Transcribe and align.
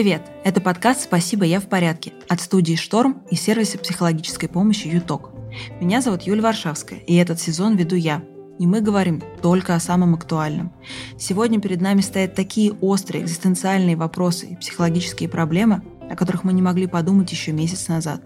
Привет! 0.00 0.22
Это 0.44 0.62
подкаст 0.62 1.02
«Спасибо, 1.02 1.44
я 1.44 1.60
в 1.60 1.68
порядке» 1.68 2.14
от 2.26 2.40
студии 2.40 2.74
«Шторм» 2.74 3.22
и 3.30 3.36
сервиса 3.36 3.76
психологической 3.76 4.48
помощи 4.48 4.86
«Юток». 4.86 5.28
Меня 5.78 6.00
зовут 6.00 6.22
Юлия 6.22 6.40
Варшавская, 6.40 7.00
и 7.00 7.16
этот 7.16 7.38
сезон 7.38 7.76
веду 7.76 7.96
я. 7.96 8.24
И 8.58 8.66
мы 8.66 8.80
говорим 8.80 9.22
только 9.42 9.74
о 9.74 9.78
самом 9.78 10.14
актуальном. 10.14 10.72
Сегодня 11.18 11.60
перед 11.60 11.82
нами 11.82 12.00
стоят 12.00 12.34
такие 12.34 12.72
острые 12.80 13.24
экзистенциальные 13.24 13.94
вопросы 13.94 14.46
и 14.46 14.56
психологические 14.56 15.28
проблемы, 15.28 15.82
о 16.10 16.16
которых 16.16 16.44
мы 16.44 16.54
не 16.54 16.62
могли 16.62 16.86
подумать 16.86 17.30
еще 17.30 17.52
месяц 17.52 17.88
назад. 17.88 18.22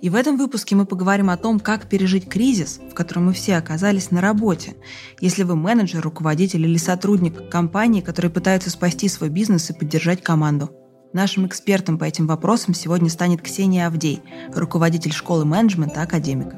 И 0.00 0.10
в 0.10 0.16
этом 0.16 0.36
выпуске 0.36 0.74
мы 0.74 0.86
поговорим 0.86 1.30
о 1.30 1.36
том, 1.36 1.60
как 1.60 1.88
пережить 1.88 2.28
кризис, 2.28 2.80
в 2.90 2.94
котором 2.94 3.26
мы 3.26 3.32
все 3.32 3.58
оказались 3.58 4.10
на 4.10 4.20
работе. 4.20 4.74
Если 5.20 5.44
вы 5.44 5.54
менеджер, 5.54 6.00
руководитель 6.00 6.66
или 6.66 6.78
сотрудник 6.78 7.48
компании, 7.48 8.00
которые 8.00 8.32
пытаются 8.32 8.70
спасти 8.70 9.08
свой 9.08 9.30
бизнес 9.30 9.70
и 9.70 9.72
поддержать 9.72 10.20
команду– 10.20 10.72
Нашим 11.12 11.46
экспертом 11.46 11.98
по 11.98 12.04
этим 12.04 12.26
вопросам 12.26 12.72
сегодня 12.72 13.10
станет 13.10 13.42
Ксения 13.42 13.86
Авдей, 13.86 14.22
руководитель 14.54 15.12
школы 15.12 15.44
менеджмента 15.44 16.00
«Академика». 16.00 16.56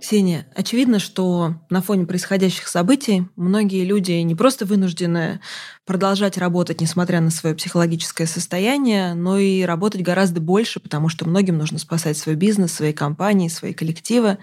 Ксения, 0.00 0.48
очевидно, 0.56 0.98
что 0.98 1.54
на 1.70 1.80
фоне 1.80 2.06
происходящих 2.06 2.66
событий 2.66 3.28
многие 3.36 3.84
люди 3.84 4.10
не 4.10 4.34
просто 4.34 4.66
вынуждены 4.66 5.40
продолжать 5.86 6.38
работать, 6.38 6.80
несмотря 6.80 7.20
на 7.20 7.30
свое 7.30 7.54
психологическое 7.54 8.26
состояние, 8.26 9.14
но 9.14 9.38
и 9.38 9.62
работать 9.62 10.02
гораздо 10.02 10.40
больше, 10.40 10.80
потому 10.80 11.08
что 11.08 11.24
многим 11.24 11.56
нужно 11.56 11.78
спасать 11.78 12.18
свой 12.18 12.34
бизнес, 12.34 12.72
свои 12.72 12.92
компании, 12.92 13.46
свои 13.46 13.74
коллективы. 13.74 14.38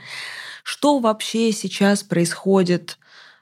Что 0.64 1.00
вообще 1.00 1.52
сейчас 1.52 2.04
происходит 2.04 2.98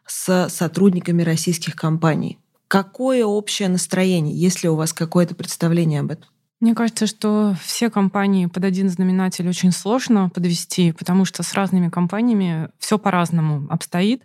с 0.08 0.50
сотрудниками 0.50 1.22
российских 1.22 1.76
компаний? 1.76 2.40
Какое 2.68 3.26
общее 3.26 3.70
настроение, 3.70 4.36
есть 4.36 4.64
ли 4.64 4.70
у 4.70 4.76
вас 4.76 4.94
какое-то 4.94 5.36
представление 5.36 6.02
об 6.02 6.12
этом? 6.12 6.30
Мне 6.60 6.74
кажется, 6.74 7.06
что 7.06 7.56
все 7.62 7.90
компании 7.92 8.48
под 8.48 8.64
один 8.64 8.90
знаменатель 8.90 9.48
очень 9.48 9.72
сложно 9.72 10.30
подвести, 10.30 10.92
потому 10.92 11.24
что 11.24 11.44
с 11.44 11.54
разными 11.54 11.90
компаниями 11.90 12.70
все 12.80 12.98
по-разному 12.98 13.68
обстоит 13.70 14.24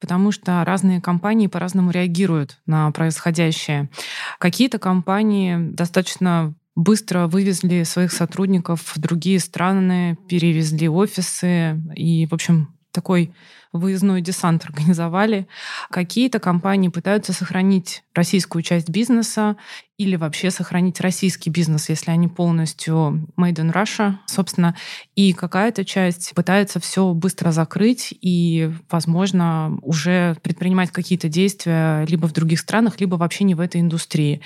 потому 0.00 0.32
что 0.32 0.64
разные 0.64 1.00
компании 1.00 1.46
по-разному 1.46 1.90
реагируют 1.90 2.58
на 2.66 2.90
происходящее. 2.92 3.90
Какие-то 4.38 4.78
компании 4.78 5.56
достаточно 5.72 6.54
быстро 6.76 7.26
вывезли 7.26 7.82
своих 7.82 8.12
сотрудников 8.12 8.94
в 8.94 9.00
другие 9.00 9.40
страны, 9.40 10.16
перевезли 10.28 10.88
офисы 10.88 11.82
и, 11.96 12.26
в 12.26 12.34
общем, 12.34 12.77
такой 12.92 13.32
выездной 13.72 14.22
десант 14.22 14.64
организовали. 14.64 15.46
Какие-то 15.90 16.38
компании 16.38 16.88
пытаются 16.88 17.32
сохранить 17.32 18.02
российскую 18.14 18.62
часть 18.62 18.88
бизнеса 18.88 19.56
или 19.98 20.16
вообще 20.16 20.50
сохранить 20.50 21.00
российский 21.00 21.50
бизнес, 21.50 21.88
если 21.88 22.10
они 22.10 22.28
полностью 22.28 23.26
made 23.36 23.56
in 23.56 23.72
Russia, 23.72 24.14
собственно. 24.26 24.74
И 25.16 25.32
какая-то 25.32 25.84
часть 25.84 26.34
пытается 26.34 26.80
все 26.80 27.12
быстро 27.12 27.50
закрыть 27.50 28.14
и, 28.20 28.70
возможно, 28.90 29.78
уже 29.82 30.36
предпринимать 30.42 30.90
какие-то 30.90 31.28
действия 31.28 32.04
либо 32.06 32.26
в 32.26 32.32
других 32.32 32.60
странах, 32.60 33.00
либо 33.00 33.16
вообще 33.16 33.44
не 33.44 33.54
в 33.54 33.60
этой 33.60 33.80
индустрии. 33.80 34.40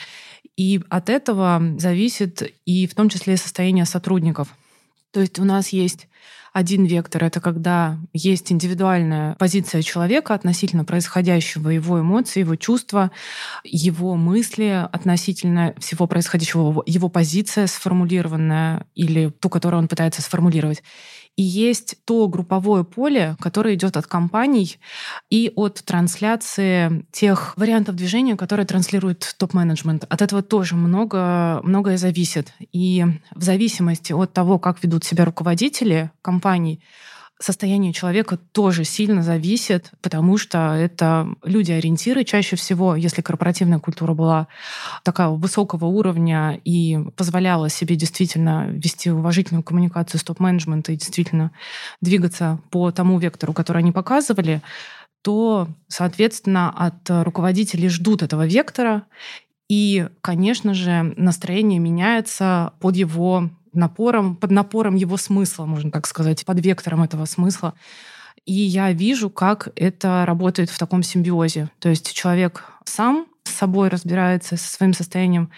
И 0.57 0.81
от 0.91 1.09
этого 1.09 1.63
зависит 1.79 2.43
и 2.67 2.87
в 2.87 2.95
том 2.95 3.09
числе 3.09 3.37
состояние 3.37 3.85
сотрудников. 3.85 4.49
То 5.13 5.21
есть 5.21 5.39
у 5.39 5.45
нас 5.45 5.69
есть 5.69 6.09
один 6.53 6.85
вектор— 6.85 7.25
это 7.25 7.41
когда 7.41 7.99
есть 8.13 8.53
индивидуальная 8.53 9.35
позиция 9.37 9.83
человека 9.83 10.35
относительно 10.35 10.85
происходящего, 10.85 11.71
его 11.71 12.01
эмоций, 12.01 12.41
его 12.41 12.57
чувства, 12.57 13.11
его 13.65 14.17
мысли 14.17 14.87
относительно 14.93 15.75
всего 15.79 16.07
происходящего, 16.07 16.83
его 16.85 17.09
позиция 17.09 17.67
сформулированная 17.67 18.87
или 18.95 19.31
ту, 19.31 19.49
которую 19.49 19.81
он 19.81 19.89
пытается 19.89 20.21
сформулировать. 20.21 20.83
И 21.37 21.43
есть 21.43 21.97
то 22.05 22.29
групповое 22.29 22.85
поле, 22.85 23.37
которое 23.41 23.75
идет 23.75 23.97
от 23.97 24.07
компаний 24.07 24.79
и 25.31 25.51
от 25.55 25.83
трансляции 25.85 27.07
тех 27.11 27.55
вариантов 27.57 27.97
движения, 27.97 28.37
которые 28.37 28.67
транслирует 28.67 29.35
топ-менеджмент. 29.39 30.05
От 30.09 30.21
этого 30.21 30.43
тоже 30.43 30.77
много, 30.77 31.61
многое 31.63 31.97
зависит. 31.97 32.53
И 32.73 33.05
в 33.35 33.43
зависимости 33.43 34.13
от 34.13 34.33
того, 34.33 34.59
как 34.59 34.83
ведут 34.83 35.05
себя 35.05 35.25
руководители 35.25 36.11
компаний, 36.21 36.83
состояние 37.43 37.93
человека 37.93 38.39
тоже 38.53 38.85
сильно 38.85 39.23
зависит, 39.23 39.91
потому 40.01 40.39
что 40.39 40.75
это 40.75 41.29
люди-ориентиры 41.45 42.25
чаще 42.25 42.57
всего, 42.57 42.95
если 42.97 43.23
корпоративная 43.23 43.79
культура 43.79 44.15
была 44.15 44.49
такого 45.03 45.37
высокого 45.37 45.87
уровня 45.87 46.61
и 46.65 46.99
позволяла 47.17 47.69
себе 47.69 47.97
действительно 47.97 48.67
вести 48.69 49.11
уважительную 49.11 49.63
коммуникацию 49.63 50.21
с 50.21 50.25
топ-менеджментом 50.25 50.95
и 50.95 50.99
действительно 50.99 51.53
двигаться 52.01 52.61
по 52.71 52.91
тому 52.91 53.19
вектору, 53.19 53.53
который 53.53 53.79
они 53.79 53.93
показывали, 53.93 54.63
то, 55.23 55.69
соответственно, 55.89 56.71
от 56.71 57.09
руководителей 57.09 57.89
ждут 57.89 58.23
этого 58.23 58.47
вектора, 58.47 59.05
и, 59.69 60.09
конечно 60.21 60.75
же, 60.75 61.15
настроение 61.17 61.79
меняется 61.79 62.75
под 62.81 62.97
его 62.97 63.49
напором, 63.73 64.37
под 64.37 64.51
напором 64.51 64.95
его 64.95 65.17
смысла, 65.17 65.65
можно 65.65 65.91
так 65.91 66.07
сказать, 66.07 66.45
под 66.45 66.61
вектором 66.61 67.03
этого 67.03 67.25
смысла. 67.25 67.75
И 68.45 68.53
я 68.53 68.93
вижу, 68.93 69.31
как 69.31 69.69
это 69.77 70.25
работает 70.27 70.71
в 70.71 70.79
таком 70.79 71.03
симбиозе. 71.03 71.71
То 71.79 71.89
есть 71.89 72.13
человек 72.13 72.65
сам 72.85 73.27
с 73.45 73.51
собой 73.51 73.89
разбирается, 73.89 74.57
со 74.57 74.73
своим 74.73 74.95
состоянием, 74.95 75.51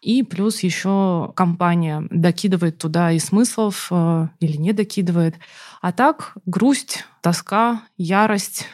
и 0.00 0.22
плюс 0.22 0.60
еще 0.60 1.32
компания 1.34 2.04
докидывает 2.10 2.78
туда 2.78 3.10
и 3.12 3.18
смыслов 3.18 3.88
э, 3.90 4.28
или 4.40 4.56
не 4.56 4.72
докидывает. 4.72 5.36
А 5.80 5.92
так 5.92 6.34
грусть, 6.46 7.04
тоска, 7.20 7.82
ярость, 7.96 8.66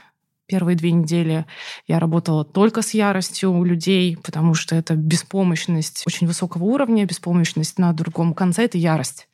Первые 0.49 0.77
две 0.77 0.93
недели 0.93 1.45
я 1.87 1.99
работала 1.99 2.43
только 2.43 2.81
с 2.81 2.95
яростью 2.95 3.53
у 3.53 3.65
людей, 3.65 4.17
потому 4.17 4.55
что 4.55 4.75
это 4.75 4.95
беспомощность 4.95 6.05
очень 6.07 6.27
высокого 6.27 6.65
уровня, 6.65 7.05
беспомощность 7.05 7.79
на 7.79 7.93
другом 7.93 8.33
конце— 8.33 8.65
это 8.65 8.79
ярость. 8.79 9.29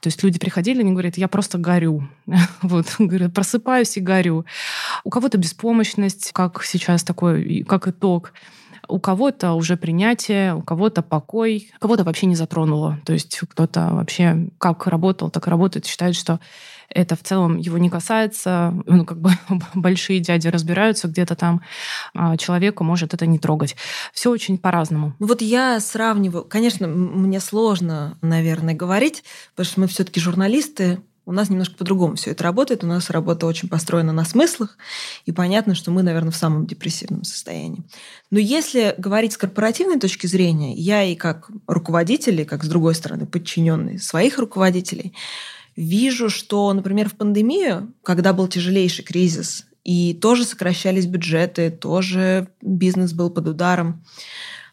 То 0.00 0.06
есть 0.06 0.22
люди 0.22 0.38
приходили, 0.38 0.80
они 0.80 0.92
говорят, 0.92 1.18
я 1.18 1.26
просто 1.26 1.58
горю. 1.58 2.08
вот, 2.62 2.86
говорят, 3.00 3.34
просыпаюсь 3.34 3.96
и 3.96 4.00
горю. 4.00 4.44
У 5.02 5.10
кого-то 5.10 5.38
беспомощность, 5.38 6.30
как 6.32 6.62
сейчас 6.62 7.02
такой, 7.02 7.64
как 7.66 7.88
итог. 7.88 8.32
У 8.86 9.00
кого-то 9.00 9.54
уже 9.54 9.76
принятие, 9.76 10.54
у 10.54 10.62
кого-то 10.62 11.02
покой, 11.02 11.72
кого-то 11.80 12.04
вообще 12.04 12.26
не 12.26 12.36
затронуло. 12.36 13.00
То 13.04 13.12
есть 13.12 13.40
кто-то 13.40 13.88
вообще 13.90 14.50
как 14.58 14.86
работал, 14.86 15.30
так 15.30 15.48
работает, 15.48 15.86
считает, 15.86 16.14
что 16.14 16.38
это 16.94 17.16
в 17.16 17.22
целом 17.22 17.58
его 17.58 17.76
не 17.78 17.90
касается, 17.90 18.72
ну, 18.86 19.04
как 19.04 19.20
бы 19.20 19.30
большие 19.74 20.20
дяди 20.20 20.48
разбираются 20.48 21.08
где-то 21.08 21.34
там, 21.34 21.60
а 22.14 22.36
человеку 22.36 22.84
может 22.84 23.12
это 23.12 23.26
не 23.26 23.38
трогать. 23.38 23.76
Все 24.12 24.30
очень 24.30 24.58
по-разному. 24.58 25.14
Вот 25.18 25.42
я 25.42 25.80
сравниваю, 25.80 26.44
конечно, 26.44 26.86
мне 26.86 27.40
сложно, 27.40 28.16
наверное, 28.22 28.74
говорить, 28.74 29.24
потому 29.54 29.70
что 29.70 29.80
мы 29.80 29.86
все-таки 29.88 30.20
журналисты, 30.20 31.00
у 31.26 31.32
нас 31.32 31.48
немножко 31.48 31.76
по-другому 31.76 32.16
все 32.16 32.32
это 32.32 32.44
работает. 32.44 32.84
У 32.84 32.86
нас 32.86 33.08
работа 33.08 33.46
очень 33.46 33.68
построена 33.68 34.12
на 34.12 34.24
смыслах, 34.24 34.76
и 35.24 35.32
понятно, 35.32 35.74
что 35.74 35.90
мы, 35.90 36.02
наверное, 36.02 36.32
в 36.32 36.36
самом 36.36 36.66
депрессивном 36.66 37.24
состоянии. 37.24 37.82
Но 38.30 38.38
если 38.38 38.94
говорить 38.98 39.32
с 39.32 39.38
корпоративной 39.38 39.98
точки 39.98 40.26
зрения, 40.26 40.74
я 40.74 41.02
и 41.02 41.14
как 41.14 41.50
руководитель, 41.66 42.42
и 42.42 42.44
как, 42.44 42.62
с 42.62 42.68
другой 42.68 42.94
стороны, 42.94 43.26
подчиненный 43.26 43.98
своих 43.98 44.38
руководителей, 44.38 45.14
вижу, 45.76 46.30
что, 46.30 46.72
например, 46.72 47.08
в 47.08 47.14
пандемию, 47.14 47.92
когда 48.02 48.32
был 48.32 48.48
тяжелейший 48.48 49.04
кризис, 49.04 49.66
и 49.82 50.14
тоже 50.14 50.44
сокращались 50.44 51.06
бюджеты, 51.06 51.70
тоже 51.70 52.48
бизнес 52.62 53.12
был 53.12 53.30
под 53.30 53.48
ударом, 53.48 54.04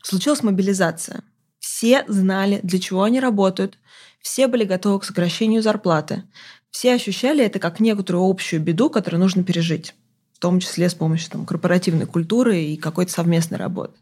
случилась 0.01 0.43
мобилизация. 0.43 1.23
Все 1.59 2.05
знали, 2.07 2.59
для 2.63 2.79
чего 2.79 3.03
они 3.03 3.19
работают, 3.19 3.77
все 4.21 4.47
были 4.47 4.63
готовы 4.63 4.99
к 4.99 5.03
сокращению 5.03 5.61
зарплаты, 5.61 6.23
все 6.71 6.93
ощущали 6.93 7.43
это 7.43 7.59
как 7.59 7.79
некоторую 7.79 8.29
общую 8.29 8.61
беду, 8.61 8.89
которую 8.89 9.19
нужно 9.19 9.43
пережить, 9.43 9.93
в 10.33 10.39
том 10.39 10.59
числе 10.59 10.89
с 10.89 10.93
помощью 10.93 11.31
там, 11.31 11.45
корпоративной 11.45 12.05
культуры 12.05 12.63
и 12.63 12.77
какой-то 12.77 13.11
совместной 13.11 13.57
работы. 13.57 13.99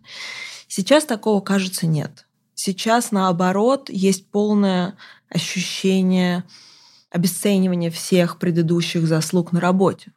Сейчас 0.67 1.05
такого, 1.05 1.41
кажется, 1.41 1.87
нет. 1.87 2.27
Сейчас, 2.53 3.11
наоборот, 3.11 3.89
есть 3.89 4.29
полное 4.29 4.95
ощущение 5.29 6.43
обесценивание 7.11 7.91
всех 7.91 8.37
предыдущих 8.37 9.07
заслуг 9.07 9.51
на 9.51 9.59
работе. 9.59 10.11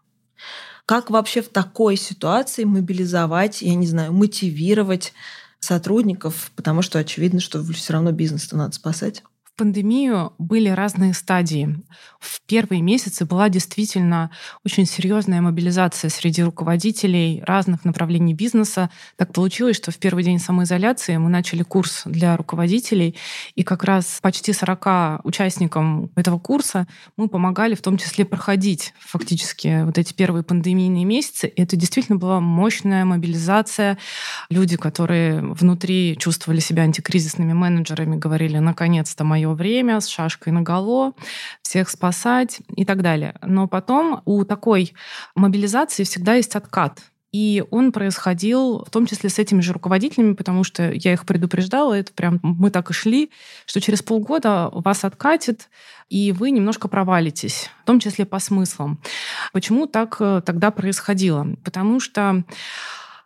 Как 0.86 1.10
вообще 1.10 1.42
в 1.42 1.48
такой 1.48 1.96
ситуации 1.96 2.64
мобилизовать, 2.64 3.62
я 3.62 3.74
не 3.74 3.86
знаю, 3.86 4.12
мотивировать 4.12 5.12
сотрудников, 5.60 6.50
потому 6.56 6.82
что 6.82 6.98
очевидно, 6.98 7.40
что 7.40 7.62
все 7.62 7.92
равно 7.92 8.10
бизнес-то 8.12 8.56
надо 8.56 8.74
спасать? 8.74 9.22
Пандемию 9.56 10.32
были 10.38 10.68
разные 10.68 11.14
стадии. 11.14 11.76
В 12.18 12.40
первые 12.46 12.82
месяцы 12.82 13.24
была 13.24 13.48
действительно 13.48 14.30
очень 14.64 14.86
серьезная 14.86 15.40
мобилизация 15.40 16.08
среди 16.10 16.42
руководителей 16.42 17.42
разных 17.46 17.84
направлений 17.84 18.34
бизнеса. 18.34 18.90
Так 19.16 19.32
получилось, 19.32 19.76
что 19.76 19.90
в 19.90 19.98
первый 19.98 20.24
день 20.24 20.38
самоизоляции 20.38 21.16
мы 21.16 21.28
начали 21.28 21.62
курс 21.62 22.02
для 22.06 22.36
руководителей, 22.36 23.16
и 23.54 23.62
как 23.62 23.84
раз 23.84 24.18
почти 24.22 24.52
40 24.52 25.24
участникам 25.24 26.10
этого 26.16 26.38
курса 26.38 26.86
мы 27.16 27.28
помогали 27.28 27.74
в 27.74 27.82
том 27.82 27.98
числе 27.98 28.24
проходить 28.24 28.94
фактически 28.98 29.84
вот 29.84 29.98
эти 29.98 30.12
первые 30.12 30.42
пандемийные 30.42 31.04
месяцы. 31.04 31.46
И 31.48 31.62
это 31.62 31.76
действительно 31.76 32.18
была 32.18 32.40
мощная 32.40 33.04
мобилизация. 33.04 33.98
Люди, 34.50 34.76
которые 34.76 35.40
внутри 35.42 36.16
чувствовали 36.18 36.60
себя 36.60 36.84
антикризисными 36.84 37.52
менеджерами, 37.52 38.16
говорили, 38.16 38.58
наконец-то 38.58 39.24
мое 39.24 39.41
мое 39.46 39.54
время 39.54 40.00
с 40.00 40.08
шашкой 40.08 40.52
наголо, 40.52 41.12
всех 41.62 41.88
спасать 41.90 42.60
и 42.74 42.84
так 42.84 43.02
далее. 43.02 43.34
Но 43.42 43.68
потом 43.68 44.22
у 44.24 44.44
такой 44.44 44.92
мобилизации 45.34 46.04
всегда 46.04 46.34
есть 46.34 46.56
откат. 46.56 47.00
И 47.32 47.64
он 47.70 47.92
происходил 47.92 48.84
в 48.84 48.90
том 48.90 49.06
числе 49.06 49.30
с 49.30 49.38
этими 49.38 49.62
же 49.62 49.72
руководителями, 49.72 50.34
потому 50.34 50.64
что 50.64 50.92
я 50.92 51.14
их 51.14 51.24
предупреждала, 51.24 51.94
это 51.94 52.12
прям 52.12 52.38
мы 52.42 52.70
так 52.70 52.90
и 52.90 52.92
шли, 52.92 53.30
что 53.64 53.80
через 53.80 54.02
полгода 54.02 54.68
вас 54.70 55.02
откатит, 55.04 55.70
и 56.10 56.30
вы 56.32 56.50
немножко 56.50 56.88
провалитесь, 56.88 57.70
в 57.82 57.86
том 57.86 58.00
числе 58.00 58.26
по 58.26 58.38
смыслам. 58.38 59.00
Почему 59.54 59.86
так 59.86 60.16
э, 60.20 60.42
тогда 60.44 60.70
происходило? 60.70 61.46
Потому 61.64 62.00
что 62.00 62.44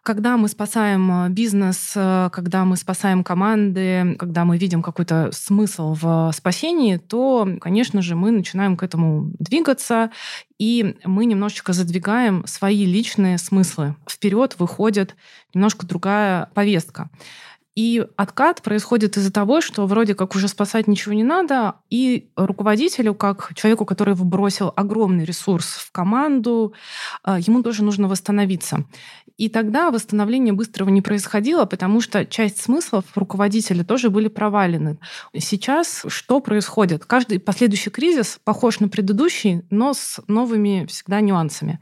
когда 0.06 0.36
мы 0.36 0.46
спасаем 0.46 1.10
э, 1.10 1.28
бизнес, 1.30 1.92
э, 1.96 2.30
когда 2.32 2.64
мы 2.64 2.76
спасаем 2.76 3.24
команды, 3.24 4.14
когда 4.20 4.44
мы 4.44 4.56
видим 4.56 4.80
какой-то 4.80 5.30
смысл 5.32 5.96
в 6.00 6.30
спасении, 6.32 6.96
то, 6.96 7.48
конечно 7.60 8.02
же, 8.02 8.14
мы 8.14 8.30
начинаем 8.30 8.76
к 8.76 8.84
этому 8.84 9.32
двигаться, 9.40 10.12
и 10.58 10.94
мы 11.04 11.26
немножечко 11.26 11.72
задвигаем 11.72 12.46
свои 12.46 12.84
личные 12.84 13.36
смыслы. 13.36 13.96
Вперед 14.08 14.54
выходит 14.60 15.16
немножко 15.52 15.84
другая 15.84 16.50
повестка. 16.54 17.10
И 17.76 18.06
откат 18.16 18.62
происходит 18.62 19.18
из-за 19.18 19.30
того, 19.30 19.60
что 19.60 19.86
вроде 19.86 20.14
как 20.14 20.34
уже 20.34 20.48
спасать 20.48 20.88
ничего 20.88 21.14
не 21.14 21.22
надо, 21.22 21.74
и 21.90 22.30
руководителю, 22.34 23.14
как 23.14 23.52
человеку, 23.54 23.84
который 23.84 24.14
вбросил 24.14 24.72
огромный 24.74 25.26
ресурс 25.26 25.66
в 25.66 25.92
команду, 25.92 26.72
э, 27.24 27.36
ему 27.38 27.62
тоже 27.62 27.84
нужно 27.84 28.08
восстановиться. 28.08 28.86
И 29.36 29.50
тогда 29.50 29.90
восстановление 29.90 30.54
быстрого 30.54 30.88
не 30.88 31.02
происходило, 31.02 31.66
потому 31.66 32.00
что 32.00 32.24
часть 32.24 32.62
смыслов 32.62 33.04
руководителя 33.14 33.84
тоже 33.84 34.08
были 34.08 34.28
провалены. 34.28 34.96
Сейчас 35.36 36.06
что 36.08 36.40
происходит? 36.40 37.04
Каждый 37.04 37.38
последующий 37.38 37.90
кризис 37.92 38.40
похож 38.44 38.80
на 38.80 38.88
предыдущий, 38.88 39.62
но 39.68 39.92
с 39.92 40.20
новыми 40.26 40.86
всегда 40.88 41.20
нюансами. 41.20 41.80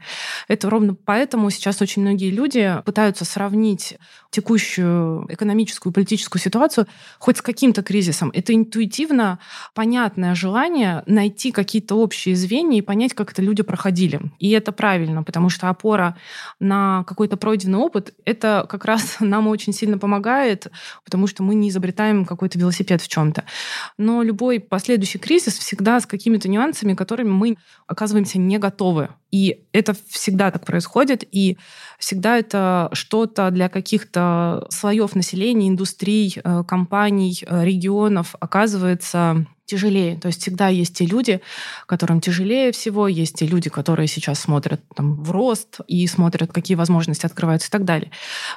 Это 0.49 0.69
ровно 0.69 0.95
поэтому 0.95 1.49
сейчас 1.49 1.81
очень 1.81 2.01
многие 2.01 2.29
люди 2.29 2.81
пытаются 2.83 3.23
сравнить 3.23 3.97
текущую 4.31 5.25
экономическую 5.29 5.84
и 5.89 5.93
политическую 5.93 6.41
ситуацию 6.41 6.87
хоть 7.19 7.37
с 7.37 7.41
каким-то 7.41 7.83
кризисом. 7.83 8.31
Это 8.33 8.53
интуитивно 8.53 9.39
понятное 9.73 10.35
желание 10.35 11.03
найти 11.05 11.51
какие-то 11.51 11.95
общие 11.95 12.35
звенья 12.35 12.77
и 12.77 12.81
понять, 12.81 13.13
как 13.13 13.31
это 13.31 13.41
люди 13.41 13.63
проходили. 13.63 14.19
И 14.39 14.51
это 14.51 14.71
правильно, 14.71 15.23
потому 15.23 15.49
что 15.49 15.69
опора 15.69 16.17
на 16.59 17.03
какой-то 17.03 17.37
пройденный 17.37 17.79
опыт, 17.79 18.13
это 18.25 18.65
как 18.69 18.85
раз 18.85 19.17
нам 19.19 19.47
очень 19.47 19.73
сильно 19.73 19.97
помогает, 19.97 20.67
потому 21.03 21.27
что 21.27 21.43
мы 21.43 21.55
не 21.55 21.69
изобретаем 21.69 22.25
какой-то 22.25 22.57
велосипед 22.59 23.01
в 23.01 23.07
чем-то. 23.07 23.43
Но 23.97 24.23
любой 24.23 24.59
последующий 24.59 25.19
кризис 25.19 25.57
всегда 25.57 25.99
с 25.99 26.05
какими-то 26.05 26.49
нюансами, 26.49 26.93
которыми 26.93 27.29
мы 27.29 27.57
оказываемся 27.87 28.39
не 28.39 28.57
готовы. 28.57 29.09
И 29.31 29.65
это 29.73 29.93
всегда 30.07 30.49
так 30.49 30.65
происходит, 30.65 31.25
и 31.29 31.57
всегда 31.99 32.37
это 32.37 32.89
что-то 32.93 33.51
для 33.51 33.67
каких-то 33.67 34.65
слоев 34.69 35.13
населения, 35.13 35.67
индустрий, 35.75 36.39
э, 36.41 36.63
компаний, 36.65 37.43
э, 37.45 37.65
регионов 37.65 38.35
оказывается 38.39 39.45
тяжелее. 39.65 40.17
То 40.17 40.27
есть 40.27 40.41
всегда 40.41 40.67
есть 40.67 40.95
те 40.95 41.05
люди, 41.05 41.41
которым 41.87 42.21
тяжелее 42.21 42.71
всего, 42.71 43.07
есть 43.07 43.35
те 43.35 43.47
люди, 43.47 43.69
которые 43.69 44.07
сейчас 44.07 44.39
смотрят 44.39 44.81
там, 44.95 45.23
в 45.23 45.31
рост 45.31 45.79
и 45.87 46.05
смотрят, 46.07 46.53
какие 46.53 46.75
возможности 46.75 47.25
открываются 47.25 47.69
и 47.69 47.71
так 47.71 47.83
далее. 47.83 48.11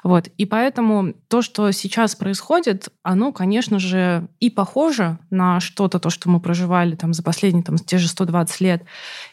Вот. 0.05 0.29
И 0.37 0.45
поэтому 0.45 1.15
то, 1.29 1.43
что 1.43 1.71
сейчас 1.73 2.15
происходит, 2.15 2.89
оно, 3.03 3.33
конечно 3.33 3.79
же, 3.79 4.29
и 4.39 4.51
похоже 4.51 5.19
на 5.31 5.61
что-то, 5.61 5.99
то, 5.99 6.11
что 6.11 6.29
мы 6.29 6.41
проживали 6.41 6.95
там, 6.95 7.15
за 7.15 7.23
последние 7.23 7.65
там, 7.65 7.79
те 7.79 7.99
же 7.99 8.09
120 8.09 8.61
лет, 8.61 8.85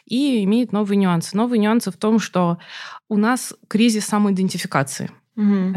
и 0.06 0.42
имеет 0.44 0.72
новые 0.72 0.96
нюансы. 0.96 1.36
Новые 1.36 1.58
нюансы 1.58 1.90
в 1.90 1.96
том, 1.96 2.18
что 2.18 2.58
у 3.08 3.18
нас 3.18 3.54
кризис 3.68 4.06
самоидентификации. 4.06 5.10
Угу. 5.36 5.74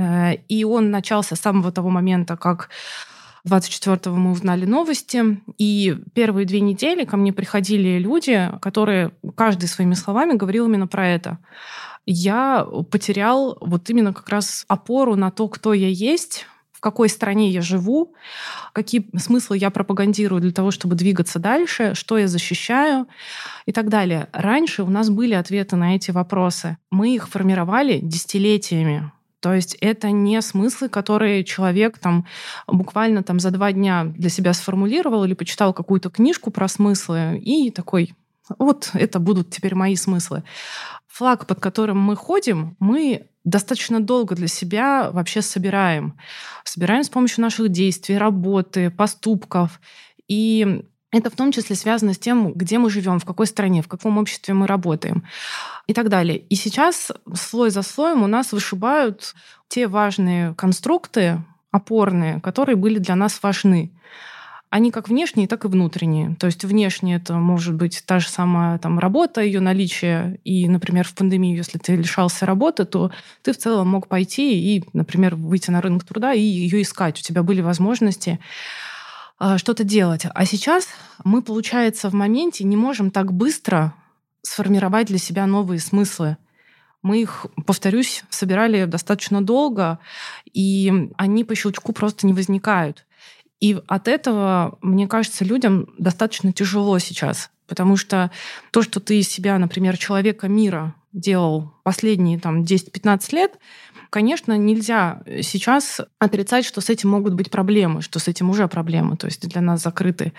И 0.47 0.63
он 0.63 0.91
начался 0.91 1.35
с 1.35 1.41
самого 1.41 1.71
того 1.71 1.89
момента, 1.89 2.37
как 2.37 2.69
24-го 3.47 4.15
мы 4.15 4.31
узнали 4.31 4.65
новости, 4.65 5.41
и 5.57 5.97
первые 6.13 6.45
две 6.45 6.61
недели 6.61 7.05
ко 7.05 7.17
мне 7.17 7.33
приходили 7.33 7.97
люди, 7.97 8.49
которые 8.61 9.11
каждый 9.35 9.67
своими 9.67 9.93
словами 9.93 10.33
говорил 10.33 10.67
именно 10.67 10.87
про 10.87 11.07
это. 11.07 11.39
Я 12.05 12.65
потерял 12.89 13.57
вот 13.61 13.89
именно 13.89 14.13
как 14.13 14.29
раз 14.29 14.65
опору 14.67 15.15
на 15.15 15.31
то, 15.31 15.47
кто 15.47 15.73
я 15.73 15.87
есть, 15.87 16.47
в 16.71 16.79
какой 16.79 17.09
стране 17.09 17.49
я 17.49 17.61
живу, 17.61 18.13
какие 18.71 19.09
смыслы 19.17 19.57
я 19.57 19.69
пропагандирую 19.69 20.41
для 20.41 20.51
того, 20.51 20.71
чтобы 20.71 20.95
двигаться 20.95 21.37
дальше, 21.37 21.93
что 21.93 22.17
я 22.17 22.27
защищаю 22.29 23.07
и 23.65 23.73
так 23.73 23.89
далее. 23.89 24.29
Раньше 24.31 24.83
у 24.83 24.89
нас 24.89 25.09
были 25.09 25.33
ответы 25.33 25.75
на 25.75 25.95
эти 25.95 26.11
вопросы. 26.11 26.77
Мы 26.89 27.13
их 27.13 27.27
формировали 27.27 27.99
десятилетиями. 28.01 29.11
То 29.41 29.53
есть 29.53 29.75
это 29.79 30.11
не 30.11 30.41
смыслы, 30.41 30.89
которые 30.89 31.43
человек 31.43 31.97
там 31.97 32.25
буквально 32.67 33.23
там 33.23 33.39
за 33.39 33.51
два 33.51 33.71
дня 33.71 34.05
для 34.05 34.29
себя 34.29 34.53
сформулировал 34.53 35.23
или 35.23 35.33
почитал 35.33 35.73
какую-то 35.73 36.09
книжку 36.09 36.51
про 36.51 36.67
смыслы 36.67 37.37
и 37.37 37.71
такой, 37.71 38.13
вот 38.57 38.91
это 38.93 39.19
будут 39.19 39.49
теперь 39.51 39.75
мои 39.75 39.95
смыслы. 39.95 40.43
Флаг, 41.07 41.45
под 41.45 41.59
которым 41.59 41.99
мы 41.99 42.15
ходим, 42.15 42.75
мы 42.79 43.27
достаточно 43.43 43.99
долго 43.99 44.35
для 44.35 44.47
себя 44.47 45.09
вообще 45.11 45.41
собираем. 45.41 46.17
Собираем 46.63 47.03
с 47.03 47.09
помощью 47.09 47.41
наших 47.41 47.69
действий, 47.69 48.17
работы, 48.17 48.89
поступков. 48.89 49.79
И 50.27 50.83
это 51.11 51.29
в 51.29 51.35
том 51.35 51.51
числе 51.51 51.75
связано 51.75 52.13
с 52.13 52.19
тем, 52.19 52.53
где 52.53 52.77
мы 52.77 52.89
живем, 52.89 53.19
в 53.19 53.25
какой 53.25 53.47
стране, 53.47 53.81
в 53.81 53.87
каком 53.87 54.17
обществе 54.17 54.53
мы 54.53 54.67
работаем 54.67 55.23
и 55.87 55.93
так 55.93 56.09
далее. 56.09 56.37
И 56.37 56.55
сейчас 56.55 57.11
слой 57.33 57.71
за 57.71 57.81
слоем 57.81 58.21
у 58.23 58.27
нас 58.27 58.51
вышибают 58.51 59.33
те 59.67 59.87
важные 59.87 60.53
конструкты 60.55 61.41
опорные, 61.71 62.39
которые 62.41 62.75
были 62.75 62.99
для 62.99 63.15
нас 63.15 63.41
важны. 63.41 63.91
Они 64.71 64.91
как 64.91 65.09
внешние, 65.09 65.47
так 65.47 65.65
и 65.65 65.67
внутренние. 65.67 66.35
То 66.35 66.45
есть 66.45 66.63
внешне 66.63 67.15
это 67.15 67.33
может 67.35 67.73
быть 67.73 68.03
та 68.05 68.19
же 68.19 68.29
самая 68.29 68.77
там, 68.77 68.99
работа, 68.99 69.41
ее 69.41 69.61
наличие. 69.61 70.39
И, 70.43 70.67
например, 70.67 71.07
в 71.07 71.15
пандемию, 71.15 71.57
если 71.57 71.79
ты 71.79 71.95
лишался 71.95 72.45
работы, 72.45 72.85
то 72.85 73.11
ты 73.41 73.51
в 73.53 73.57
целом 73.57 73.87
мог 73.87 74.07
пойти 74.07 74.75
и, 74.75 74.83
например, 74.93 75.35
выйти 75.35 75.71
на 75.71 75.81
рынок 75.81 76.03
труда 76.03 76.33
и 76.33 76.41
ее 76.41 76.83
искать. 76.83 77.19
У 77.19 77.23
тебя 77.23 77.41
были 77.41 77.61
возможности 77.61 78.39
что-то 79.57 79.83
делать. 79.83 80.25
А 80.33 80.45
сейчас 80.45 80.87
мы, 81.23 81.41
получается, 81.41 82.09
в 82.09 82.13
моменте 82.13 82.63
не 82.63 82.75
можем 82.75 83.11
так 83.11 83.31
быстро 83.33 83.93
сформировать 84.41 85.07
для 85.07 85.17
себя 85.17 85.45
новые 85.45 85.79
смыслы. 85.79 86.37
Мы 87.01 87.21
их, 87.21 87.45
повторюсь, 87.65 88.23
собирали 88.29 88.85
достаточно 88.85 89.41
долго, 89.41 89.99
и 90.51 91.09
они 91.17 91.43
по 91.45 91.55
щелчку 91.55 91.93
просто 91.93 92.27
не 92.27 92.33
возникают. 92.33 93.05
И 93.61 93.81
от 93.87 94.07
этого, 94.07 94.77
мне 94.81 95.07
кажется, 95.07 95.45
людям 95.45 95.87
достаточно 95.97 96.51
тяжело 96.51 96.97
сейчас, 96.99 97.51
потому 97.67 97.97
что 97.97 98.31
то, 98.71 98.81
что 98.81 98.99
ты 98.99 99.19
из 99.19 99.29
себя, 99.29 99.57
например, 99.57 99.97
человека 99.97 100.47
мира 100.47 100.95
делал 101.13 101.73
последние 101.83 102.39
там, 102.39 102.63
10-15 102.63 103.35
лет, 103.35 103.59
Конечно, 104.09 104.57
нельзя 104.57 105.21
сейчас 105.43 106.01
отрицать, 106.17 106.65
что 106.65 106.81
с 106.81 106.89
этим 106.89 107.09
могут 107.09 107.35
быть 107.35 107.51
проблемы, 107.51 108.01
что 108.01 108.17
с 108.17 108.27
этим 108.27 108.49
уже 108.49 108.67
проблемы. 108.67 109.17
То 109.17 109.27
есть 109.27 109.47
для 109.47 109.61
нас 109.61 109.83
закрыты 109.83 110.33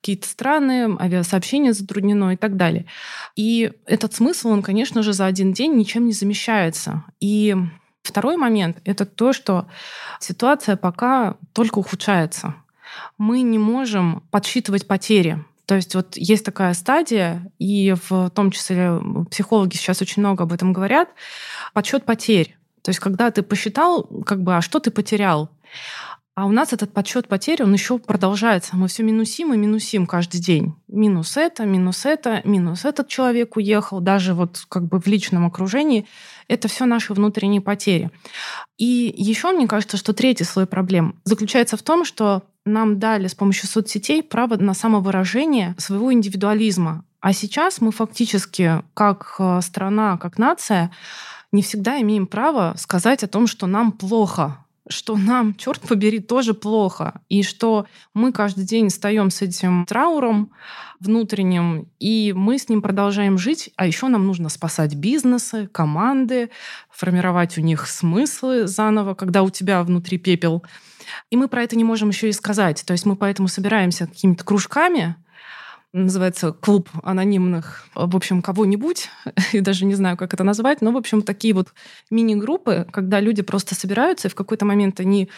какие-то 0.00 0.28
страны, 0.28 0.94
авиасообщение 1.00 1.72
затруднено 1.72 2.34
и 2.34 2.36
так 2.36 2.56
далее. 2.56 2.84
И 3.34 3.72
этот 3.86 4.12
смысл, 4.12 4.48
он, 4.50 4.62
конечно 4.62 5.02
же, 5.02 5.14
за 5.14 5.24
один 5.24 5.54
день 5.54 5.74
ничем 5.74 6.06
не 6.06 6.12
замещается. 6.12 7.04
И 7.18 7.56
второй 8.02 8.36
момент— 8.36 8.76
это 8.84 9.06
то, 9.06 9.32
что 9.32 9.66
ситуация 10.20 10.76
пока 10.76 11.36
только 11.54 11.78
ухудшается. 11.78 12.54
Мы 13.16 13.40
не 13.40 13.58
можем 13.58 14.22
подсчитывать 14.30 14.86
потери. 14.86 15.42
То 15.66 15.76
есть 15.76 15.94
вот 15.94 16.16
есть 16.16 16.44
такая 16.44 16.74
стадия, 16.74 17.50
и 17.58 17.94
в 18.08 18.30
том 18.30 18.50
числе 18.50 19.00
психологи 19.30 19.76
сейчас 19.76 20.02
очень 20.02 20.20
много 20.20 20.44
об 20.44 20.52
этом 20.52 20.72
говорят, 20.72 21.08
подсчет 21.72 22.04
потерь. 22.04 22.56
То 22.82 22.90
есть, 22.90 23.00
когда 23.00 23.30
ты 23.30 23.42
посчитал, 23.42 24.04
как 24.26 24.42
бы, 24.42 24.56
а 24.56 24.60
что 24.60 24.78
ты 24.78 24.90
потерял? 24.90 25.50
А 26.36 26.46
у 26.46 26.50
нас 26.50 26.72
этот 26.72 26.92
подсчет 26.92 27.28
потерь, 27.28 27.62
он 27.62 27.72
еще 27.72 27.98
продолжается. 27.98 28.76
Мы 28.76 28.88
все 28.88 29.04
минусим 29.04 29.54
и 29.54 29.56
минусим 29.56 30.04
каждый 30.04 30.40
день. 30.40 30.74
Минус 30.88 31.36
это, 31.36 31.64
минус 31.64 32.04
это, 32.04 32.40
минус 32.44 32.84
этот 32.84 33.06
человек 33.06 33.56
уехал, 33.56 34.00
даже 34.00 34.34
вот 34.34 34.64
как 34.68 34.84
бы 34.88 35.00
в 35.00 35.06
личном 35.06 35.46
окружении. 35.46 36.06
Это 36.48 36.66
все 36.66 36.86
наши 36.86 37.14
внутренние 37.14 37.60
потери. 37.60 38.10
И 38.78 39.14
еще 39.16 39.52
мне 39.52 39.68
кажется, 39.68 39.96
что 39.96 40.12
третий 40.12 40.42
слой 40.42 40.66
проблем 40.66 41.20
заключается 41.22 41.76
в 41.76 41.82
том, 41.82 42.04
что 42.04 42.42
нам 42.64 42.98
дали 42.98 43.28
с 43.28 43.34
помощью 43.36 43.68
соцсетей 43.68 44.20
право 44.22 44.56
на 44.56 44.74
самовыражение 44.74 45.76
своего 45.78 46.12
индивидуализма. 46.12 47.04
А 47.20 47.32
сейчас 47.32 47.80
мы 47.80 47.92
фактически, 47.92 48.82
как 48.94 49.36
э, 49.38 49.60
страна, 49.62 50.18
как 50.18 50.36
нация, 50.36 50.90
не 51.52 51.62
всегда 51.62 52.00
имеем 52.00 52.26
право 52.26 52.74
сказать 52.76 53.22
о 53.22 53.28
том, 53.28 53.46
что 53.46 53.66
нам 53.66 53.92
плохо, 53.92 54.63
что 54.88 55.16
нам, 55.16 55.54
черт 55.54 55.80
побери, 55.80 56.20
тоже 56.20 56.54
плохо, 56.54 57.20
и 57.28 57.42
что 57.42 57.86
мы 58.12 58.32
каждый 58.32 58.64
день 58.64 58.88
встаем 58.88 59.30
с 59.30 59.42
этим 59.42 59.86
трауром 59.86 60.50
внутренним, 61.00 61.88
и 61.98 62.32
мы 62.36 62.58
с 62.58 62.68
ним 62.68 62.82
продолжаем 62.82 63.38
жить, 63.38 63.70
а 63.76 63.86
еще 63.86 64.08
нам 64.08 64.26
нужно 64.26 64.48
спасать 64.48 64.94
бизнесы, 64.94 65.68
команды, 65.68 66.50
формировать 66.90 67.56
у 67.58 67.60
них 67.60 67.86
смыслы 67.86 68.66
заново, 68.66 69.14
когда 69.14 69.42
у 69.42 69.50
тебя 69.50 69.82
внутри 69.82 70.18
пепел. 70.18 70.62
И 71.30 71.36
мы 71.36 71.48
про 71.48 71.62
это 71.62 71.76
не 71.76 71.84
можем 71.84 72.10
еще 72.10 72.28
и 72.28 72.32
сказать. 72.32 72.82
То 72.86 72.92
есть 72.92 73.06
мы 73.06 73.16
поэтому 73.16 73.48
собираемся 73.48 74.06
какими-то 74.06 74.44
кружками, 74.44 75.16
называется 75.94 76.52
клуб 76.52 76.88
анонимных, 77.04 77.86
в 77.94 78.16
общем, 78.16 78.42
кого-нибудь, 78.42 79.08
и 79.52 79.60
даже 79.60 79.84
не 79.84 79.94
знаю, 79.94 80.16
как 80.16 80.34
это 80.34 80.42
назвать, 80.42 80.82
но, 80.82 80.90
в 80.90 80.96
общем, 80.96 81.22
такие 81.22 81.54
вот 81.54 81.68
мини-группы, 82.10 82.86
когда 82.92 83.20
люди 83.20 83.42
просто 83.42 83.74
собираются, 83.74 84.28
и 84.28 84.30
в 84.30 84.34
какой-то 84.34 84.64
момент 84.64 84.98
они 84.98 85.30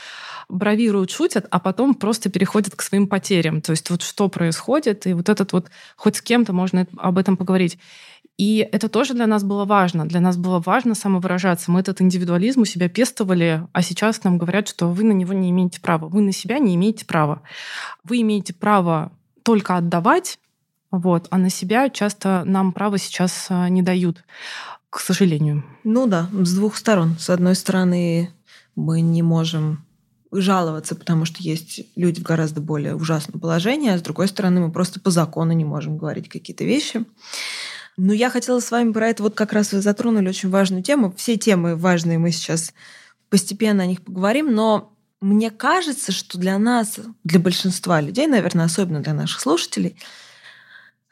бравируют, 0.49 1.11
шутят, 1.11 1.47
а 1.51 1.61
потом 1.61 1.95
просто 1.95 2.31
переходят 2.31 2.75
к 2.75 2.83
своим 2.83 3.07
потерям. 3.07 3.61
То 3.61 3.73
есть 3.73 3.91
вот 3.91 4.03
что 4.03 4.29
происходит, 4.29 5.07
и 5.07 5.13
вот 5.13 5.29
этот 5.29 5.53
вот, 5.53 5.71
хоть 5.97 6.17
с 6.17 6.23
кем-то 6.23 6.53
можно 6.53 6.87
об 6.97 7.19
этом 7.19 7.37
поговорить. 7.37 7.79
И 8.39 8.69
это 8.71 8.89
тоже 8.89 9.15
для 9.15 9.27
нас 9.27 9.45
было 9.45 9.65
важно. 9.65 10.07
Для 10.07 10.21
нас 10.21 10.37
было 10.37 10.63
важно 10.65 10.95
самовыражаться. 10.95 11.71
Мы 11.71 11.81
этот 11.81 12.01
индивидуализм 12.01 12.63
у 12.63 12.65
себя 12.65 12.89
пестовали, 12.89 13.67
а 13.73 13.83
сейчас 13.83 14.23
нам 14.25 14.39
говорят, 14.39 14.69
что 14.69 14.89
вы 14.89 15.05
на 15.05 15.13
него 15.13 15.33
не 15.33 15.51
имеете 15.51 15.81
права. 15.81 16.07
Вы 16.07 16.21
на 16.21 16.33
себя 16.33 16.59
не 16.59 16.75
имеете 16.75 17.07
права. 17.07 17.43
Вы 18.05 18.21
имеете 18.21 18.53
право 18.53 19.13
только 19.43 19.77
отдавать, 19.77 20.39
вот. 20.99 21.27
А 21.31 21.39
на 21.39 21.51
себя 21.51 21.89
часто 21.91 22.43
нам 22.45 22.73
право 22.73 22.99
сейчас 22.99 23.47
а, 23.49 23.69
не 23.69 23.83
дают, 23.83 24.25
к 24.91 25.01
сожалению. 25.01 25.65
Ну 25.85 26.07
да, 26.07 26.29
с 26.33 26.55
двух 26.55 26.77
сторон. 26.77 27.17
С 27.19 27.31
одной 27.31 27.55
стороны, 27.55 28.31
мы 28.75 29.01
не 29.01 29.23
можем 29.23 29.85
жаловаться, 30.33 30.95
потому 30.95 31.25
что 31.25 31.43
есть 31.43 31.83
люди 31.97 32.21
в 32.21 32.25
гораздо 32.25 32.61
более 32.61 32.95
ужасном 32.95 33.41
положении, 33.41 33.91
а 33.91 33.99
с 33.99 34.03
другой 34.03 34.29
стороны, 34.29 34.61
мы 34.61 34.71
просто 34.71 35.01
по 35.01 35.11
закону 35.11 35.53
не 35.53 35.65
можем 35.65 35.97
говорить 35.97 36.29
какие-то 36.29 36.65
вещи. 36.65 37.05
Но 37.97 38.13
я 38.13 38.29
хотела 38.29 38.61
с 38.61 38.71
вами 38.71 38.93
про 38.93 39.09
это, 39.09 39.23
вот 39.23 39.35
как 39.35 39.53
раз 39.53 39.73
вы 39.73 39.81
затронули 39.81 40.29
очень 40.29 40.51
важную 40.51 40.83
тему. 40.83 41.15
Все 41.17 41.37
темы 41.37 41.77
важные, 41.77 42.19
мы 42.19 42.31
сейчас 42.31 42.75
постепенно 43.31 43.83
о 43.83 43.87
них 43.87 44.03
поговорим, 44.03 44.55
но 44.55 44.93
мне 45.21 45.51
кажется, 45.51 46.13
что 46.13 46.39
для 46.39 46.59
нас, 46.59 47.01
для 47.25 47.41
большинства 47.41 48.01
людей, 48.01 48.27
наверное, 48.27 48.67
особенно 48.67 49.01
для 49.01 49.15
наших 49.15 49.41
слушателей, 49.41 49.97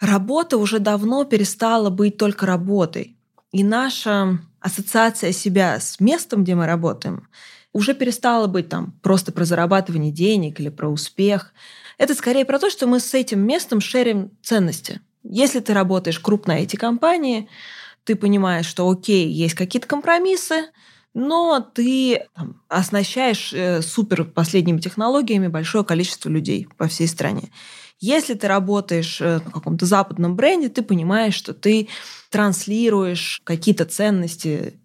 работа 0.01 0.57
уже 0.59 0.79
давно 0.79 1.25
перестала 1.25 1.91
быть 1.91 2.17
только 2.17 2.47
работой. 2.47 3.17
И 3.53 3.63
наша 3.63 4.39
ассоциация 4.61 5.33
себя 5.33 5.79
с 5.79 6.01
местом, 6.01 6.43
где 6.43 6.55
мы 6.55 6.67
работаем, 6.67 7.29
уже 7.73 7.95
перестала 7.95 8.47
быть 8.47 8.69
там 8.69 8.93
просто 9.03 9.33
про 9.33 9.45
зарабатывание 9.45 10.13
денег 10.13 10.61
или 10.61 10.69
про 10.71 10.89
успех. 10.89 11.53
Это 11.99 12.15
скорее 12.15 12.45
про 12.45 12.59
то, 12.59 12.71
что 12.71 12.87
мы 12.87 13.01
с 13.01 13.13
этим 13.15 13.41
местом 13.41 13.81
шерим 13.81 14.31
ценности. 14.43 15.01
Если 15.23 15.61
ты 15.61 15.75
работаешь 15.75 16.21
крупно 16.21 16.53
эти 16.53 16.77
компании, 16.77 17.49
ты 18.05 18.15
понимаешь, 18.15 18.67
что 18.67 18.89
окей, 18.89 19.29
есть 19.29 19.55
какие-то 19.55 19.89
компромиссы, 19.89 20.67
но 21.15 21.61
ты 21.61 22.27
там, 22.35 22.61
оснащаешь 22.69 23.53
э, 23.53 23.83
супер 23.83 24.25
последними 24.25 24.81
технологиями 24.81 25.47
большое 25.47 25.85
количество 25.85 26.29
людей 26.29 26.69
по 26.77 26.89
всей 26.89 27.07
стране. 27.07 27.51
Если 28.01 28.35
ты 28.35 28.49
работаешь 28.49 29.21
э, 29.21 29.41
на 29.45 29.51
каком-то 29.51 29.87
западном 29.87 30.37
бренде, 30.37 30.69
ты 30.69 30.83
понимаешь, 30.83 31.35
что 31.35 31.55
ты 31.55 31.89
транслируешь 32.31 33.41
какие-то 33.45 33.85
ценности, 33.85 34.79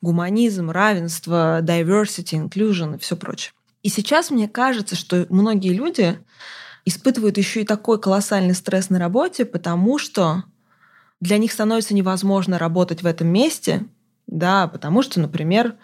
гуманизм, 0.00 0.70
равенство, 0.70 1.60
diversity, 1.62 2.48
inclusion 2.48 2.96
и 2.96 2.98
все 2.98 3.16
прочее. 3.16 3.52
И 3.82 3.88
сейчас 3.88 4.30
мне 4.30 4.48
кажется, 4.48 4.96
что 4.96 5.26
многие 5.28 5.72
люди 5.72 6.18
испытывают 6.84 7.38
еще 7.38 7.62
и 7.62 7.66
такой 7.66 8.00
колоссальный 8.00 8.54
стресс 8.54 8.90
на 8.90 8.98
работе, 8.98 9.44
потому 9.44 9.98
что 9.98 10.44
для 11.20 11.38
них 11.38 11.52
становится 11.52 11.94
невозможно 11.94 12.58
работать 12.58 13.02
в 13.02 13.06
этом 13.06 13.28
месте, 13.28 13.86
да, 14.26 14.66
потому 14.66 15.02
что, 15.02 15.20
например, 15.20 15.76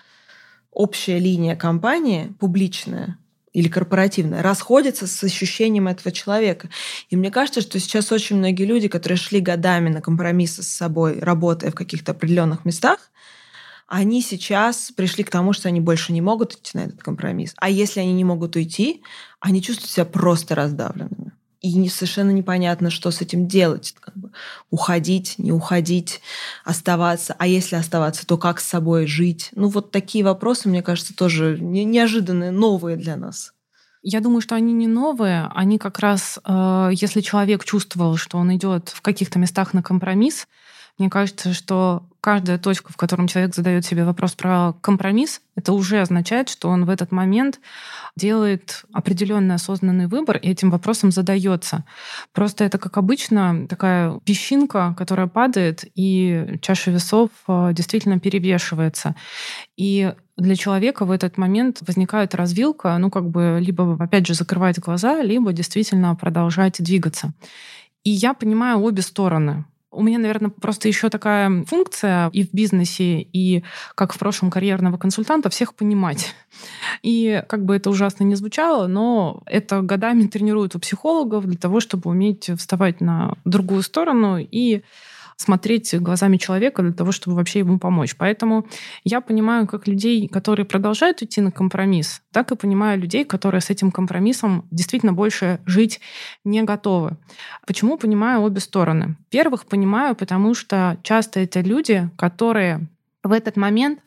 общая 0.73 1.19
линия 1.19 1.55
компании 1.55 2.35
публичная 2.41 3.19
или 3.59 3.67
корпоративная 3.67 4.41
расходится 4.41 5.09
с 5.09 5.25
ощущением 5.25 5.89
этого 5.89 6.13
человека. 6.13 6.71
И 7.11 7.17
мне 7.17 7.33
кажется, 7.33 7.61
что 7.61 7.81
сейчас 7.81 8.13
очень 8.13 8.37
многие 8.37 8.63
люди, 8.63 8.87
которые 8.87 9.17
шли 9.17 9.41
годами 9.41 9.89
на 9.89 10.01
компромиссы 10.01 10.63
с 10.63 10.69
собой, 10.69 11.19
работая 11.19 11.73
в 11.73 11.75
каких-то 11.75 12.13
определенных 12.13 12.65
местах, 12.65 13.11
они 13.89 14.23
сейчас 14.23 14.93
пришли 14.93 15.25
к 15.25 15.31
тому, 15.31 15.53
что 15.53 15.67
они 15.67 15.81
больше 15.81 16.13
не 16.13 16.21
могут 16.21 16.55
идти 16.55 16.71
на 16.75 16.85
этот 16.85 17.03
компромисс. 17.03 17.53
А 17.57 17.69
если 17.69 17.99
они 17.99 18.13
не 18.13 18.23
могут 18.23 18.55
уйти, 18.55 19.03
они 19.41 19.61
чувствуют 19.61 19.91
себя 19.91 20.05
просто 20.05 20.55
раздавленными 20.55 21.33
и 21.61 21.89
совершенно 21.89 22.31
непонятно, 22.31 22.91
что 22.91 23.11
с 23.11 23.21
этим 23.21 23.49
делать. 23.49 23.95
Как 24.01 24.17
бы 24.17 24.31
уходить, 24.71 25.35
не 25.39 25.53
уходить, 25.53 26.21
оставаться. 26.65 27.35
А 27.39 27.47
если 27.47 27.77
оставаться, 27.77 28.27
то 28.27 28.39
как 28.39 28.61
с 28.61 28.67
собой 28.67 29.07
жить? 29.07 29.51
Ну, 29.53 29.69
вот 29.69 29.91
такие 29.91 30.25
вопросы, 30.25 30.69
мне 30.69 30.83
кажется, 30.83 31.17
тоже 31.17 31.59
неожиданные, 31.61 32.51
новые 32.51 32.97
для 32.97 33.17
нас. 33.17 33.53
Я 34.03 34.21
думаю, 34.21 34.41
что 34.41 34.55
они 34.55 34.73
не 34.73 34.87
новые, 34.87 35.51
они 35.55 35.79
как 35.79 35.99
раз, 35.99 36.39
э, 36.45 36.91
если 36.93 37.21
человек 37.21 37.65
чувствовал, 37.65 38.17
что 38.17 38.39
он 38.39 38.55
идет 38.55 38.91
в 38.91 39.03
каких-то 39.03 39.41
местах 39.41 39.75
на 39.75 39.83
компромисс, 39.83 40.47
мне 40.99 41.11
кажется, 41.11 41.53
что 41.53 42.08
каждая 42.21 42.59
точка, 42.59 42.93
в 42.93 42.97
котором 42.97 43.27
человек 43.27 43.55
задает 43.55 43.85
себе 43.85 44.05
вопрос 44.05 44.33
про 44.35 44.73
компромисс, 44.81 45.41
это 45.55 45.73
уже 45.73 46.01
означает, 46.01 46.49
что 46.49 46.69
он 46.69 46.85
в 46.85 46.91
этот 46.91 47.13
момент 47.13 47.61
делает 48.17 48.85
определенный 48.93 49.55
осознанный 49.55 50.07
выбор 50.07 50.37
и 50.37 50.49
этим 50.49 50.71
вопросом 50.71 51.11
задается. 51.11 51.85
Просто 52.33 52.65
это, 52.65 52.79
как 52.79 52.97
обычно, 52.97 53.67
такая 53.69 54.19
песчинка, 54.25 54.95
которая 54.99 55.27
падает, 55.27 55.85
и 55.95 56.59
чаша 56.61 56.91
весов 56.91 57.31
э, 57.47 57.71
действительно 57.73 58.19
перевешивается. 58.19 59.15
И 59.77 60.13
для 60.37 60.57
человека 60.57 61.05
в 61.05 61.11
этот 61.11 61.39
момент 61.39 61.79
возникает 61.87 62.35
развилка, 62.35 62.97
ну, 62.99 63.11
как 63.11 63.29
бы 63.29 63.59
либо, 63.61 63.97
опять 63.99 64.27
же, 64.27 64.35
закрывать 64.35 64.79
глаза, 64.79 65.23
либо 65.23 65.53
действительно 65.53 66.15
продолжать 66.15 66.83
двигаться. 66.83 67.33
И 68.05 68.11
я 68.11 68.35
понимаю 68.35 68.79
обе 68.79 69.03
стороны. 69.03 69.65
У 69.91 70.03
меня, 70.03 70.19
наверное, 70.19 70.51
просто 70.51 70.89
еще 70.89 71.09
такая 71.09 71.65
функция 71.65 72.29
и 72.35 72.45
в 72.45 72.53
бизнесе, 72.53 73.21
и 73.21 73.65
как 73.95 74.13
в 74.13 74.19
прошлом 74.19 74.51
карьерного 74.51 74.99
консультанта 74.99 75.49
всех 75.49 75.75
понимать. 75.75 76.35
И 77.03 77.43
как 77.49 77.65
бы 77.65 77.77
это 77.77 77.89
ужасно 77.89 78.25
не 78.25 78.35
звучало, 78.35 78.87
но 78.87 79.43
это 79.47 79.81
годами 79.81 80.27
тренируют 80.27 80.77
у 80.77 80.79
психологов 80.79 81.47
для 81.47 81.57
того, 81.57 81.81
чтобы 81.81 82.11
уметь 82.11 82.51
вставать 82.59 83.01
на 83.01 83.35
другую 83.45 83.83
сторону 83.83 84.39
и 84.39 84.83
смотреть 85.39 85.95
глазами 85.99 86.37
человека 86.37 86.83
для 86.83 86.93
того, 86.93 87.13
чтобы 87.13 87.37
вообще 87.37 87.61
ему 87.61 87.79
помочь. 87.79 88.17
Поэтому 88.17 88.67
я 89.05 89.21
понимаю 89.21 89.67
как 89.67 89.87
людей, 89.87 90.29
которые 90.29 90.67
продолжают 90.67 91.23
идти 91.23 91.41
на 91.41 91.53
компромисс, 91.53 92.23
так 92.33 92.51
и 92.51 92.57
понимаю 92.57 93.01
людей, 93.01 93.25
которые 93.25 93.61
с 93.61 93.71
этим 93.71 93.93
компромиссом 93.93 94.67
действительно 94.73 95.13
больше 95.13 95.61
жить 95.65 96.01
не 96.45 96.63
готовы. 96.63 97.17
Почему 97.67 97.97
понимаю 97.97 98.43
обе 98.43 98.61
стороны? 98.61 99.17
Первых 99.31 99.67
понимаю, 99.67 100.17
потому 100.17 100.55
что 100.55 100.99
часто 101.03 101.41
это 101.41 101.61
люди, 101.61 102.11
которые 102.19 102.89
в 103.23 103.31
этот 103.31 103.57
момент 103.57 104.01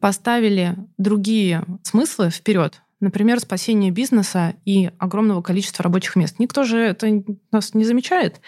поставили 0.00 0.76
другие 0.98 1.64
смыслы 1.82 2.30
вперед, 2.30 2.80
Например, 2.98 3.38
спасение 3.40 3.90
бизнеса 3.90 4.54
и 4.64 4.90
огромного 4.98 5.42
количества 5.42 5.82
рабочих 5.82 6.16
мест. 6.16 6.38
Никто 6.38 6.64
же 6.64 6.78
это 6.78 7.22
нас 7.52 7.74
не 7.74 7.84
замечает, 7.84 8.40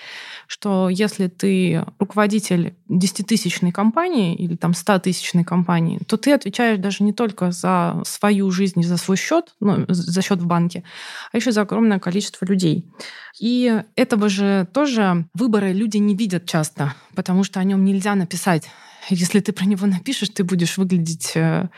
что 0.46 0.88
если 0.88 1.26
ты 1.26 1.84
руководитель 1.98 2.74
десятитысячной 2.88 3.72
компании 3.72 4.34
или 4.34 4.56
там 4.56 4.70
100-тысячной 4.70 5.44
компании, 5.44 6.00
то 6.06 6.16
ты 6.16 6.32
отвечаешь 6.32 6.78
даже 6.78 7.04
не 7.04 7.12
только 7.12 7.50
за 7.50 8.00
свою 8.06 8.50
жизнь, 8.50 8.82
за 8.82 8.96
свой 8.96 9.18
счет, 9.18 9.54
ну, 9.60 9.84
за 9.86 10.22
счет 10.22 10.40
в 10.40 10.46
банке, 10.46 10.82
а 11.30 11.36
еще 11.36 11.52
за 11.52 11.60
огромное 11.60 11.98
количество 11.98 12.46
людей. 12.46 12.90
И 13.38 13.82
этого 13.96 14.30
же 14.30 14.66
тоже 14.72 15.26
выборы 15.34 15.74
люди 15.74 15.98
не 15.98 16.14
видят 16.14 16.46
часто, 16.46 16.94
потому 17.14 17.44
что 17.44 17.60
о 17.60 17.64
нем 17.64 17.84
нельзя 17.84 18.14
написать. 18.14 18.70
Если 19.10 19.40
ты 19.40 19.52
про 19.52 19.66
него 19.66 19.86
напишешь, 19.86 20.30
ты 20.30 20.42
будешь 20.42 20.78
выглядеть 20.78 21.32
э, 21.34 21.68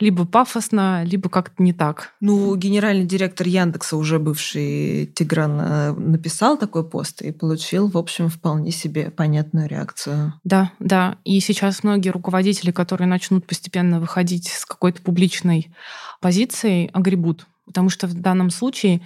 либо 0.00 0.24
пафосно, 0.24 1.04
либо 1.04 1.28
как-то 1.28 1.62
не 1.62 1.72
так. 1.72 2.14
Ну, 2.20 2.54
генеральный 2.56 3.06
директор 3.06 3.46
Яндекса, 3.46 3.96
уже 3.96 4.18
бывший 4.18 5.06
Тигран, 5.14 5.60
э, 5.60 5.92
написал 5.92 6.56
такой 6.58 6.88
пост 6.88 7.22
и 7.22 7.32
получил, 7.32 7.88
в 7.88 7.96
общем, 7.96 8.28
вполне 8.28 8.70
себе 8.70 9.10
понятную 9.10 9.68
реакцию. 9.68 10.34
Да, 10.44 10.72
да. 10.78 11.18
И 11.24 11.38
сейчас 11.40 11.84
многие 11.84 12.10
руководители, 12.10 12.70
которые 12.70 13.08
начнут 13.08 13.46
постепенно 13.46 14.00
выходить 14.00 14.48
с 14.48 14.66
какой-то 14.66 15.02
публичной 15.02 15.74
позицией, 16.20 16.90
огребут. 16.92 17.46
Потому 17.66 17.88
что 17.88 18.06
в 18.06 18.14
данном 18.14 18.50
случае 18.50 19.00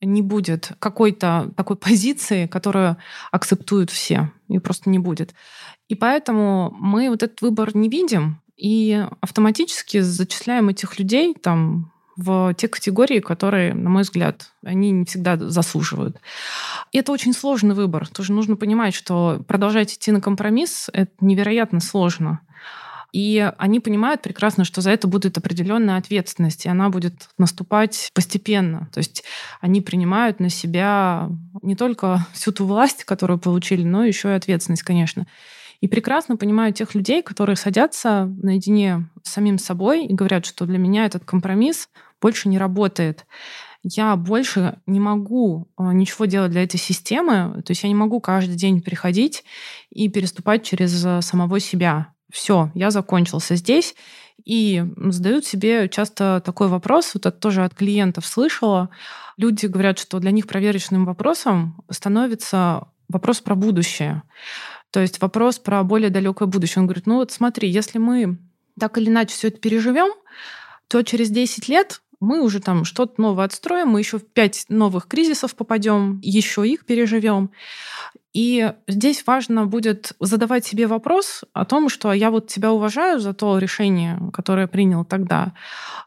не 0.00 0.22
будет 0.22 0.72
какой-то 0.78 1.50
такой 1.56 1.76
позиции, 1.76 2.46
которую 2.46 2.96
акцептуют 3.32 3.90
все. 3.90 4.32
И 4.48 4.58
просто 4.58 4.90
не 4.90 4.98
будет. 4.98 5.34
И 5.88 5.94
поэтому 5.94 6.74
мы 6.78 7.08
вот 7.10 7.22
этот 7.22 7.40
выбор 7.42 7.74
не 7.74 7.88
видим 7.88 8.40
и 8.58 9.06
автоматически 9.20 10.00
зачисляем 10.00 10.68
этих 10.68 10.98
людей 10.98 11.34
там 11.34 11.92
в 12.16 12.52
те 12.54 12.66
категории, 12.66 13.20
которые, 13.20 13.72
на 13.72 13.88
мой 13.88 14.02
взгляд, 14.02 14.50
они 14.64 14.90
не 14.90 15.04
всегда 15.04 15.36
заслуживают. 15.36 16.16
И 16.90 16.98
это 16.98 17.12
очень 17.12 17.32
сложный 17.32 17.76
выбор. 17.76 18.08
Тоже 18.08 18.32
нужно 18.32 18.56
понимать, 18.56 18.92
что 18.92 19.40
продолжать 19.46 19.94
идти 19.94 20.10
на 20.10 20.20
компромисс— 20.20 20.90
это 20.92 21.12
невероятно 21.20 21.78
сложно. 21.78 22.40
И 23.12 23.50
они 23.56 23.78
понимают 23.78 24.20
прекрасно, 24.20 24.64
что 24.64 24.80
за 24.80 24.90
это 24.90 25.06
будет 25.06 25.38
определенная 25.38 25.96
ответственность, 25.96 26.66
и 26.66 26.68
она 26.68 26.90
будет 26.90 27.28
наступать 27.38 28.10
постепенно. 28.12 28.88
То 28.92 28.98
есть 28.98 29.22
они 29.60 29.80
принимают 29.80 30.40
на 30.40 30.50
себя 30.50 31.30
не 31.62 31.76
только 31.76 32.26
всю 32.32 32.50
ту 32.50 32.66
власть, 32.66 33.04
которую 33.04 33.38
получили, 33.38 33.84
но 33.84 34.04
еще 34.04 34.30
и 34.30 34.32
ответственность, 34.32 34.82
конечно. 34.82 35.26
И 35.80 35.88
прекрасно 35.88 36.36
понимаю 36.36 36.72
тех 36.72 36.94
людей, 36.94 37.22
которые 37.22 37.56
садятся 37.56 38.26
наедине 38.42 39.08
с 39.22 39.30
самим 39.30 39.58
собой 39.58 40.06
и 40.06 40.14
говорят, 40.14 40.44
что 40.44 40.66
для 40.66 40.78
меня 40.78 41.06
этот 41.06 41.24
компромисс 41.24 41.88
больше 42.20 42.48
не 42.48 42.58
работает 42.58 43.26
я 43.82 44.16
больше 44.16 44.78
не 44.86 45.00
могу 45.00 45.68
а, 45.76 45.92
ничего 45.92 46.24
делать 46.24 46.50
для 46.50 46.64
этой 46.64 46.78
системы. 46.78 47.62
То 47.62 47.70
есть 47.70 47.82
я 47.82 47.88
не 47.88 47.94
могу 47.94 48.20
каждый 48.20 48.56
день 48.56 48.82
приходить 48.82 49.44
и 49.90 50.08
переступать 50.08 50.64
через 50.64 51.04
а, 51.04 51.22
самого 51.22 51.60
себя 51.60 52.12
все, 52.30 52.70
я 52.74 52.90
закончился 52.90 53.56
здесь. 53.56 53.94
И 54.44 54.84
задают 54.96 55.44
себе 55.44 55.88
часто 55.88 56.40
такой 56.44 56.68
вопрос, 56.68 57.12
вот 57.14 57.26
это 57.26 57.36
тоже 57.36 57.64
от 57.64 57.74
клиентов 57.74 58.24
слышала. 58.24 58.88
Люди 59.36 59.66
говорят, 59.66 59.98
что 59.98 60.20
для 60.20 60.30
них 60.30 60.46
проверочным 60.46 61.04
вопросом 61.04 61.82
становится 61.90 62.88
вопрос 63.08 63.40
про 63.40 63.54
будущее. 63.54 64.22
То 64.90 65.00
есть 65.00 65.20
вопрос 65.20 65.58
про 65.58 65.82
более 65.84 66.10
далекое 66.10 66.48
будущее. 66.48 66.80
Он 66.80 66.86
говорит, 66.86 67.06
ну 67.06 67.16
вот 67.16 67.30
смотри, 67.30 67.68
если 67.68 67.98
мы 67.98 68.38
так 68.78 68.96
или 68.98 69.08
иначе 69.08 69.34
все 69.34 69.48
это 69.48 69.58
переживем, 69.58 70.12
то 70.88 71.02
через 71.02 71.30
10 71.30 71.68
лет 71.68 72.00
мы 72.20 72.42
уже 72.42 72.60
там 72.60 72.84
что-то 72.84 73.20
новое 73.20 73.44
отстроим, 73.44 73.88
мы 73.88 74.00
еще 74.00 74.18
в 74.18 74.26
пять 74.26 74.64
новых 74.68 75.06
кризисов 75.06 75.54
попадем, 75.54 76.20
еще 76.22 76.66
их 76.66 76.84
переживем. 76.84 77.50
И 78.38 78.72
здесь 78.86 79.24
важно 79.26 79.66
будет 79.66 80.12
задавать 80.20 80.64
себе 80.64 80.86
вопрос 80.86 81.42
о 81.54 81.64
том, 81.64 81.88
что 81.88 82.12
я 82.12 82.30
вот 82.30 82.46
тебя 82.46 82.70
уважаю 82.70 83.18
за 83.18 83.34
то 83.34 83.58
решение, 83.58 84.16
которое 84.32 84.68
принял 84.68 85.04
тогда, 85.04 85.54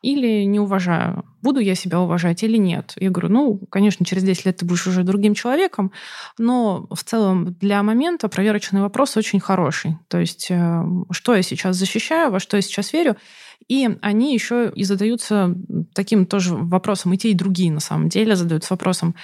или 0.02 0.46
не 0.46 0.58
уважаю. 0.58 1.26
Буду 1.42 1.60
я 1.60 1.76
себя 1.76 2.00
уважать 2.00 2.42
или 2.44 2.56
нет? 2.56 2.94
Я 2.96 3.10
говорю, 3.10 3.34
ну, 3.34 3.60
конечно, 3.70 4.06
через 4.06 4.24
10 4.24 4.46
лет 4.46 4.56
ты 4.56 4.66
будешь 4.66 4.88
уже 4.88 5.04
другим 5.04 5.34
человеком, 5.34 5.92
но 6.38 6.88
в 6.90 7.04
целом 7.04 7.54
для 7.60 7.84
момента 7.84 8.30
проверочный 8.30 8.80
вопрос 8.80 9.18
очень 9.18 9.42
хороший. 9.42 9.98
То 10.08 10.18
есть, 10.18 10.48
э, 10.50 10.84
что 11.12 11.36
я 11.36 11.42
сейчас 11.42 11.76
защищаю, 11.76 12.32
во 12.32 12.40
что 12.40 12.56
я 12.56 12.62
сейчас 12.62 12.94
верю, 12.94 13.18
и 13.68 13.90
они 14.02 14.34
еще 14.34 14.72
и 14.74 14.86
задаются 14.86 15.54
таким 15.94 16.26
тоже 16.26 16.56
вопросом, 16.56 17.12
и 17.12 17.18
те, 17.18 17.32
и 17.32 17.34
другие 17.34 17.74
на 17.74 17.82
самом 17.82 18.08
деле 18.08 18.38
задаются 18.38 18.74
вопросом, 18.74 19.16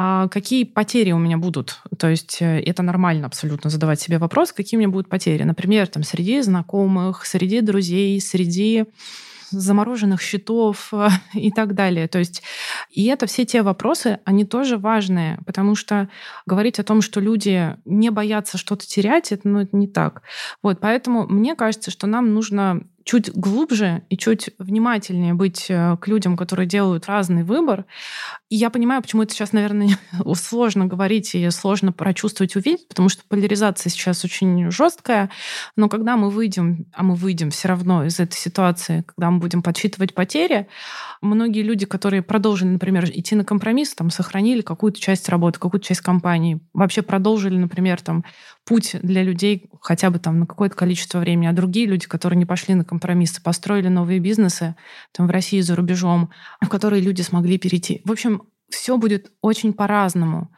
а 0.00 0.28
какие 0.28 0.62
потери 0.62 1.10
у 1.10 1.18
меня 1.18 1.38
будут? 1.38 1.80
То 1.98 2.08
есть 2.08 2.40
э, 2.40 2.60
это 2.60 2.84
нормально 2.84 3.26
абсолютно 3.26 3.68
задавать 3.68 4.00
себе 4.00 4.18
вопрос, 4.18 4.52
какие 4.52 4.78
у 4.78 4.80
меня 4.80 4.88
будут 4.88 5.08
потери. 5.08 5.42
Например, 5.42 5.88
там, 5.88 6.04
среди 6.04 6.40
знакомых, 6.40 7.26
среди 7.26 7.60
друзей, 7.60 8.20
среди 8.20 8.84
замороженных 9.50 10.20
счетов 10.22 10.88
э, 10.92 11.08
и 11.34 11.50
так 11.50 11.74
далее. 11.74 12.06
То 12.06 12.20
есть, 12.20 12.44
и 12.90 13.06
это 13.06 13.26
все 13.26 13.44
те 13.44 13.62
вопросы, 13.62 14.20
они 14.24 14.44
тоже 14.44 14.78
важные, 14.78 15.40
потому 15.44 15.74
что 15.74 16.08
говорить 16.46 16.78
о 16.78 16.84
том, 16.84 17.02
что 17.02 17.18
люди 17.18 17.76
не 17.84 18.10
боятся 18.10 18.56
что-то 18.56 18.86
терять, 18.86 19.32
это, 19.32 19.48
ну, 19.48 19.60
это 19.60 19.76
не 19.76 19.88
так. 19.88 20.22
Вот, 20.62 20.78
поэтому 20.80 21.26
мне 21.26 21.56
кажется, 21.56 21.90
что 21.90 22.06
нам 22.06 22.34
нужно 22.34 22.82
чуть 23.08 23.32
глубже 23.32 24.02
и 24.10 24.18
чуть 24.18 24.50
внимательнее 24.58 25.32
быть 25.32 25.66
э, 25.70 25.96
к 25.98 26.06
людям, 26.08 26.36
которые 26.36 26.66
делают 26.66 27.06
разный 27.06 27.42
выбор. 27.42 27.86
И 28.48 28.56
я 28.56 28.70
понимаю, 28.70 29.02
почему 29.02 29.22
это 29.22 29.34
сейчас, 29.34 29.52
наверное, 29.52 29.98
сложно 30.34 30.86
говорить 30.86 31.34
и 31.34 31.50
сложно 31.50 31.92
прочувствовать, 31.92 32.56
увидеть, 32.56 32.88
потому 32.88 33.10
что 33.10 33.22
поляризация 33.28 33.90
сейчас 33.90 34.24
очень 34.24 34.70
жесткая. 34.70 35.30
Но 35.76 35.90
когда 35.90 36.16
мы 36.16 36.30
выйдем, 36.30 36.86
а 36.94 37.02
мы 37.02 37.14
выйдем 37.14 37.50
все 37.50 37.68
равно 37.68 38.06
из 38.06 38.18
этой 38.18 38.36
ситуации, 38.36 39.04
когда 39.06 39.30
мы 39.30 39.38
будем 39.38 39.62
подсчитывать 39.62 40.14
потери, 40.14 40.66
многие 41.20 41.62
люди, 41.62 41.84
которые 41.84 42.22
продолжили, 42.22 42.68
например, 42.68 43.10
идти 43.12 43.34
на 43.34 43.44
компромисс, 43.44 43.94
там, 43.94 44.08
сохранили 44.08 44.62
какую-то 44.62 44.98
часть 44.98 45.28
работы, 45.28 45.58
какую-то 45.58 45.86
часть 45.86 46.00
компании, 46.00 46.60
вообще 46.72 47.02
продолжили, 47.02 47.58
например, 47.58 48.00
там, 48.00 48.24
путь 48.68 48.96
для 49.02 49.22
людей 49.22 49.70
хотя 49.80 50.10
бы 50.10 50.18
там 50.18 50.40
на 50.40 50.46
какое-то 50.46 50.76
количество 50.76 51.18
времени, 51.18 51.46
а 51.46 51.52
другие 51.52 51.86
люди, 51.86 52.06
которые 52.06 52.38
не 52.38 52.44
пошли 52.44 52.74
на 52.74 52.84
компромиссы, 52.84 53.42
построили 53.42 53.88
новые 53.88 54.20
бизнесы 54.20 54.74
там 55.12 55.26
в 55.26 55.30
России 55.30 55.60
за 55.60 55.74
рубежом, 55.74 56.30
в 56.60 56.68
которые 56.68 57.00
люди 57.00 57.22
смогли 57.22 57.56
перейти. 57.56 58.02
В 58.04 58.12
общем, 58.12 58.37
все 58.68 58.96
будет 58.96 59.32
очень 59.40 59.72
по-разному. 59.72 60.50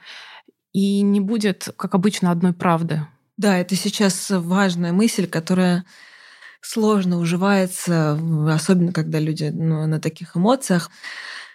И 0.72 1.02
не 1.02 1.20
будет, 1.20 1.68
как 1.76 1.94
обычно, 1.94 2.30
одной 2.30 2.52
правды. 2.52 3.06
Да, 3.36 3.58
это 3.58 3.74
сейчас 3.74 4.26
важная 4.30 4.92
мысль, 4.92 5.26
которая 5.26 5.84
сложно 6.60 7.18
уживается, 7.18 8.18
особенно 8.52 8.92
когда 8.92 9.18
люди 9.18 9.44
ну, 9.44 9.86
на 9.86 10.00
таких 10.00 10.36
эмоциях. 10.36 10.90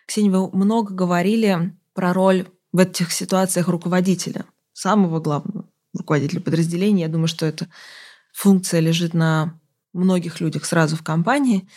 Ксения, 0.07 0.31
вы 0.31 0.49
много 0.51 0.93
говорили 0.93 1.75
про 1.93 2.13
роль 2.13 2.47
в 2.71 2.79
этих 2.79 3.11
ситуациях 3.11 3.67
руководителя, 3.67 4.45
самого 4.73 5.19
главного 5.19 5.65
руководителя 5.97 6.41
подразделения. 6.41 7.03
Я 7.03 7.09
думаю, 7.09 7.27
что 7.27 7.45
эта 7.45 7.67
функция 8.33 8.81
лежит 8.81 9.13
на 9.13 9.59
многих 9.95 10.39
людях 10.41 10.65
сразу 10.65 10.95
в 10.95 11.03
компании. 11.03 11.67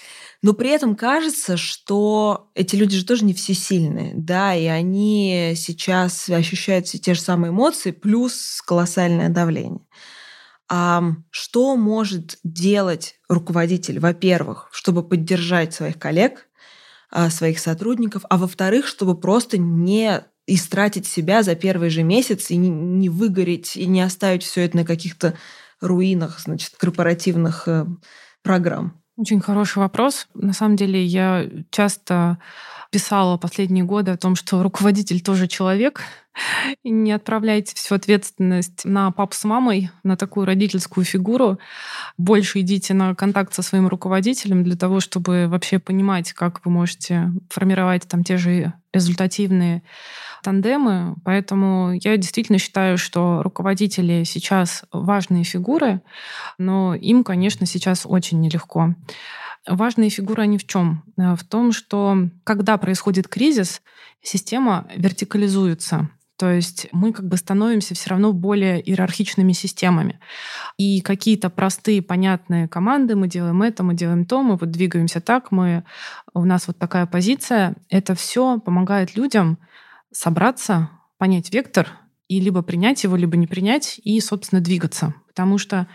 Но 0.42 0.52
при 0.52 0.70
этом 0.70 0.96
кажется, 0.96 1.56
что 1.56 2.50
эти 2.54 2.76
люди 2.76 2.96
же 2.96 3.04
тоже 3.04 3.24
не 3.24 3.34
всесильные, 3.34 4.12
да, 4.14 4.54
и 4.54 4.66
они 4.66 5.54
сейчас 5.56 6.28
ощущают 6.28 6.86
все 6.86 6.98
те 6.98 7.14
же 7.14 7.20
самые 7.20 7.50
эмоции, 7.50 7.90
плюс 7.90 8.62
колоссальное 8.64 9.28
давление. 9.28 9.80
А 10.68 11.02
что 11.30 11.76
может 11.76 12.38
делать 12.44 13.16
руководитель, 13.28 14.00
во-первых, 14.00 14.68
чтобы 14.72 15.02
поддержать 15.02 15.72
своих 15.72 15.98
коллег, 15.98 16.48
а, 17.10 17.30
своих 17.30 17.58
сотрудников, 17.58 18.24
а 18.28 18.36
во-вторых, 18.36 18.86
чтобы 18.86 19.18
просто 19.18 19.56
не 19.56 20.22
истратить 20.46 21.06
себя 21.06 21.42
за 21.42 21.54
первый 21.54 21.90
же 21.90 22.02
месяц 22.02 22.50
и 22.50 22.56
не 22.56 23.08
выгореть, 23.08 23.76
и 23.76 23.86
не 23.86 24.02
оставить 24.02 24.42
все 24.42 24.62
это 24.62 24.78
на 24.78 24.84
каких-то 24.84 25.34
руинах, 25.80 26.40
значит, 26.40 26.74
корпоративных 26.76 27.68
э, 27.68 27.86
программ? 28.42 29.00
Очень 29.16 29.40
хороший 29.40 29.78
вопрос. 29.78 30.28
На 30.34 30.52
самом 30.52 30.76
деле 30.76 31.04
я 31.04 31.48
часто 31.70 32.38
писала 32.90 33.36
последние 33.36 33.84
годы 33.84 34.10
о 34.12 34.16
том, 34.16 34.34
что 34.34 34.62
руководитель 34.62 35.20
тоже 35.20 35.46
человек, 35.46 36.02
и 36.82 36.90
не 36.90 37.12
отправляйте 37.12 37.74
всю 37.74 37.94
ответственность 37.94 38.84
на 38.84 39.10
папу 39.10 39.34
с 39.34 39.44
мамой, 39.44 39.90
на 40.04 40.16
такую 40.16 40.46
родительскую 40.46 41.04
фигуру. 41.04 41.58
Больше 42.16 42.60
идите 42.60 42.94
на 42.94 43.14
контакт 43.14 43.52
со 43.52 43.62
своим 43.62 43.88
руководителем 43.88 44.62
для 44.62 44.76
того, 44.76 45.00
чтобы 45.00 45.48
вообще 45.48 45.78
понимать, 45.78 46.32
как 46.32 46.64
вы 46.64 46.70
можете 46.70 47.32
формировать 47.50 48.06
там 48.08 48.24
те 48.24 48.36
же 48.36 48.72
результативные 48.92 49.82
тандемы. 50.42 51.16
Поэтому 51.24 51.92
я 51.92 52.16
действительно 52.16 52.58
считаю, 52.58 52.98
что 52.98 53.42
руководители 53.42 54.24
сейчас 54.24 54.84
важные 54.92 55.44
фигуры, 55.44 56.00
но 56.56 56.94
им, 56.94 57.24
конечно, 57.24 57.66
сейчас 57.66 58.06
очень 58.06 58.40
нелегко. 58.40 58.94
Важные 59.68 60.10
фигуры 60.10 60.42
они 60.42 60.58
в 60.58 60.66
чем? 60.66 61.04
Э, 61.16 61.34
в 61.36 61.44
том, 61.44 61.72
что 61.72 62.28
когда 62.44 62.76
происходит 62.78 63.28
кризис, 63.28 63.82
система 64.22 64.88
вертикализуется. 64.94 66.10
То 66.38 66.52
есть 66.52 66.86
мы 66.92 67.12
как 67.12 67.26
бы 67.26 67.36
становимся 67.36 67.96
все 67.96 68.10
равно 68.10 68.32
более 68.32 68.80
иерархичными 68.80 69.52
системами. 69.52 70.20
И 70.76 71.00
какие-то 71.00 71.50
простые, 71.50 72.00
понятные 72.00 72.68
команды, 72.68 73.16
мы 73.16 73.26
делаем 73.26 73.60
это, 73.62 73.82
мы 73.82 73.94
делаем 73.94 74.24
то, 74.24 74.42
мы 74.44 74.56
вот 74.56 74.70
двигаемся 74.70 75.20
так, 75.20 75.50
мы, 75.50 75.82
у 76.34 76.44
нас 76.44 76.68
вот 76.68 76.78
такая 76.78 77.06
позиция. 77.06 77.74
Это 77.88 78.14
все 78.14 78.60
помогает 78.60 79.16
людям 79.16 79.58
собраться, 80.12 80.90
понять 81.18 81.52
вектор 81.52 81.88
и 82.28 82.38
либо 82.38 82.62
принять 82.62 83.02
его, 83.02 83.16
либо 83.16 83.36
не 83.36 83.48
принять, 83.48 84.00
и, 84.04 84.20
собственно, 84.20 84.60
двигаться. 84.60 85.14
Потому 85.26 85.58
что 85.58 85.88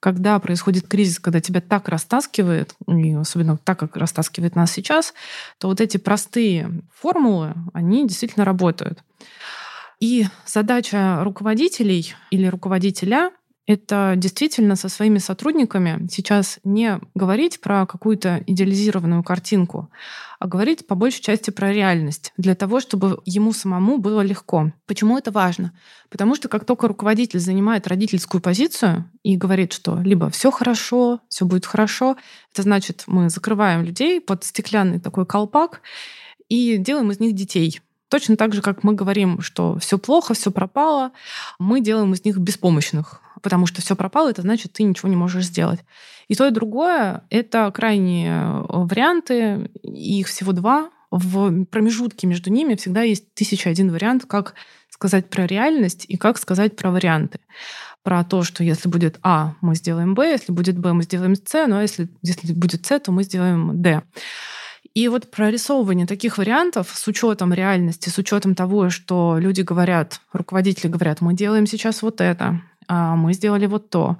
когда 0.00 0.38
происходит 0.38 0.86
кризис, 0.86 1.18
когда 1.18 1.40
тебя 1.40 1.60
так 1.60 1.88
растаскивает, 1.88 2.74
и 2.86 3.14
особенно 3.14 3.56
так, 3.56 3.78
как 3.78 3.96
растаскивает 3.96 4.54
нас 4.54 4.72
сейчас, 4.72 5.14
то 5.58 5.68
вот 5.68 5.80
эти 5.80 5.96
простые 5.96 6.82
формулы, 6.94 7.54
они 7.72 8.06
действительно 8.06 8.44
работают. 8.44 9.02
И 10.00 10.26
задача 10.46 11.22
руководителей 11.24 12.14
или 12.30 12.46
руководителя 12.46 13.32
это 13.68 14.14
действительно 14.16 14.76
со 14.76 14.88
своими 14.88 15.18
сотрудниками 15.18 16.08
сейчас 16.10 16.58
не 16.64 16.98
говорить 17.14 17.60
про 17.60 17.84
какую-то 17.84 18.42
идеализированную 18.46 19.22
картинку, 19.22 19.90
а 20.38 20.46
говорить 20.46 20.86
по 20.86 20.94
большей 20.94 21.20
части 21.20 21.50
про 21.50 21.70
реальность, 21.70 22.32
для 22.38 22.54
того, 22.54 22.80
чтобы 22.80 23.20
ему 23.26 23.52
самому 23.52 23.98
было 23.98 24.22
легко. 24.22 24.72
Почему 24.86 25.18
это 25.18 25.30
важно? 25.30 25.74
Потому 26.08 26.34
что 26.34 26.48
как 26.48 26.64
только 26.64 26.88
руководитель 26.88 27.40
занимает 27.40 27.86
родительскую 27.86 28.40
позицию 28.40 29.04
и 29.22 29.36
говорит, 29.36 29.74
что 29.74 30.00
либо 30.00 30.30
все 30.30 30.50
хорошо, 30.50 31.20
все 31.28 31.44
будет 31.44 31.66
хорошо, 31.66 32.16
это 32.54 32.62
значит, 32.62 33.04
мы 33.06 33.28
закрываем 33.28 33.82
людей 33.82 34.18
под 34.22 34.44
стеклянный 34.44 34.98
такой 34.98 35.26
колпак 35.26 35.82
и 36.48 36.78
делаем 36.78 37.10
из 37.10 37.20
них 37.20 37.34
детей. 37.34 37.82
Точно 38.08 38.38
так 38.38 38.54
же, 38.54 38.62
как 38.62 38.82
мы 38.82 38.94
говорим, 38.94 39.42
что 39.42 39.78
все 39.78 39.98
плохо, 39.98 40.32
все 40.32 40.50
пропало, 40.50 41.12
мы 41.58 41.82
делаем 41.82 42.14
из 42.14 42.24
них 42.24 42.38
беспомощных 42.38 43.20
потому 43.42 43.66
что 43.66 43.80
все 43.80 43.96
пропало, 43.96 44.30
это 44.30 44.42
значит, 44.42 44.72
ты 44.72 44.82
ничего 44.82 45.08
не 45.08 45.16
можешь 45.16 45.46
сделать. 45.46 45.80
И 46.28 46.34
то, 46.34 46.46
и 46.46 46.50
другое— 46.50 47.24
это 47.30 47.70
крайние 47.74 48.32
э, 48.32 48.64
варианты, 48.68 49.70
их 49.82 50.28
всего 50.28 50.52
два. 50.52 50.90
В 51.10 51.64
промежутке 51.64 52.26
между 52.26 52.50
ними 52.50 52.74
всегда 52.74 53.02
есть 53.02 53.32
тысяча 53.34 53.70
один 53.70 53.90
вариант, 53.90 54.26
как 54.26 54.54
сказать 54.90 55.30
про 55.30 55.46
реальность 55.46 56.04
и 56.06 56.16
как 56.16 56.38
сказать 56.38 56.76
про 56.76 56.90
варианты. 56.90 57.40
Про 58.02 58.24
то, 58.24 58.42
что 58.42 58.62
если 58.62 58.88
будет 58.88 59.18
А, 59.22 59.54
мы 59.60 59.74
сделаем 59.74 60.14
Б, 60.14 60.30
если 60.30 60.52
будет 60.52 60.78
Б, 60.78 60.92
мы 60.92 61.02
сделаем 61.02 61.34
С, 61.34 61.66
но 61.66 61.80
если, 61.80 62.08
если 62.22 62.52
будет 62.52 62.86
С, 62.86 62.98
то 63.00 63.12
мы 63.12 63.22
сделаем 63.22 63.80
Д. 63.80 64.02
И 64.94 65.08
вот 65.08 65.30
прорисовывание 65.30 66.06
таких 66.06 66.38
вариантов 66.38 66.90
с 66.92 67.06
учетом 67.06 67.52
реальности, 67.52 68.08
с 68.08 68.18
учетом 68.18 68.54
того, 68.54 68.90
что 68.90 69.38
люди 69.38 69.60
говорят, 69.60 70.20
руководители 70.32 70.88
говорят, 70.88 71.20
мы 71.20 71.34
делаем 71.34 71.66
сейчас 71.66 72.02
вот 72.02 72.20
это, 72.20 72.60
а 72.88 73.14
мы 73.14 73.32
сделали 73.34 73.66
вот 73.66 73.90
то. 73.90 74.16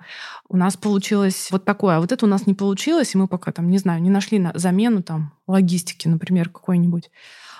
У 0.49 0.57
нас 0.57 0.77
получилось 0.77 1.49
вот 1.51 1.65
такое, 1.65 1.97
а 1.97 2.01
вот 2.01 2.13
это 2.13 2.27
у 2.27 2.29
нас 2.29 2.47
не 2.47 2.55
получилось, 2.55 3.15
и 3.15 3.19
мы 3.19 3.27
пока 3.27 3.51
там, 3.51 3.69
не 3.71 3.79
знаю, 3.79 4.01
не 4.03 4.11
нашли 4.11 4.39
на 4.39 4.53
замену 4.55 5.03
там 5.03 5.33
логистики, 5.47 6.07
например, 6.07 6.51
какой-нибудь 6.51 7.11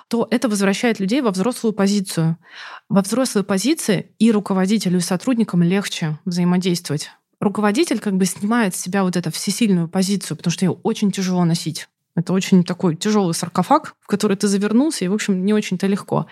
то 0.09 0.27
это 0.31 0.49
возвращает 0.49 0.99
людей 0.99 1.21
во 1.21 1.29
взрослую 1.29 1.71
позицию. 1.71 2.37
Во 2.89 3.01
взрослой 3.01 3.43
позиции 3.43 4.11
и 4.17 4.31
руководителю, 4.31 4.97
и 4.97 5.01
сотрудникам 5.01 5.61
легче 5.61 6.17
взаимодействовать. 6.25 7.11
Руководитель 7.39 7.99
как 7.99 8.17
бы 8.17 8.25
снимает 8.25 8.75
с 8.75 8.79
себя 8.79 9.03
вот 9.03 9.15
эту 9.15 9.31
всесильную 9.31 9.87
позицию, 9.87 10.35
потому 10.35 10.51
что 10.51 10.65
ее 10.65 10.71
очень 10.71 11.11
тяжело 11.11 11.45
носить. 11.45 11.87
Это 12.15 12.33
очень 12.33 12.63
такой 12.63 12.95
тяжелый 12.95 13.33
саркофаг, 13.33 13.93
в 14.01 14.07
который 14.07 14.35
ты 14.35 14.47
завернулся, 14.47 15.05
и, 15.05 15.07
в 15.07 15.13
общем, 15.13 15.45
не 15.45 15.53
очень-то 15.53 15.85
легко. 15.85 16.25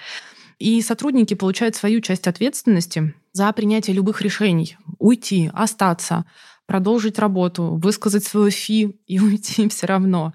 И 0.59 0.81
сотрудники 0.81 1.33
получают 1.33 1.75
свою 1.75 2.01
часть 2.01 2.27
ответственности 2.27 3.13
за 3.31 3.51
принятие 3.53 3.95
любых 3.95 4.21
решений. 4.21 4.77
Уйти, 4.97 5.51
остаться, 5.53 6.25
продолжить 6.65 7.19
работу, 7.19 7.79
высказать 7.81 8.23
свою 8.23 8.49
фи 8.49 8.99
и 9.05 9.19
уйти 9.21 9.69
все 9.69 9.87
равно 9.87 10.33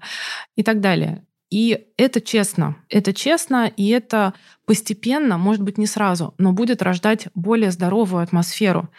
и 0.55 0.63
так 0.63 0.79
далее. 0.79 1.25
И 1.53 1.85
это 1.97 2.19
честно. 2.19 2.77
Это 2.89 3.13
честно, 3.13 3.67
и 3.67 3.89
это 3.89 4.33
постепенно, 4.65 5.37
может 5.37 5.61
быть, 5.61 5.77
не 5.77 5.85
сразу, 5.85 6.33
но 6.39 6.51
будет 6.51 6.81
рождать 6.81 7.27
более 7.35 7.69
здоровую 7.69 8.23
атмосферу. 8.23 8.89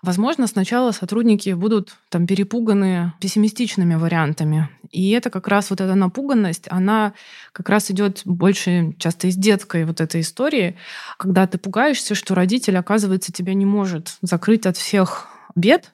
Возможно, 0.00 0.46
сначала 0.46 0.92
сотрудники 0.92 1.50
будут 1.54 1.96
там 2.08 2.28
перепуганы 2.28 3.14
пессимистичными 3.20 3.96
вариантами. 3.96 4.68
И 4.92 5.10
это 5.10 5.28
как 5.30 5.48
раз 5.48 5.70
вот 5.70 5.80
эта 5.80 5.96
напуганность, 5.96 6.66
она 6.70 7.14
как 7.50 7.68
раз 7.68 7.90
идет 7.90 8.22
больше 8.24 8.94
часто 9.00 9.26
из 9.26 9.34
детской 9.34 9.84
вот 9.84 10.00
этой 10.00 10.20
истории, 10.20 10.76
когда 11.16 11.48
ты 11.48 11.58
пугаешься, 11.58 12.14
что 12.14 12.36
родитель, 12.36 12.76
оказывается, 12.78 13.32
тебя 13.32 13.54
не 13.54 13.66
может 13.66 14.18
закрыть 14.22 14.66
от 14.66 14.76
всех 14.76 15.26
бед, 15.56 15.92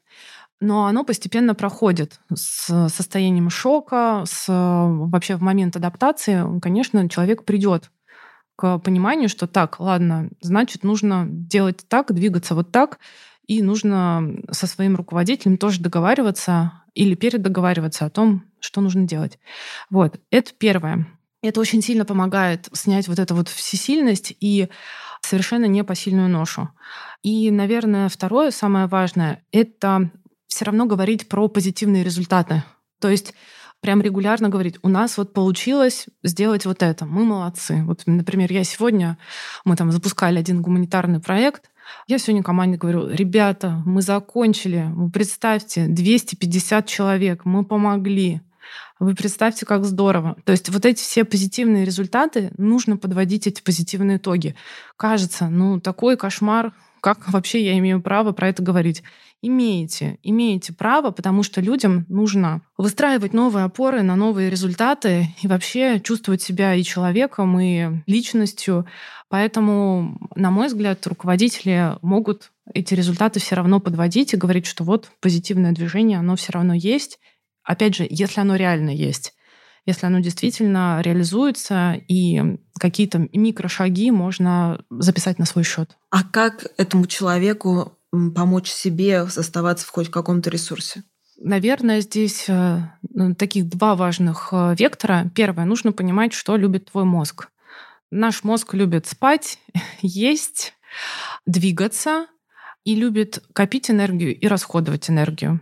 но 0.61 0.87
оно 0.87 1.05
постепенно 1.05 1.55
проходит 1.55 2.21
с 2.33 2.89
состоянием 2.89 3.51
шока, 3.51 4.25
с 4.27 4.47
вообще 4.49 5.37
в 5.37 5.43
момент 5.43 5.77
адаптации, 5.77 6.61
конечно, 6.61 7.09
человек 7.09 7.45
придет 7.45 7.91
к 8.57 8.79
пониманию, 8.79 9.29
что 9.29 9.47
так, 9.47 9.81
ладно, 9.81 10.31
значит, 10.41 10.85
нужно 10.85 11.27
делать 11.29 11.85
так, 11.89 12.13
двигаться 12.13 12.55
вот 12.55 12.71
так, 12.71 12.99
и 13.47 13.63
нужно 13.63 14.43
со 14.51 14.67
своим 14.67 14.97
руководителем 14.97 15.59
тоже 15.59 15.81
договариваться 15.81 16.85
или 16.95 17.15
передоговариваться 17.15 18.07
о 18.07 18.11
том, 18.11 18.45
что 18.61 18.81
нужно 18.81 19.07
делать. 19.07 19.39
Вот, 19.91 20.21
это 20.31 20.53
первое. 20.57 21.07
Это 21.43 21.61
очень 21.61 21.83
сильно 21.83 22.07
помогает 22.07 22.69
снять 22.73 23.07
вот 23.07 23.19
эту 23.19 23.35
вот 23.35 23.49
всесильность 23.49 24.35
и 24.41 24.69
совершенно 25.21 25.67
непосильную 25.67 26.29
ношу. 26.29 26.71
И, 27.23 27.51
наверное, 27.51 28.09
второе, 28.09 28.51
самое 28.51 28.87
важное, 28.87 29.45
это 29.53 30.11
все 30.55 30.65
равно 30.65 30.87
говорить 30.87 31.29
про 31.29 31.49
позитивные 31.49 32.05
результаты. 32.05 32.63
То 33.01 33.09
есть 33.09 33.35
прям 33.81 34.01
регулярно 34.01 34.49
говорить, 34.49 34.79
у 34.83 34.89
нас 34.89 35.19
вот 35.19 35.33
получилось 35.33 36.07
сделать 36.23 36.65
вот 36.65 36.83
это, 36.83 37.05
мы 37.05 37.25
молодцы. 37.25 37.83
Вот, 37.85 38.03
например, 38.07 38.51
я 38.53 38.65
сегодня, 38.65 39.19
мы 39.65 39.77
там 39.77 39.93
запускали 39.93 40.39
один 40.39 40.63
гуманитарный 40.63 41.21
проект, 41.21 41.71
я 42.07 42.19
сегодня 42.19 42.43
команде 42.43 42.79
говорю, 42.79 43.09
ребята, 43.09 43.83
мы 43.85 44.01
закончили, 44.01 44.89
вы 44.95 45.11
представьте, 45.11 45.87
250 45.87 46.87
человек, 46.87 47.45
мы 47.45 47.65
помогли. 47.65 48.41
Вы 49.01 49.15
представьте, 49.15 49.67
как 49.67 49.85
здорово. 49.85 50.37
То 50.45 50.53
есть 50.53 50.71
вот 50.71 50.87
эти 50.87 51.03
все 51.03 51.25
позитивные 51.25 51.85
результаты, 51.85 52.53
нужно 52.57 52.97
подводить 52.97 53.47
эти 53.47 53.61
позитивные 53.61 54.17
итоги. 54.17 54.55
Кажется, 54.97 55.49
ну 55.49 55.81
такой 55.81 56.17
кошмар, 56.17 56.73
как 57.05 57.31
вообще 57.31 57.63
я 57.63 57.77
имею 57.77 58.01
право 58.01 58.33
про 58.33 58.49
это 58.49 58.63
говорить? 58.63 59.03
Имеете, 59.43 60.19
имеете 60.23 60.73
право, 60.73 61.11
потому 61.11 61.43
что 61.43 61.61
людям 61.61 62.07
нужно 62.09 62.63
выстраивать 62.79 63.35
новые 63.35 63.67
опоры 63.67 64.01
на 64.01 64.17
новые 64.17 64.49
результаты 64.49 65.29
и 65.43 65.47
вообще 65.47 66.01
чувствовать 66.01 66.41
себя 66.41 66.75
и 66.75 66.83
человеком, 66.83 67.61
и 67.61 68.01
личностью. 68.07 68.87
Поэтому, 69.29 70.19
на 70.35 70.51
мой 70.51 70.69
взгляд, 70.69 71.07
руководители 71.07 71.99
могут 72.01 72.53
эти 72.73 72.95
результаты 72.95 73.39
все 73.39 73.55
равно 73.57 73.81
подводить 73.81 74.33
и 74.33 74.39
говорить, 74.39 74.65
что 74.65 74.83
вот 74.83 75.11
позитивное 75.21 75.73
движение, 75.73 76.19
оно 76.19 76.37
все 76.37 76.53
равно 76.53 76.73
есть. 76.73 77.19
Опять 77.65 77.97
же, 77.97 78.07
если 78.09 78.41
оно 78.41 78.57
реально 78.57 78.89
есть 78.89 79.35
если 79.87 80.07
оно 80.07 80.21
действительно 80.21 81.01
реализуется, 81.03 81.95
и 82.09 82.59
какие-то 82.79 83.29
микрошаги 83.33 84.11
можно 84.11 84.81
записать 84.91 85.39
на 85.39 85.47
свой 85.47 85.65
счет. 85.65 85.97
А 86.11 86.23
как 86.25 86.67
этому 86.77 87.07
человеку 87.07 87.99
помочь 88.35 88.71
себе 88.71 89.21
оставаться 89.21 89.87
в 89.87 89.91
хоть 89.91 90.11
каком-то 90.11 90.51
ресурсе? 90.51 91.03
Наверное, 91.37 92.01
здесь 92.01 92.47
э, 92.49 92.79
ну, 93.11 93.35
таких 93.35 93.69
два 93.69 93.97
важных 93.97 94.51
э, 94.53 94.77
вектора. 94.79 95.31
Первое, 95.35 95.65
нужно 95.65 95.93
понимать, 95.93 96.33
что 96.33 96.57
любит 96.57 96.91
твой 96.91 97.05
мозг. 97.05 97.49
Наш 98.11 98.45
мозг 98.45 98.75
любит 98.75 99.07
спать, 99.07 99.59
есть, 100.01 100.75
двигаться 101.45 102.27
и 102.85 102.95
любит 102.95 103.43
копить 103.53 103.91
энергию 103.91 104.39
и 104.39 104.47
расходовать 104.47 105.11
энергию. 105.11 105.61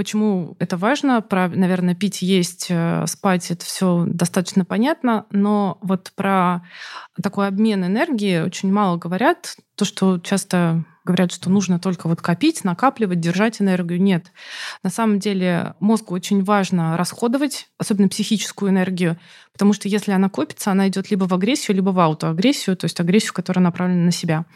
Почему 0.00 0.56
это 0.58 0.78
важно? 0.78 1.20
Про, 1.20 1.48
наверное, 1.48 1.94
пить, 1.94 2.22
есть, 2.22 2.68
э, 2.70 3.04
спать 3.06 3.50
это 3.50 3.66
все 3.66 4.06
достаточно 4.06 4.64
понятно, 4.64 5.26
но 5.30 5.76
вот 5.82 6.12
про 6.16 6.62
такой 7.22 7.48
обмен 7.48 7.84
энергии 7.84 8.40
очень 8.40 8.72
мало 8.72 8.96
говорят. 8.96 9.56
То, 9.74 9.84
что 9.84 10.18
часто 10.18 10.86
говорят, 11.04 11.32
что 11.32 11.50
нужно 11.50 11.78
только 11.78 12.08
вот 12.08 12.22
копить, 12.22 12.64
накапливать, 12.64 13.20
держать 13.20 13.60
энергию. 13.60 14.00
Нет. 14.00 14.32
На 14.82 14.88
самом 14.88 15.18
деле 15.18 15.74
мозгу 15.80 16.14
очень 16.14 16.44
важно 16.44 16.96
расходовать, 16.96 17.68
особенно 17.76 18.08
психическую 18.08 18.70
энергию, 18.70 19.18
потому 19.52 19.74
что 19.74 19.86
если 19.88 20.12
она 20.12 20.30
копится, 20.30 20.70
она 20.70 20.88
идет 20.88 21.10
либо 21.10 21.24
в 21.24 21.34
агрессию, 21.34 21.74
либо 21.74 21.90
в 21.90 22.00
аутоагрессию, 22.00 22.74
то 22.74 22.86
есть 22.86 23.00
агрессию, 23.00 23.34
которая 23.34 23.62
направлена 23.62 24.04
на 24.04 24.12
себя. 24.12 24.46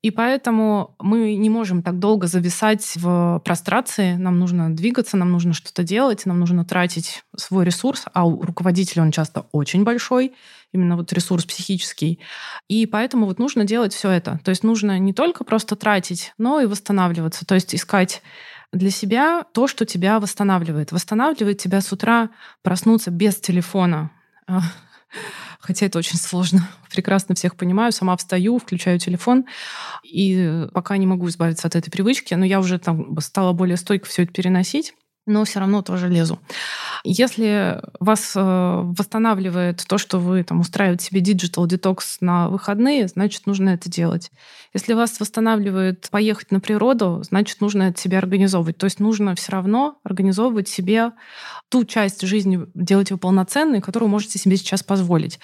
И 0.00 0.12
поэтому 0.12 0.94
мы 1.00 1.34
не 1.34 1.50
можем 1.50 1.82
так 1.82 1.98
долго 1.98 2.28
зависать 2.28 2.92
в 2.94 3.42
прострации. 3.44 4.14
Нам 4.14 4.38
нужно 4.38 4.74
двигаться, 4.74 5.16
нам 5.16 5.32
нужно 5.32 5.52
что-то 5.52 5.82
делать, 5.82 6.24
нам 6.24 6.38
нужно 6.38 6.64
тратить 6.64 7.24
свой 7.36 7.64
ресурс, 7.64 8.04
а 8.14 8.24
у 8.24 8.40
руководителя 8.40 9.02
он 9.02 9.10
часто 9.10 9.46
очень 9.50 9.82
большой, 9.82 10.34
именно 10.72 10.96
вот 10.96 11.12
ресурс 11.12 11.44
психический. 11.44 12.20
И 12.68 12.86
поэтому 12.86 13.26
вот 13.26 13.40
нужно 13.40 13.64
делать 13.64 13.92
все 13.92 14.10
это. 14.10 14.38
То 14.44 14.50
есть 14.50 14.62
нужно 14.62 15.00
не 15.00 15.12
только 15.12 15.42
просто 15.42 15.74
тратить, 15.74 16.32
но 16.38 16.60
и 16.60 16.66
восстанавливаться. 16.66 17.44
То 17.44 17.56
есть 17.56 17.74
искать 17.74 18.22
для 18.72 18.90
себя 18.90 19.44
то, 19.52 19.66
что 19.66 19.84
тебя 19.84 20.20
восстанавливает. 20.20 20.92
Восстанавливает 20.92 21.58
тебя 21.58 21.80
с 21.80 21.92
утра 21.92 22.30
проснуться 22.62 23.10
без 23.10 23.36
телефона. 23.36 24.12
Хотя 25.60 25.86
это 25.86 25.98
очень 25.98 26.18
сложно. 26.18 26.68
Прекрасно 26.90 27.34
всех 27.34 27.56
понимаю. 27.56 27.92
Сама 27.92 28.16
встаю, 28.16 28.58
включаю 28.58 28.98
телефон, 28.98 29.46
и 30.02 30.66
пока 30.72 30.96
не 30.96 31.06
могу 31.06 31.28
избавиться 31.28 31.66
от 31.66 31.76
этой 31.76 31.90
привычки, 31.90 32.34
но 32.34 32.44
я 32.44 32.60
уже 32.60 32.78
там 32.78 33.18
стала 33.20 33.52
более 33.52 33.76
стойко 33.76 34.06
все 34.06 34.22
это 34.22 34.32
переносить 34.32 34.94
но 35.28 35.44
все 35.44 35.60
равно 35.60 35.82
тоже 35.82 36.08
лезу. 36.08 36.40
Если 37.04 37.80
вас 38.00 38.32
э, 38.34 38.40
восстанавливает 38.40 39.84
то, 39.86 39.98
что 39.98 40.18
вы 40.18 40.42
там 40.42 40.60
устраиваете 40.60 41.06
себе 41.06 41.20
digital 41.20 41.66
детокс 41.66 42.18
на 42.20 42.48
выходные, 42.48 43.08
значит, 43.08 43.46
нужно 43.46 43.70
это 43.70 43.88
делать. 43.88 44.30
Если 44.74 44.94
вас 44.94 45.20
восстанавливает 45.20 46.08
поехать 46.10 46.50
на 46.50 46.60
природу, 46.60 47.22
значит, 47.22 47.60
нужно 47.60 47.84
это 47.84 48.00
себе 48.00 48.18
организовывать. 48.18 48.78
То 48.78 48.84
есть 48.84 49.00
нужно 49.00 49.34
все 49.34 49.52
равно 49.52 49.98
организовывать 50.02 50.68
себе 50.68 51.12
ту 51.68 51.84
часть 51.84 52.22
жизни, 52.22 52.66
делать 52.74 53.10
ее 53.10 53.18
полноценной, 53.18 53.80
которую 53.80 54.08
можете 54.08 54.38
себе 54.38 54.56
сейчас 54.56 54.82
позволить. 54.82 55.38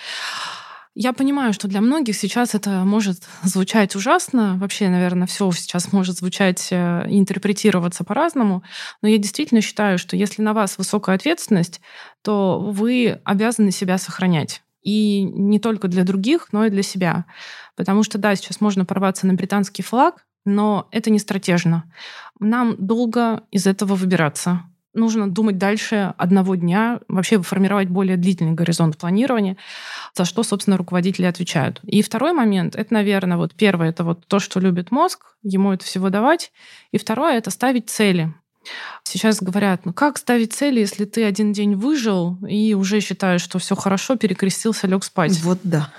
Я 0.97 1.13
понимаю, 1.13 1.53
что 1.53 1.67
для 1.67 1.81
многих 1.81 2.15
сейчас 2.17 2.55
это 2.55 2.85
может 2.85 3.25
звучать 3.43 3.97
ужасно. 3.97 4.57
Вообще, 4.59 4.89
наверное, 4.89 5.27
все 5.27 5.51
сейчас 5.51 5.93
может 5.93 6.19
звучать 6.19 6.69
э, 6.71 7.07
и 7.09 7.19
интерпретироваться 7.19 8.05
по-разному. 8.05 8.63
Но 9.03 9.09
я 9.09 9.19
действительно 9.19 9.61
считаю, 9.61 9.99
что 9.99 10.17
если 10.17 10.41
на 10.41 10.53
вас 10.53 10.79
высокая 10.79 11.17
ответственность, 11.17 11.81
то 12.23 12.61
вы 12.61 13.21
обязаны 13.25 13.73
себя 13.73 13.99
сохранять. 13.99 14.63
И 14.83 15.23
не 15.23 15.59
только 15.59 15.89
для 15.89 16.05
других, 16.05 16.49
но 16.53 16.67
и 16.67 16.71
для 16.71 16.83
себя. 16.85 17.25
Потому 17.75 18.05
что, 18.05 18.19
да, 18.19 18.37
сейчас 18.37 18.61
можно 18.61 18.85
порваться 18.85 19.27
на 19.27 19.35
британский 19.35 19.83
флаг, 19.83 20.25
но 20.45 20.87
это 20.93 21.11
не 21.11 21.19
стратежно. 21.19 21.91
Нам 22.39 22.77
долго 22.79 23.43
из 23.51 23.67
этого 23.67 23.97
выбираться 23.97 24.63
нужно 24.95 25.31
думать 25.31 25.59
дальше 25.59 26.15
одного 26.17 26.55
дня, 26.55 27.01
вообще 27.09 27.41
формировать 27.43 27.89
более 27.89 28.17
длительный 28.17 28.53
горизонт 28.53 28.97
планирования, 28.97 29.57
за 30.15 30.25
что, 30.25 30.43
собственно, 30.43 30.77
руководители 30.77 31.27
отвечают. 31.27 31.81
И 31.85 32.03
второй 32.03 32.33
момент, 32.33 32.77
это, 32.77 32.95
наверное, 32.95 33.37
вот 33.37 33.55
первое, 33.55 33.91
это 33.91 34.05
вот 34.05 34.27
то, 34.27 34.39
что 34.39 34.61
любит 34.61 34.91
мозг, 34.91 35.37
ему 35.43 35.73
это 35.73 35.85
всего 35.85 36.11
давать. 36.11 36.53
И 36.93 36.99
второе, 36.99 37.37
это 37.37 37.51
ставить 37.51 37.91
цели. 37.91 38.33
Сейчас 39.03 39.43
говорят, 39.43 39.85
ну 39.85 39.93
как 39.93 40.17
ставить 40.17 40.55
цели, 40.55 40.81
если 40.81 41.05
ты 41.05 41.25
один 41.25 41.53
день 41.53 41.75
выжил 41.75 42.39
и 42.49 42.75
уже 42.75 43.01
считаешь, 43.01 43.43
что 43.43 43.59
все 43.59 43.77
хорошо, 43.77 44.17
перекрестился, 44.17 44.87
лег 44.87 45.05
спать. 45.05 45.39
Вот 45.43 45.59
да. 45.63 45.91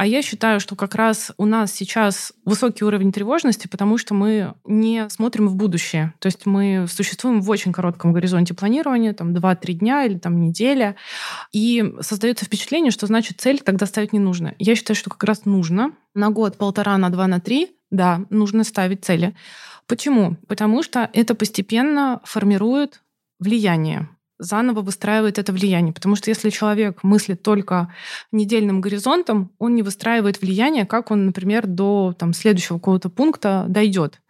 А 0.00 0.06
я 0.06 0.22
считаю, 0.22 0.60
что 0.60 0.76
как 0.76 0.94
раз 0.94 1.30
у 1.36 1.44
нас 1.44 1.74
сейчас 1.74 2.32
высокий 2.46 2.86
уровень 2.86 3.12
тревожности, 3.12 3.66
потому 3.66 3.98
что 3.98 4.14
мы 4.14 4.54
не 4.64 5.06
смотрим 5.10 5.46
в 5.46 5.56
будущее. 5.56 6.14
То 6.20 6.26
есть 6.28 6.46
мы 6.46 6.86
существуем 6.88 7.42
в 7.42 7.50
очень 7.50 7.70
коротком 7.70 8.14
горизонте 8.14 8.54
планирования, 8.54 9.12
там 9.12 9.34
2-3 9.34 9.72
дня 9.74 10.06
или 10.06 10.16
там 10.16 10.40
неделя. 10.40 10.96
И 11.52 11.84
создается 12.00 12.46
впечатление, 12.46 12.92
что 12.92 13.06
значит 13.06 13.42
цель 13.42 13.60
тогда 13.60 13.84
ставить 13.84 14.14
не 14.14 14.18
нужно. 14.18 14.54
Я 14.58 14.74
считаю, 14.74 14.96
что 14.96 15.10
как 15.10 15.22
раз 15.24 15.44
нужно 15.44 15.92
на 16.14 16.30
год, 16.30 16.56
полтора, 16.56 16.96
на 16.96 17.10
два, 17.10 17.26
на 17.26 17.38
три, 17.38 17.76
да, 17.90 18.22
нужно 18.30 18.64
ставить 18.64 19.04
цели. 19.04 19.36
Почему? 19.86 20.38
Потому 20.48 20.82
что 20.82 21.10
это 21.12 21.34
постепенно 21.34 22.22
формирует 22.24 23.02
влияние 23.38 24.08
заново 24.40 24.80
выстраивает 24.80 25.38
это 25.38 25.52
влияние. 25.52 25.92
Потому 25.92 26.16
что 26.16 26.30
если 26.30 26.50
человек 26.50 27.04
мыслит 27.04 27.42
только 27.42 27.94
недельным 28.32 28.80
горизонтом, 28.80 29.52
он 29.58 29.74
не 29.74 29.82
выстраивает 29.82 30.40
влияние, 30.40 30.86
как 30.86 31.10
он, 31.10 31.26
например, 31.26 31.66
до 31.66 32.14
там, 32.18 32.32
следующего 32.32 32.78
какого-то 32.78 33.10
пункта 33.10 33.66
дойдет. 33.68 34.20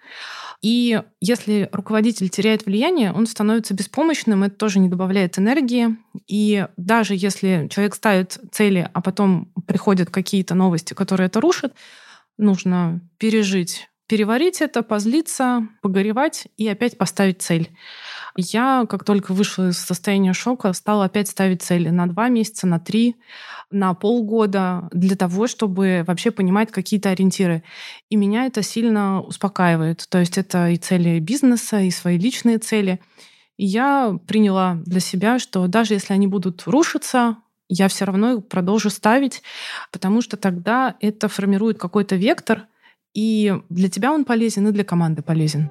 И 0.62 1.00
если 1.20 1.70
руководитель 1.72 2.28
теряет 2.28 2.66
влияние, 2.66 3.12
он 3.12 3.26
становится 3.26 3.72
беспомощным, 3.72 4.42
это 4.42 4.56
тоже 4.56 4.78
не 4.78 4.88
добавляет 4.88 5.38
энергии. 5.38 5.96
И 6.26 6.66
даже 6.76 7.14
если 7.14 7.68
человек 7.70 7.94
ставит 7.94 8.38
цели, 8.52 8.90
а 8.92 9.00
потом 9.00 9.50
приходят 9.66 10.10
какие-то 10.10 10.54
новости, 10.54 10.92
которые 10.92 11.28
это 11.28 11.40
рушат, 11.40 11.74
нужно 12.36 13.00
пережить, 13.18 13.89
переварить 14.10 14.60
это, 14.60 14.82
позлиться, 14.82 15.68
погоревать 15.82 16.48
и 16.56 16.66
опять 16.66 16.98
поставить 16.98 17.42
цель. 17.42 17.70
Я, 18.36 18.84
как 18.88 19.04
только 19.04 19.32
вышла 19.32 19.68
из 19.68 19.78
состояния 19.78 20.32
шока, 20.32 20.72
стала 20.72 21.04
опять 21.04 21.28
ставить 21.28 21.62
цели 21.62 21.90
на 21.90 22.08
два 22.08 22.28
месяца, 22.28 22.66
на 22.66 22.80
три, 22.80 23.14
на 23.70 23.94
полгода, 23.94 24.88
для 24.90 25.14
того, 25.14 25.46
чтобы 25.46 26.02
вообще 26.08 26.32
понимать 26.32 26.72
какие-то 26.72 27.10
ориентиры. 27.10 27.62
И 28.08 28.16
меня 28.16 28.46
это 28.46 28.64
сильно 28.64 29.20
успокаивает. 29.20 30.04
То 30.08 30.18
есть 30.18 30.38
это 30.38 30.70
и 30.70 30.76
цели 30.76 31.20
бизнеса, 31.20 31.78
и 31.78 31.92
свои 31.92 32.18
личные 32.18 32.58
цели. 32.58 32.98
И 33.58 33.64
я 33.64 34.18
приняла 34.26 34.80
для 34.86 34.98
себя, 34.98 35.38
что 35.38 35.68
даже 35.68 35.94
если 35.94 36.14
они 36.14 36.26
будут 36.26 36.64
рушиться, 36.66 37.36
я 37.68 37.86
все 37.86 38.06
равно 38.06 38.38
их 38.38 38.48
продолжу 38.48 38.90
ставить, 38.90 39.40
потому 39.92 40.20
что 40.20 40.36
тогда 40.36 40.96
это 40.98 41.28
формирует 41.28 41.78
какой-то 41.78 42.16
вектор, 42.16 42.66
и 43.14 43.54
для 43.68 43.88
тебя 43.88 44.12
он 44.12 44.24
полезен, 44.24 44.68
и 44.68 44.72
для 44.72 44.84
команды 44.84 45.22
полезен. 45.22 45.70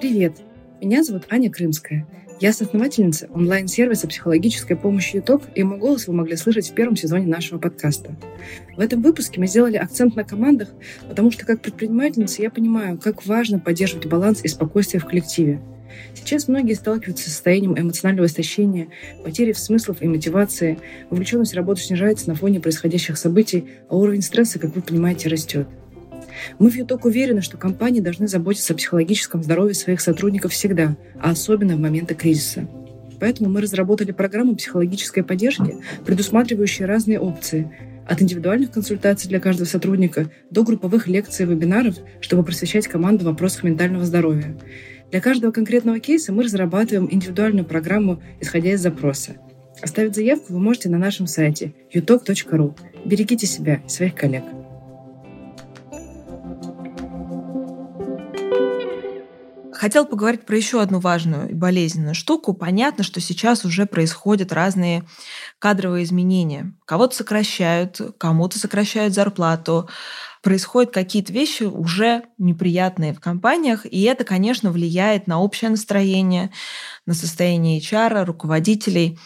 Привет! 0.00 0.38
Меня 0.80 1.04
зовут 1.04 1.24
Аня 1.30 1.50
Крымская. 1.50 2.06
Я 2.40 2.54
соосновательница 2.54 3.28
онлайн-сервиса 3.34 4.08
психологической 4.08 4.74
помощи 4.74 5.16
ЮТОК, 5.16 5.42
и 5.54 5.62
мой 5.62 5.78
голос 5.78 6.06
вы 6.06 6.14
могли 6.14 6.36
слышать 6.36 6.70
в 6.70 6.74
первом 6.74 6.96
сезоне 6.96 7.26
нашего 7.26 7.58
подкаста. 7.58 8.16
В 8.78 8.80
этом 8.80 9.02
выпуске 9.02 9.38
мы 9.38 9.46
сделали 9.46 9.76
акцент 9.76 10.16
на 10.16 10.24
командах, 10.24 10.70
потому 11.06 11.30
что 11.30 11.44
как 11.44 11.60
предпринимательница 11.60 12.40
я 12.40 12.50
понимаю, 12.50 12.96
как 12.96 13.26
важно 13.26 13.58
поддерживать 13.58 14.06
баланс 14.06 14.42
и 14.42 14.48
спокойствие 14.48 15.02
в 15.02 15.04
коллективе. 15.04 15.60
Сейчас 16.14 16.48
многие 16.48 16.74
сталкиваются 16.74 17.28
с 17.28 17.32
состоянием 17.32 17.78
эмоционального 17.78 18.26
истощения, 18.26 18.88
потери 19.24 19.52
смыслов 19.52 20.02
и 20.02 20.08
мотивации, 20.08 20.78
вовлеченность 21.10 21.54
в 21.54 21.76
снижается 21.76 22.28
на 22.28 22.34
фоне 22.34 22.60
происходящих 22.60 23.16
событий, 23.16 23.66
а 23.88 23.96
уровень 23.96 24.22
стресса, 24.22 24.58
как 24.58 24.74
вы 24.74 24.82
понимаете, 24.82 25.28
растет. 25.28 25.66
Мы 26.58 26.70
в 26.70 26.76
ЮТОК 26.76 27.06
уверены, 27.06 27.42
что 27.42 27.56
компании 27.56 28.00
должны 28.00 28.28
заботиться 28.28 28.72
о 28.72 28.76
психологическом 28.76 29.42
здоровье 29.42 29.74
своих 29.74 30.00
сотрудников 30.00 30.52
всегда, 30.52 30.96
а 31.20 31.30
особенно 31.30 31.76
в 31.76 31.80
моменты 31.80 32.14
кризиса. 32.14 32.68
Поэтому 33.18 33.50
мы 33.50 33.60
разработали 33.60 34.12
программу 34.12 34.56
психологической 34.56 35.22
поддержки, 35.22 35.76
предусматривающие 36.06 36.86
разные 36.86 37.20
опции, 37.20 37.70
от 38.06 38.20
индивидуальных 38.22 38.72
консультаций 38.72 39.28
для 39.28 39.38
каждого 39.38 39.68
сотрудника 39.68 40.30
до 40.50 40.64
групповых 40.64 41.06
лекций 41.06 41.46
и 41.46 41.48
вебинаров, 41.48 41.94
чтобы 42.20 42.42
просвещать 42.42 42.88
команду 42.88 43.24
в 43.24 43.28
вопросах 43.28 43.62
ментального 43.62 44.04
здоровья. 44.04 44.56
Для 45.10 45.20
каждого 45.20 45.50
конкретного 45.50 45.98
кейса 45.98 46.32
мы 46.32 46.44
разрабатываем 46.44 47.08
индивидуальную 47.10 47.64
программу, 47.64 48.22
исходя 48.40 48.72
из 48.72 48.80
запроса. 48.80 49.36
Оставить 49.82 50.14
заявку 50.14 50.52
вы 50.52 50.60
можете 50.60 50.88
на 50.88 50.98
нашем 50.98 51.26
сайте 51.26 51.74
utalk.ru. 51.92 52.78
Берегите 53.04 53.46
себя 53.46 53.82
и 53.84 53.88
своих 53.88 54.14
коллег. 54.14 54.44
Хотел 59.72 60.04
поговорить 60.04 60.44
про 60.44 60.58
еще 60.58 60.82
одну 60.82 61.00
важную 61.00 61.48
и 61.48 61.54
болезненную 61.54 62.14
штуку. 62.14 62.52
Понятно, 62.52 63.02
что 63.02 63.18
сейчас 63.18 63.64
уже 63.64 63.86
происходят 63.86 64.52
разные 64.52 65.04
кадровые 65.58 66.04
изменения. 66.04 66.74
Кого-то 66.84 67.16
сокращают, 67.16 67.98
кому-то 68.18 68.58
сокращают 68.58 69.14
зарплату. 69.14 69.88
Происходят 70.42 70.92
какие-то 70.92 71.32
вещи 71.32 71.64
уже 71.64 72.22
неприятные 72.38 73.12
в 73.12 73.20
компаниях, 73.20 73.84
и 73.84 74.02
это, 74.02 74.24
конечно, 74.24 74.70
влияет 74.72 75.26
на 75.26 75.40
общее 75.40 75.70
настроение, 75.70 76.50
на 77.06 77.14
состояние 77.14 77.78
HR, 77.80 78.24
руководителей. 78.24 79.18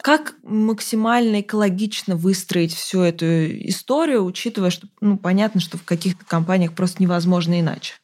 Как 0.00 0.34
максимально 0.42 1.40
экологично 1.40 2.16
выстроить 2.16 2.74
всю 2.74 3.00
эту 3.00 3.26
историю, 3.68 4.24
учитывая, 4.24 4.70
что 4.70 4.88
ну, 5.00 5.16
понятно, 5.16 5.60
что 5.60 5.78
в 5.78 5.84
каких-то 5.84 6.24
компаниях 6.24 6.72
просто 6.72 7.02
невозможно 7.02 7.60
иначе? 7.60 7.94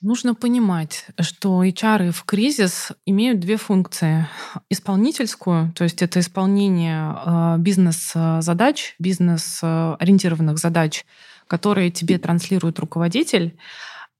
Нужно 0.00 0.34
понимать, 0.34 1.06
что 1.20 1.62
HR 1.62 2.10
в 2.10 2.24
кризис 2.24 2.90
имеют 3.06 3.38
две 3.38 3.56
функции. 3.56 4.26
Исполнительскую, 4.68 5.72
то 5.76 5.84
есть 5.84 6.02
это 6.02 6.18
исполнение 6.18 7.58
бизнес-задач, 7.58 8.96
бизнес-ориентированных 8.98 10.58
задач, 10.58 11.04
которые 11.52 11.90
тебе 11.90 12.16
транслирует 12.16 12.78
руководитель. 12.78 13.58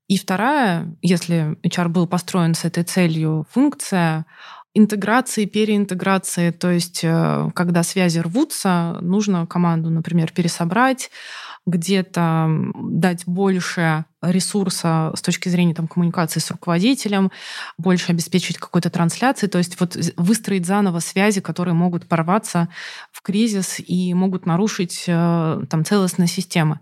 И 0.07 0.18
вторая, 0.18 0.95
если 1.01 1.57
HR 1.62 1.88
был 1.88 2.07
построен 2.07 2.53
с 2.53 2.66
этой 2.66 2.85
целью, 2.85 3.47
функция 3.51 4.27
интеграции, 4.75 5.47
переинтеграции, 5.47 6.51
то 6.51 6.71
есть 6.71 7.01
э, 7.03 7.51
когда 7.55 7.83
связи 7.85 8.18
рвутся, 8.18 8.99
нужно 9.01 9.47
команду, 9.47 9.88
например, 9.88 10.31
пересобрать, 10.31 11.11
где-то 11.66 12.48
дать 12.75 13.25
больше 13.27 14.05
ресурса 14.22 15.12
с 15.14 15.22
точки 15.22 15.48
зрения 15.48 15.75
там, 15.75 15.88
коммуникации 15.88 16.40
с 16.40 16.51
руководителем, 16.51 17.31
больше 17.77 18.12
обеспечить 18.12 18.59
какой-то 18.59 18.90
трансляции, 18.90 19.48
то 19.48 19.59
есть 19.59 19.79
вот 19.81 19.96
выстроить 20.16 20.66
заново 20.66 21.01
связи, 21.01 21.40
которые 21.40 21.75
могут 21.75 22.07
порваться 22.07 22.68
в 23.11 23.22
кризис 23.22 23.81
и 23.85 24.14
могут 24.14 24.46
нарушить 24.46 25.05
э, 25.09 25.62
там, 25.68 25.85
целостность 25.85 26.35
системы. 26.35 26.81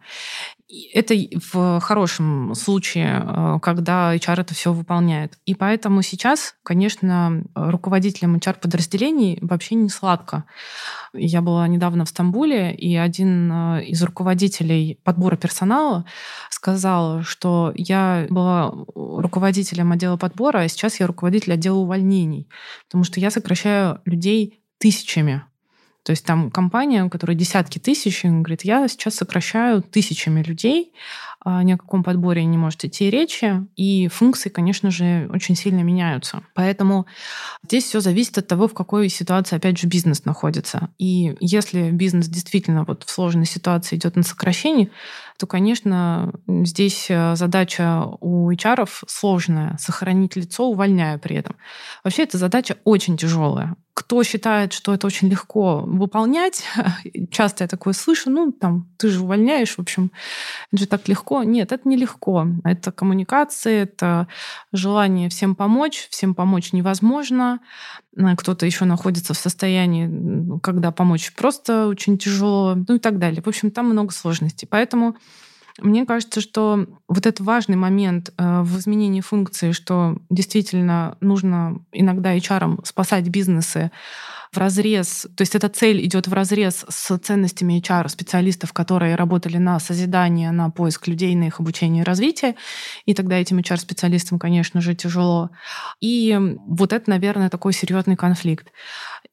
Это 0.94 1.14
в 1.52 1.80
хорошем 1.80 2.54
случае, 2.54 3.24
э, 3.24 3.58
когда 3.60 4.14
HR 4.14 4.42
это 4.42 4.54
все 4.54 4.72
выполняет. 4.72 5.38
И 5.46 5.54
поэтому 5.54 6.02
сейчас, 6.02 6.54
конечно, 6.62 7.42
руководителям 7.54 8.36
HR-подразделений 8.36 9.38
вообще 9.40 9.74
не 9.74 9.88
сладко. 9.88 10.44
Я 11.12 11.40
была 11.40 11.66
недавно 11.66 12.04
в 12.04 12.08
Стамбуле, 12.08 12.72
и 12.72 12.94
один 12.96 13.50
э, 13.50 13.84
из 13.86 14.00
руководителей 14.02 14.69
подбора 15.04 15.36
персонала 15.36 16.04
сказал, 16.50 17.22
что 17.22 17.72
я 17.74 18.26
была 18.28 18.72
руководителем 18.94 19.92
отдела 19.92 20.16
подбора, 20.16 20.58
а 20.58 20.68
сейчас 20.68 21.00
я 21.00 21.06
руководитель 21.06 21.54
отдела 21.54 21.76
увольнений, 21.76 22.48
потому 22.86 23.04
что 23.04 23.20
я 23.20 23.30
сокращаю 23.30 24.00
людей 24.04 24.62
тысячами. 24.78 25.42
То 26.02 26.12
есть 26.12 26.24
там 26.24 26.50
компания, 26.50 27.04
у 27.04 27.10
которой 27.10 27.36
десятки 27.36 27.78
тысяч, 27.78 28.24
говорит, 28.24 28.64
я 28.64 28.88
сейчас 28.88 29.16
сокращаю 29.16 29.82
тысячами 29.82 30.42
людей, 30.42 30.92
ни 31.44 31.72
о 31.72 31.78
каком 31.78 32.02
подборе 32.02 32.44
не 32.44 32.58
может 32.58 32.84
идти 32.84 33.08
речи, 33.10 33.66
и 33.76 34.08
функции, 34.08 34.50
конечно 34.50 34.90
же, 34.90 35.28
очень 35.32 35.56
сильно 35.56 35.80
меняются. 35.80 36.42
Поэтому 36.54 37.06
здесь 37.64 37.84
все 37.84 38.00
зависит 38.00 38.38
от 38.38 38.46
того, 38.46 38.68
в 38.68 38.74
какой 38.74 39.08
ситуации, 39.08 39.56
опять 39.56 39.78
же, 39.78 39.86
бизнес 39.86 40.24
находится. 40.24 40.90
И 40.98 41.36
если 41.40 41.90
бизнес 41.90 42.28
действительно 42.28 42.84
вот 42.84 43.04
в 43.04 43.10
сложной 43.10 43.46
ситуации 43.46 43.96
идет 43.96 44.16
на 44.16 44.22
сокращение, 44.22 44.90
то, 45.38 45.46
конечно, 45.46 46.32
здесь 46.46 47.06
э, 47.08 47.34
задача 47.34 48.04
у 48.20 48.50
HR 48.50 48.86
сложная— 49.06 49.76
сохранить 49.80 50.36
лицо, 50.36 50.68
увольняя 50.68 51.16
при 51.16 51.36
этом. 51.36 51.56
Вообще 52.04 52.24
эта 52.24 52.36
задача 52.36 52.76
очень 52.84 53.16
тяжелая 53.16 53.76
кто 54.00 54.22
считает, 54.22 54.72
что 54.72 54.94
это 54.94 55.06
очень 55.06 55.28
легко 55.28 55.80
выполнять, 55.80 56.64
часто 57.30 57.64
я 57.64 57.68
такое 57.68 57.92
слышу, 57.92 58.30
ну, 58.30 58.50
там, 58.50 58.88
ты 58.96 59.10
же 59.10 59.20
увольняешь, 59.20 59.74
в 59.74 59.78
общем, 59.78 60.10
это 60.72 60.80
же 60.80 60.86
так 60.88 61.06
легко. 61.06 61.42
Нет, 61.42 61.70
это 61.70 61.86
не 61.86 61.98
легко. 61.98 62.46
Это 62.64 62.92
коммуникация, 62.92 63.82
это 63.82 64.26
желание 64.72 65.28
всем 65.28 65.54
помочь. 65.54 66.08
Всем 66.10 66.34
помочь 66.34 66.72
невозможно. 66.72 67.60
Кто-то 68.38 68.64
еще 68.64 68.86
находится 68.86 69.34
в 69.34 69.38
состоянии, 69.38 70.58
когда 70.60 70.92
помочь 70.92 71.34
просто 71.34 71.86
очень 71.86 72.16
тяжело, 72.16 72.74
ну 72.88 72.94
и 72.94 72.98
так 72.98 73.18
далее. 73.18 73.42
В 73.42 73.48
общем, 73.48 73.70
там 73.70 73.90
много 73.90 74.14
сложностей. 74.14 74.66
Поэтому 74.66 75.14
мне 75.78 76.06
кажется, 76.06 76.40
что 76.40 76.86
вот 77.08 77.26
этот 77.26 77.40
важный 77.40 77.76
момент 77.76 78.32
э, 78.36 78.62
в 78.62 78.78
изменении 78.78 79.20
функции, 79.20 79.72
что 79.72 80.16
действительно 80.28 81.16
нужно 81.20 81.80
иногда 81.92 82.36
HR 82.36 82.84
спасать 82.84 83.28
бизнесы 83.28 83.90
в 84.52 84.58
разрез, 84.58 85.28
то 85.36 85.42
есть 85.42 85.54
эта 85.54 85.68
цель 85.68 86.04
идет 86.04 86.26
в 86.26 86.32
разрез 86.32 86.84
с 86.88 87.18
ценностями 87.18 87.80
HR 87.80 88.08
специалистов, 88.08 88.72
которые 88.72 89.14
работали 89.14 89.58
на 89.58 89.78
созидание, 89.78 90.50
на 90.50 90.70
поиск 90.70 91.06
людей, 91.06 91.34
на 91.36 91.44
их 91.44 91.60
обучение 91.60 92.02
и 92.02 92.04
развитие, 92.04 92.56
и 93.06 93.14
тогда 93.14 93.36
этим 93.36 93.58
HR 93.58 93.76
специалистам, 93.76 94.38
конечно 94.38 94.80
же, 94.80 94.94
тяжело. 94.94 95.50
И 96.00 96.36
вот 96.66 96.92
это, 96.92 97.10
наверное, 97.10 97.48
такой 97.48 97.72
серьезный 97.72 98.16
конфликт. 98.16 98.72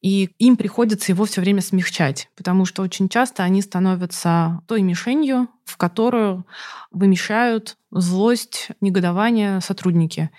И 0.01 0.29
им 0.37 0.55
приходится 0.55 1.11
его 1.11 1.25
все 1.25 1.41
время 1.41 1.61
смягчать, 1.61 2.29
потому 2.35 2.65
что 2.65 2.83
очень 2.83 3.09
часто 3.09 3.43
они 3.43 3.63
становятся 3.63 4.61
той 4.67 4.83
мишенью, 4.83 5.47
в 5.65 5.77
которую 5.77 6.45
вымещают 6.91 7.77
злость, 7.91 8.69
негодование 8.81 9.59
сотрудники. 9.61 10.29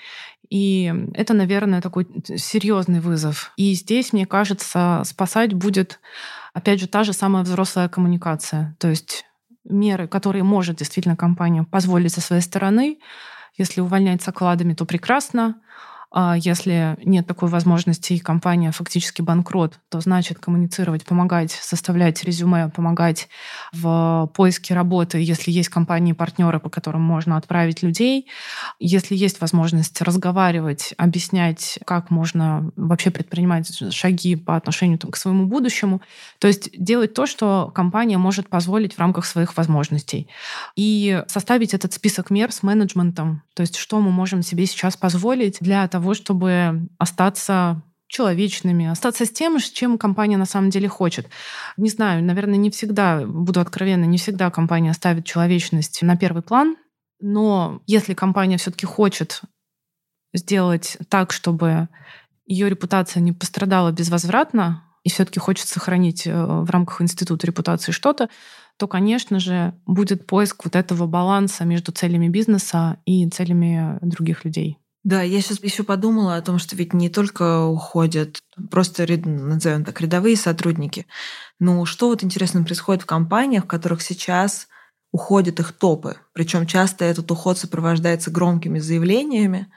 И 0.51 0.93
это, 1.15 1.35
наверное, 1.35 1.83
такой 1.83 2.07
серьезный 2.37 3.01
вызов. 3.01 3.53
И 3.57 3.75
здесь, 3.75 4.13
мне 4.13 4.27
кажется, 4.27 5.03
спасать 5.05 5.53
будет, 5.53 6.01
опять 6.55 6.81
же, 6.81 6.89
та 6.89 7.05
же 7.05 7.13
самая 7.13 7.45
взрослая 7.45 7.89
коммуникация. 7.89 8.77
То 8.79 8.89
есть 8.89 9.25
меры, 9.65 10.09
которые 10.09 10.45
может 10.45 10.77
действительно 10.77 11.17
компания 11.17 11.65
позволить 11.65 12.13
со 12.13 12.21
своей 12.21 12.43
стороны. 12.43 12.99
Если 13.57 13.81
увольнять 13.81 14.23
с 14.23 14.29
окладами, 14.29 14.75
то 14.75 14.85
прекрасно. 14.85 15.57
А 16.11 16.37
если 16.39 16.97
нет 17.05 17.27
такой 17.27 17.51
возможности 17.51 18.15
и 18.15 18.19
компания 18.19 18.73
фактически 18.73 19.21
банкрот, 19.21 19.79
то 19.91 20.01
значит 20.01 20.39
коммуницировать, 20.39 21.05
помогать, 21.05 21.51
составлять 21.51 22.25
резюме, 22.25 22.71
помогать 22.71 23.29
в 23.73 24.31
поиске 24.35 24.75
работы, 24.75 25.19
если 25.21 25.51
есть 25.51 25.69
компании-партнеры, 25.69 26.61
по 26.61 26.71
которым 26.71 27.03
можно 27.03 27.37
отправить 27.37 27.83
людей. 27.83 28.27
Если 28.79 29.15
есть 29.15 29.43
возможность 29.43 30.01
разговаривать, 30.01 30.95
объяснять, 30.97 31.79
как 31.85 32.11
можно 32.11 32.73
вообще 32.77 33.11
предпринимать 33.11 33.71
шаги 33.93 34.35
по 34.35 34.57
отношению 34.57 34.99
там, 34.99 35.11
к 35.11 35.17
своему 35.17 35.47
будущему. 35.47 36.01
То 36.39 36.49
есть 36.49 36.71
делать 36.73 37.13
то, 37.13 37.27
что 37.27 37.71
компания 37.75 38.17
может 38.17 38.49
позволить 38.49 38.95
в 38.95 38.99
рамках 38.99 39.27
своих 39.27 39.55
возможностей. 39.59 40.29
И 40.75 41.23
составить 41.29 41.75
этот 41.75 41.93
список 41.93 42.31
мер 42.31 42.51
с 42.51 42.63
менеджментом. 42.63 43.43
То 43.53 43.61
есть 43.61 43.77
что 43.77 44.01
мы 44.01 44.11
можем 44.11 44.43
себе 44.43 44.65
сейчас 44.65 44.97
позволить 44.97 45.59
для 45.61 45.87
того, 45.87 45.98
того, 45.99 46.15
чтобы 46.15 46.89
остаться 46.99 47.83
человечными, 48.07 48.87
остаться 48.87 49.27
с 49.27 49.31
тем, 49.31 49.59
с 49.59 49.69
чем 49.69 49.99
компания 49.99 50.37
на 50.37 50.47
самом 50.47 50.71
деле 50.71 50.89
хочет. 50.89 51.29
Не 51.77 51.91
знаю, 51.91 52.23
наверное, 52.25 52.57
не 52.57 52.71
всегда, 52.71 53.27
буду 53.27 53.61
откровенна, 53.61 54.05
не 54.05 54.17
всегда 54.17 54.51
компания 54.51 54.93
ставит 54.93 55.25
человечность 55.25 56.03
на 56.03 56.17
первый 56.17 56.43
план, 56.43 56.77
но 57.21 57.83
если 57.87 58.15
компания 58.15 58.59
все-таки 58.59 58.87
хочет 58.87 59.43
сделать 60.33 60.99
так, 61.09 61.33
чтобы 61.33 61.89
ее 62.47 62.71
репутация 62.71 63.21
не 63.21 63.33
пострадала 63.33 63.91
безвозвратно, 63.91 64.85
и 65.03 65.11
все-таки 65.11 65.41
хочет 65.41 65.67
сохранить 65.67 66.27
э, 66.27 66.33
в 66.33 66.71
рамках 66.71 67.03
института 67.03 67.47
репутации 67.47 67.93
что-то, 67.93 68.29
то, 68.77 68.87
конечно 68.87 69.41
же, 69.41 69.75
будет 69.87 70.27
поиск 70.27 70.65
вот 70.65 70.77
этого 70.77 71.07
баланса 71.07 71.65
между 71.65 71.93
целями 71.93 72.29
бизнеса 72.29 72.99
и 73.05 73.29
целями 73.29 73.99
других 74.03 74.45
людей. 74.45 74.79
Да, 75.05 75.23
я 75.23 75.41
сейчас 75.41 75.63
еще 75.63 75.85
подумала 75.85 76.37
о 76.37 76.43
том, 76.43 76.59
что 76.59 76.77
ведь 76.77 76.93
не 76.93 77.09
только 77.09 77.65
уходят 77.65 78.41
просто, 78.71 79.07
назовем 79.25 79.85
так, 79.85 80.01
рядовые 80.01 80.37
сотрудники, 80.37 81.07
но 81.61 81.85
что 81.85 82.09
вот 82.09 82.25
интересно 82.25 82.65
происходит 82.65 83.03
в 83.03 83.07
компаниях, 83.07 83.65
в 83.65 83.69
которых 83.69 84.03
сейчас 84.03 84.69
уходят 85.13 85.61
их 85.61 85.73
топы. 85.73 86.17
Причем 86.33 86.67
часто 86.67 87.05
этот 87.05 87.31
уход 87.31 87.59
сопровождается 87.59 88.31
громкими 88.31 88.79
заявлениями. 88.79 89.69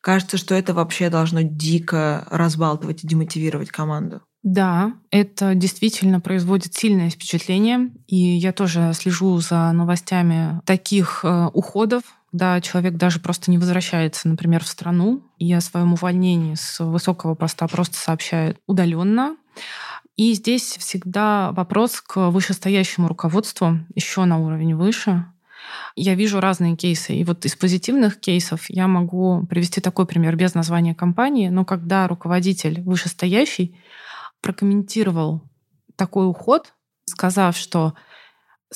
Кажется, 0.00 0.36
что 0.36 0.54
это 0.54 0.74
вообще 0.74 1.08
должно 1.08 1.40
дико 1.42 2.26
разбалтывать 2.30 3.04
и 3.04 3.06
демотивировать 3.06 3.70
команду. 3.70 4.20
Да, 4.42 4.92
это 5.10 5.54
действительно 5.54 6.20
производит 6.20 6.74
сильное 6.74 7.08
впечатление. 7.08 7.90
И 8.06 8.16
я 8.16 8.52
тоже 8.52 8.92
слежу 8.92 9.38
за 9.38 9.72
новостями 9.72 10.60
таких 10.66 11.24
э, 11.24 11.48
уходов 11.54 12.02
когда 12.34 12.60
человек 12.60 12.94
даже 12.94 13.20
просто 13.20 13.52
не 13.52 13.58
возвращается, 13.58 14.26
например, 14.26 14.64
в 14.64 14.66
страну 14.66 15.22
и 15.38 15.52
о 15.52 15.60
своем 15.60 15.92
увольнении 15.92 16.56
с 16.56 16.84
высокого 16.84 17.36
поста 17.36 17.68
просто 17.68 17.96
сообщает 17.96 18.58
удаленно. 18.66 19.36
И 20.16 20.32
здесь 20.32 20.76
всегда 20.80 21.52
вопрос 21.52 22.00
к 22.00 22.30
вышестоящему 22.30 23.06
руководству, 23.06 23.78
еще 23.94 24.24
на 24.24 24.40
уровень 24.40 24.74
выше. 24.74 25.26
Я 25.94 26.16
вижу 26.16 26.40
разные 26.40 26.74
кейсы. 26.74 27.14
И 27.14 27.22
вот 27.22 27.44
из 27.44 27.54
позитивных 27.54 28.18
кейсов 28.18 28.68
я 28.68 28.88
могу 28.88 29.46
привести 29.46 29.80
такой 29.80 30.04
пример 30.04 30.34
без 30.34 30.54
названия 30.54 30.92
компании, 30.96 31.50
но 31.50 31.64
когда 31.64 32.08
руководитель 32.08 32.82
вышестоящий 32.82 33.78
прокомментировал 34.40 35.40
такой 35.94 36.28
уход, 36.28 36.74
сказав, 37.06 37.56
что 37.56 37.94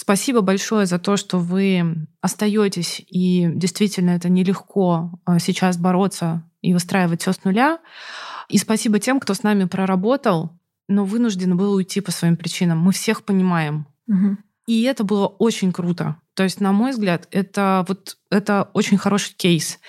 Спасибо 0.00 0.42
большое 0.42 0.86
за 0.86 1.00
то, 1.00 1.16
что 1.16 1.38
вы 1.38 2.06
остаетесь, 2.20 3.02
и 3.08 3.50
действительно 3.52 4.10
это 4.10 4.28
нелегко 4.28 5.10
а, 5.24 5.40
сейчас 5.40 5.76
бороться 5.76 6.48
и 6.62 6.72
выстраивать 6.72 7.22
все 7.22 7.32
с 7.32 7.42
нуля. 7.42 7.80
И 8.48 8.58
спасибо 8.58 9.00
тем, 9.00 9.18
кто 9.18 9.34
с 9.34 9.42
нами 9.42 9.64
проработал, 9.64 10.56
но 10.86 11.04
вынужден 11.04 11.56
был 11.56 11.72
уйти 11.72 12.00
по 12.00 12.12
своим 12.12 12.36
причинам. 12.36 12.78
Мы 12.78 12.92
всех 12.92 13.24
понимаем. 13.24 13.88
Угу. 14.06 14.36
И 14.68 14.82
это 14.84 15.02
было 15.02 15.26
очень 15.26 15.72
круто. 15.72 16.14
То 16.34 16.44
есть, 16.44 16.60
на 16.60 16.70
мой 16.70 16.92
взгляд, 16.92 17.26
это 17.32 17.84
вот 17.88 18.18
это 18.30 18.70
очень 18.74 18.98
хороший 18.98 19.34
кейс, 19.34 19.80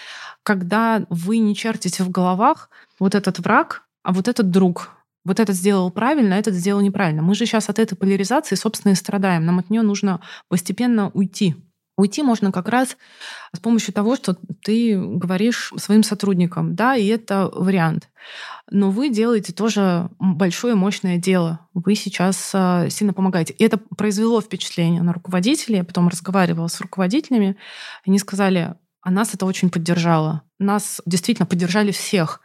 когда 0.41 1.05
вы 1.11 1.37
не 1.37 1.55
чертите 1.55 2.03
в 2.03 2.09
головах 2.09 2.71
вот 2.97 3.13
этот 3.13 3.37
враг, 3.37 3.83
а 4.01 4.11
вот 4.11 4.27
этот 4.27 4.49
друг, 4.49 4.89
вот 5.25 5.39
этот 5.39 5.55
сделал 5.55 5.91
правильно, 5.91 6.35
а 6.35 6.39
этот 6.39 6.53
сделал 6.53 6.81
неправильно. 6.81 7.21
Мы 7.21 7.35
же 7.35 7.45
сейчас 7.45 7.69
от 7.69 7.79
этой 7.79 7.95
поляризации, 7.95 8.55
собственно, 8.55 8.93
и 8.93 8.95
страдаем. 8.95 9.45
Нам 9.45 9.59
от 9.59 9.69
нее 9.69 9.81
нужно 9.81 10.21
постепенно 10.47 11.09
уйти. 11.13 11.55
Уйти 11.99 12.23
можно 12.23 12.53
как 12.53 12.69
раз 12.69 12.95
с 13.53 13.59
помощью 13.59 13.93
того, 13.93 14.15
что 14.15 14.37
ты 14.63 14.97
говоришь 14.97 15.73
своим 15.75 16.01
сотрудникам, 16.03 16.73
да, 16.73 16.95
и 16.95 17.05
это 17.07 17.51
вариант. 17.53 18.07
Но 18.71 18.89
вы 18.89 19.09
делаете 19.09 19.51
тоже 19.51 20.09
большое 20.17 20.75
мощное 20.75 21.17
дело. 21.17 21.67
Вы 21.73 21.95
сейчас 21.95 22.51
а, 22.53 22.89
сильно 22.89 23.11
помогаете. 23.11 23.53
И 23.53 23.65
это 23.65 23.77
произвело 23.77 24.39
впечатление 24.39 25.01
на 25.01 25.11
руководителей. 25.11 25.79
Я 25.79 25.83
потом 25.83 26.07
разговаривала 26.07 26.67
с 26.67 26.79
руководителями. 26.79 27.57
Они 28.07 28.17
сказали, 28.17 28.75
а 29.01 29.11
нас 29.11 29.33
это 29.33 29.45
очень 29.45 29.69
поддержало. 29.69 30.43
Нас 30.57 31.01
действительно 31.05 31.45
поддержали 31.45 31.91
всех. 31.91 32.39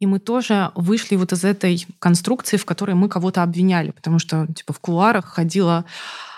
И 0.00 0.06
мы 0.06 0.18
тоже 0.18 0.72
вышли 0.74 1.16
вот 1.16 1.32
из 1.32 1.44
этой 1.44 1.86
конструкции, 1.98 2.56
в 2.56 2.64
которой 2.64 2.94
мы 2.94 3.08
кого-то 3.08 3.42
обвиняли, 3.42 3.92
потому 3.92 4.18
что 4.18 4.46
типа 4.52 4.72
в 4.72 4.80
кулуарах 4.80 5.26
ходила 5.26 5.84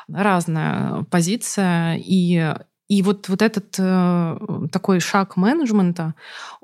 разная 0.09 1.05
позиция, 1.05 1.97
и 1.97 2.55
и 2.89 3.01
вот, 3.01 3.31
вот 3.31 3.41
этот 3.41 3.77
э, 3.79 4.39
такой 4.71 5.01
шаг 5.01 5.39
менеджмента, 5.39 6.15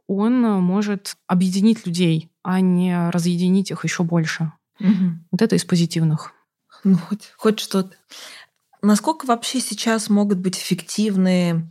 он 0.06 0.42
может 0.62 1.16
объединить 1.26 1.86
людей, 1.86 2.28
а 2.42 2.60
не 2.60 3.08
разъединить 3.08 3.70
их 3.70 3.84
еще 3.84 4.02
больше. 4.02 4.52
Угу. 4.78 4.90
Вот 5.30 5.40
это 5.40 5.56
из 5.56 5.64
позитивных. 5.64 6.32
Ну, 6.84 6.98
хоть, 6.98 7.32
хоть 7.38 7.60
что-то. 7.60 7.96
Насколько 8.82 9.24
вообще 9.24 9.60
сейчас 9.60 10.10
могут 10.10 10.38
быть 10.38 10.58
эффективны 10.58 11.70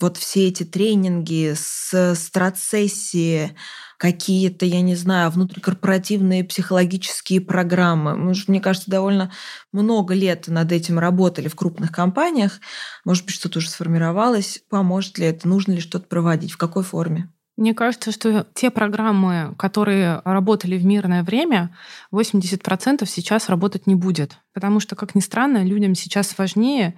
вот 0.00 0.16
все 0.16 0.48
эти 0.48 0.64
тренинги 0.64 1.54
с 1.54 2.14
страцессии, 2.14 3.56
какие-то, 3.98 4.64
я 4.64 4.80
не 4.80 4.94
знаю, 4.94 5.30
внутрикорпоративные 5.30 6.44
психологические 6.44 7.40
программы. 7.40 8.16
Мы 8.16 8.34
же, 8.34 8.44
мне 8.46 8.60
кажется, 8.60 8.90
довольно 8.90 9.32
много 9.72 10.14
лет 10.14 10.46
над 10.46 10.70
этим 10.70 11.00
работали 11.00 11.48
в 11.48 11.56
крупных 11.56 11.90
компаниях. 11.90 12.60
Может 13.04 13.26
быть, 13.26 13.34
что-то 13.34 13.58
уже 13.58 13.70
сформировалось. 13.70 14.62
Поможет 14.70 15.18
ли 15.18 15.26
это? 15.26 15.48
Нужно 15.48 15.72
ли 15.72 15.80
что-то 15.80 16.06
проводить? 16.06 16.52
В 16.52 16.56
какой 16.56 16.84
форме? 16.84 17.28
Мне 17.56 17.74
кажется, 17.74 18.12
что 18.12 18.46
те 18.54 18.70
программы, 18.70 19.56
которые 19.58 20.22
работали 20.24 20.78
в 20.78 20.86
мирное 20.86 21.24
время, 21.24 21.76
80% 22.14 23.04
сейчас 23.04 23.48
работать 23.48 23.88
не 23.88 23.96
будет. 23.96 24.38
Потому 24.54 24.78
что, 24.78 24.94
как 24.94 25.16
ни 25.16 25.20
странно, 25.20 25.64
людям 25.64 25.96
сейчас 25.96 26.38
важнее 26.38 26.94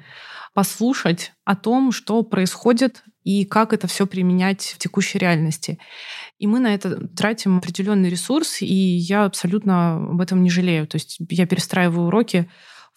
послушать 0.54 1.32
о 1.44 1.56
том, 1.56 1.92
что 1.92 2.22
происходит 2.22 3.04
и 3.22 3.44
как 3.44 3.72
это 3.72 3.86
все 3.86 4.06
применять 4.06 4.74
в 4.74 4.78
текущей 4.78 5.18
реальности. 5.18 5.78
И 6.38 6.46
мы 6.46 6.58
на 6.58 6.74
это 6.74 7.06
тратим 7.08 7.58
определенный 7.58 8.08
ресурс, 8.08 8.62
и 8.62 8.74
я 8.74 9.24
абсолютно 9.24 9.96
об 9.96 10.20
этом 10.20 10.42
не 10.42 10.50
жалею. 10.50 10.86
То 10.86 10.96
есть 10.96 11.18
я 11.28 11.46
перестраиваю 11.46 12.08
уроки 12.08 12.50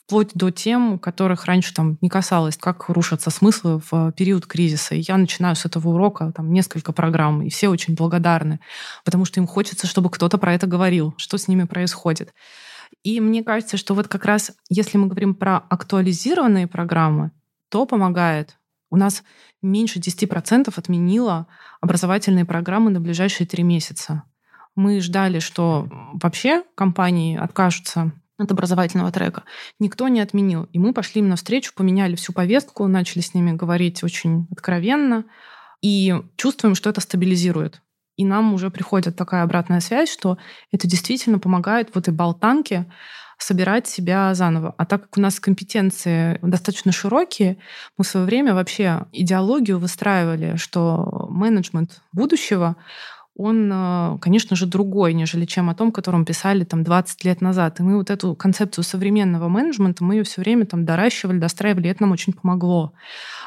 вплоть 0.05 0.31
до 0.33 0.49
тем, 0.51 0.99
которых 0.99 1.45
раньше 1.45 1.73
там 1.73 1.97
не 2.01 2.09
касалось, 2.09 2.57
как 2.57 2.89
рушатся 2.89 3.29
смыслы 3.29 3.81
в 3.89 4.11
период 4.13 4.45
кризиса. 4.45 4.95
И 4.95 5.03
я 5.07 5.17
начинаю 5.17 5.55
с 5.55 5.65
этого 5.65 5.89
урока 5.89 6.31
там 6.35 6.51
несколько 6.51 6.91
программ, 6.91 7.41
и 7.41 7.49
все 7.49 7.69
очень 7.69 7.95
благодарны, 7.95 8.59
потому 9.05 9.25
что 9.25 9.39
им 9.39 9.47
хочется, 9.47 9.87
чтобы 9.87 10.09
кто-то 10.09 10.37
про 10.37 10.53
это 10.53 10.67
говорил, 10.67 11.13
что 11.17 11.37
с 11.37 11.47
ними 11.47 11.63
происходит. 11.63 12.33
И 13.03 13.19
мне 13.19 13.43
кажется, 13.43 13.77
что 13.77 13.93
вот 13.95 14.07
как 14.07 14.25
раз 14.25 14.51
если 14.69 14.97
мы 14.97 15.07
говорим 15.07 15.35
про 15.35 15.57
актуализированные 15.57 16.67
программы, 16.67 17.31
то 17.73 17.87
помогает. 17.87 18.59
У 18.91 18.97
нас 18.97 19.23
меньше 19.63 19.97
10% 19.97 20.71
отменило 20.75 21.47
образовательные 21.81 22.45
программы 22.45 22.91
на 22.91 23.01
ближайшие 23.01 23.47
три 23.47 23.63
месяца. 23.63 24.21
Мы 24.75 25.01
ждали, 25.01 25.39
что 25.39 25.89
вообще 26.13 26.63
компании 26.75 27.35
откажутся 27.35 28.11
от 28.37 28.51
образовательного 28.51 29.11
трека. 29.11 29.41
Никто 29.79 30.07
не 30.07 30.19
отменил. 30.19 30.65
И 30.65 30.77
мы 30.77 30.93
пошли 30.93 31.21
им 31.21 31.29
навстречу, 31.29 31.73
поменяли 31.75 32.15
всю 32.15 32.31
повестку, 32.31 32.85
начали 32.85 33.23
с 33.23 33.33
ними 33.33 33.53
говорить 33.53 34.03
очень 34.03 34.47
откровенно 34.51 35.25
и 35.81 36.13
чувствуем, 36.35 36.75
что 36.75 36.91
это 36.91 37.01
стабилизирует. 37.01 37.81
И 38.17 38.23
нам 38.23 38.53
уже 38.53 38.69
приходит 38.69 39.15
такая 39.15 39.41
обратная 39.41 39.79
связь, 39.79 40.11
что 40.11 40.37
это 40.71 40.87
действительно 40.87 41.39
помогает 41.39 41.95
в 41.95 41.97
этой 41.97 42.13
болтанке 42.13 42.85
собирать 43.43 43.87
себя 43.87 44.33
заново. 44.33 44.73
А 44.77 44.85
так 44.85 45.03
как 45.03 45.17
у 45.17 45.21
нас 45.21 45.39
компетенции 45.39 46.39
достаточно 46.41 46.91
широкие, 46.91 47.57
мы 47.97 48.03
в 48.03 48.07
свое 48.07 48.25
время 48.25 48.53
вообще 48.53 49.05
идеологию 49.11 49.79
выстраивали, 49.79 50.55
что 50.55 51.27
менеджмент 51.29 52.01
будущего 52.13 52.75
он, 53.35 53.71
э, 53.71 54.17
конечно 54.21 54.55
же, 54.55 54.67
другой, 54.67 55.13
нежели 55.13 55.45
чем 55.45 55.69
о 55.69 55.75
том, 55.75 55.91
котором 55.91 56.23
писали 56.23 56.63
там 56.63 56.83
20 56.83 57.23
лет 57.25 57.41
назад. 57.41 57.79
И 57.79 57.83
мы 57.83 57.97
вот 57.97 58.11
эту 58.11 58.35
концепцию 58.35 58.83
современного 58.83 59.47
менеджмента, 59.47 60.03
мы 60.03 60.15
ее 60.15 60.23
все 60.23 60.41
время 60.41 60.65
там 60.65 60.85
доращивали, 60.85 61.39
достраивали, 61.39 61.87
и 61.87 61.91
это 61.91 62.03
нам 62.03 62.11
очень 62.11 62.33
помогло. 62.33 62.93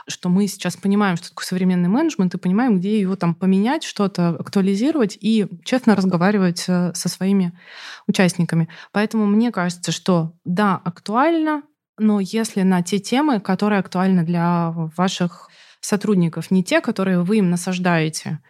Что 0.09 0.29
мы 0.29 0.49
сейчас 0.49 0.77
понимаем, 0.77 1.17
что 1.17 1.29
такое 1.29 1.45
современный 1.45 1.89
менеджмент, 1.89 2.35
и 2.35 2.39
понимаем, 2.39 2.79
где 2.79 3.01
его 3.01 3.15
там 3.15 3.35
поменять, 3.35 3.85
что-то 3.85 4.31
актуализировать 4.31 5.17
и 5.21 5.47
честно 5.65 5.95
разговаривать 5.95 6.65
э, 6.67 6.93
со 6.95 7.09
своими 7.09 7.53
участниками. 8.09 8.69
Поэтому 8.91 9.27
мне 9.27 9.53
кажется, 9.53 9.93
что 9.93 10.33
да, 10.45 10.81
актуально, 10.85 11.63
но 11.97 12.19
если 12.19 12.63
на 12.63 12.83
те 12.83 12.99
темы, 12.99 13.39
которые 13.39 13.79
актуальны 13.79 14.25
для 14.25 14.73
ваших 14.97 15.49
сотрудников, 15.81 16.51
не 16.51 16.65
те, 16.65 16.81
которые 16.81 17.23
вы 17.23 17.39
им 17.39 17.51
насаждаете, 17.51 18.41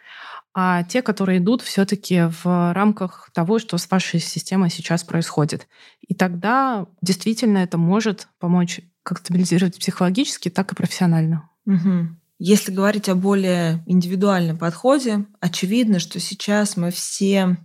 а 0.59 0.85
те, 0.85 1.03
которые 1.03 1.39
идут 1.39 1.61
все-таки 1.61 2.31
в 2.43 2.73
рамках 2.73 3.29
того, 3.35 3.59
что 3.59 3.77
с 3.77 3.91
вашей 3.91 4.21
системой 4.21 4.71
сейчас 4.71 5.05
происходит. 5.05 5.69
И 6.01 6.15
тогда 6.15 6.87
действительно 7.03 7.59
это 7.59 7.77
может 7.77 8.29
помочь 8.39 8.81
как 9.03 9.19
стабилизировать 9.19 9.79
психологически, 9.79 10.49
так 10.49 10.73
и 10.73 10.75
профессионально. 10.75 11.51
Угу. 11.67 12.09
Если 12.39 12.73
говорить 12.73 13.11
о 13.11 13.15
более 13.15 13.85
индивидуальном 13.87 14.57
подходе, 14.57 15.27
очевидно, 15.41 15.99
что 15.99 16.21
сейчас 16.21 16.79
мы 16.79 16.91
все, 16.91 17.59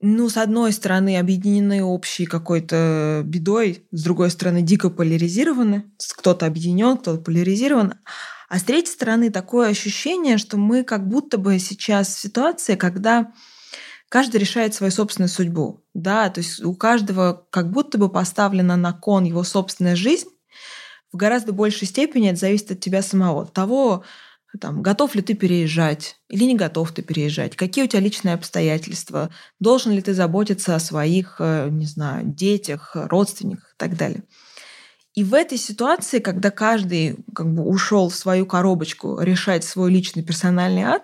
ну, 0.00 0.30
с 0.30 0.38
одной 0.38 0.72
стороны, 0.72 1.18
объединены 1.18 1.84
общей 1.84 2.24
какой-то 2.24 3.20
бедой, 3.22 3.84
с 3.90 4.02
другой 4.02 4.30
стороны, 4.30 4.62
дико 4.62 4.88
поляризированы. 4.88 5.84
Кто-то 6.16 6.46
объединен, 6.46 6.96
кто-то 6.96 7.20
поляризирован. 7.22 7.96
А 8.50 8.58
с 8.58 8.64
третьей 8.64 8.92
стороны, 8.92 9.30
такое 9.30 9.68
ощущение, 9.68 10.36
что 10.36 10.56
мы 10.56 10.82
как 10.82 11.06
будто 11.06 11.38
бы 11.38 11.60
сейчас 11.60 12.08
в 12.08 12.18
ситуации, 12.18 12.74
когда 12.74 13.32
каждый 14.08 14.40
решает 14.40 14.74
свою 14.74 14.90
собственную 14.90 15.28
судьбу. 15.28 15.84
Да, 15.94 16.28
то 16.30 16.40
есть 16.40 16.60
у 16.64 16.74
каждого 16.74 17.46
как 17.50 17.70
будто 17.70 17.96
бы 17.96 18.08
поставлена 18.08 18.76
на 18.76 18.92
кон 18.92 19.22
его 19.22 19.44
собственная 19.44 19.94
жизнь. 19.94 20.28
В 21.12 21.16
гораздо 21.16 21.52
большей 21.52 21.86
степени 21.86 22.28
это 22.28 22.40
зависит 22.40 22.72
от 22.72 22.80
тебя 22.80 23.02
самого. 23.02 23.42
От 23.42 23.52
того, 23.52 24.02
там, 24.60 24.82
готов 24.82 25.14
ли 25.14 25.22
ты 25.22 25.34
переезжать 25.34 26.16
или 26.28 26.42
не 26.42 26.56
готов 26.56 26.90
ты 26.90 27.02
переезжать, 27.02 27.54
какие 27.54 27.84
у 27.84 27.86
тебя 27.86 28.00
личные 28.00 28.34
обстоятельства, 28.34 29.30
должен 29.60 29.92
ли 29.92 30.02
ты 30.02 30.12
заботиться 30.12 30.74
о 30.74 30.80
своих, 30.80 31.36
э, 31.38 31.68
не 31.70 31.86
знаю, 31.86 32.26
детях, 32.26 32.96
родственниках 32.96 33.74
и 33.74 33.78
так 33.78 33.96
далее. 33.96 34.24
И 35.14 35.24
в 35.24 35.34
этой 35.34 35.58
ситуации, 35.58 36.20
когда 36.20 36.50
каждый 36.50 37.16
как 37.34 37.52
бы 37.52 37.64
ушел 37.64 38.08
в 38.08 38.14
свою 38.14 38.46
коробочку 38.46 39.20
решать 39.20 39.64
свой 39.64 39.90
личный 39.90 40.22
персональный 40.22 40.82
ад, 40.82 41.02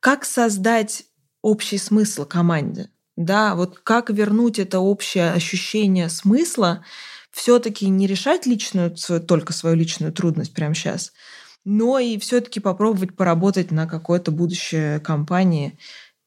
как 0.00 0.24
создать 0.24 1.04
общий 1.40 1.78
смысл 1.78 2.24
команде? 2.24 2.90
Да, 3.16 3.54
вот 3.54 3.78
как 3.78 4.10
вернуть 4.10 4.58
это 4.58 4.80
общее 4.80 5.30
ощущение 5.30 6.08
смысла, 6.08 6.84
все-таки 7.30 7.88
не 7.88 8.06
решать 8.06 8.46
личную, 8.46 8.94
только 9.26 9.52
свою 9.52 9.76
личную 9.76 10.12
трудность 10.12 10.52
прямо 10.52 10.74
сейчас, 10.74 11.12
но 11.64 11.98
и 12.00 12.18
все-таки 12.18 12.58
попробовать 12.58 13.16
поработать 13.16 13.70
на 13.70 13.86
какое-то 13.86 14.32
будущее 14.32 14.98
компании. 14.98 15.78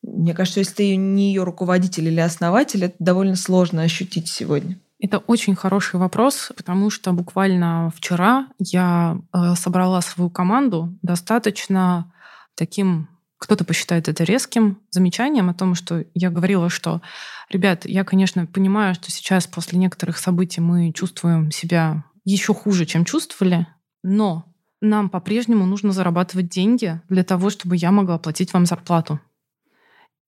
Мне 0.01 0.33
кажется, 0.33 0.61
если 0.61 0.73
ты 0.73 0.95
не 0.95 1.29
ее 1.29 1.43
руководитель 1.43 2.07
или 2.07 2.21
основатель, 2.21 2.85
это 2.85 2.95
довольно 2.99 3.35
сложно 3.35 3.83
ощутить 3.83 4.29
сегодня. 4.29 4.79
Это 4.99 5.19
очень 5.19 5.55
хороший 5.55 5.99
вопрос, 5.99 6.51
потому 6.55 6.89
что 6.89 7.13
буквально 7.13 7.91
вчера 7.95 8.47
я 8.57 9.17
э, 9.31 9.55
собрала 9.55 10.01
свою 10.01 10.29
команду 10.29 10.97
достаточно 11.01 12.11
таким 12.55 13.09
кто-то 13.37 13.63
посчитает 13.63 14.07
это 14.07 14.23
резким 14.23 14.79
замечанием 14.89 15.49
о 15.49 15.53
том, 15.53 15.75
что 15.75 16.05
я 16.13 16.31
говорила, 16.31 16.69
что, 16.69 17.01
ребят, 17.49 17.85
я, 17.85 18.03
конечно, 18.03 18.45
понимаю, 18.47 18.95
что 18.95 19.11
сейчас 19.11 19.45
после 19.45 19.77
некоторых 19.77 20.17
событий 20.17 20.59
мы 20.59 20.91
чувствуем 20.91 21.51
себя 21.51 22.03
еще 22.25 22.53
хуже, 22.53 22.85
чем 22.85 23.05
чувствовали, 23.05 23.67
но 24.03 24.45
нам 24.81 25.09
по-прежнему 25.09 25.65
нужно 25.65 25.91
зарабатывать 25.91 26.49
деньги 26.49 26.99
для 27.09 27.23
того, 27.23 27.49
чтобы 27.49 27.75
я 27.75 27.91
могла 27.91 28.17
платить 28.17 28.53
вам 28.53 28.65
зарплату. 28.65 29.19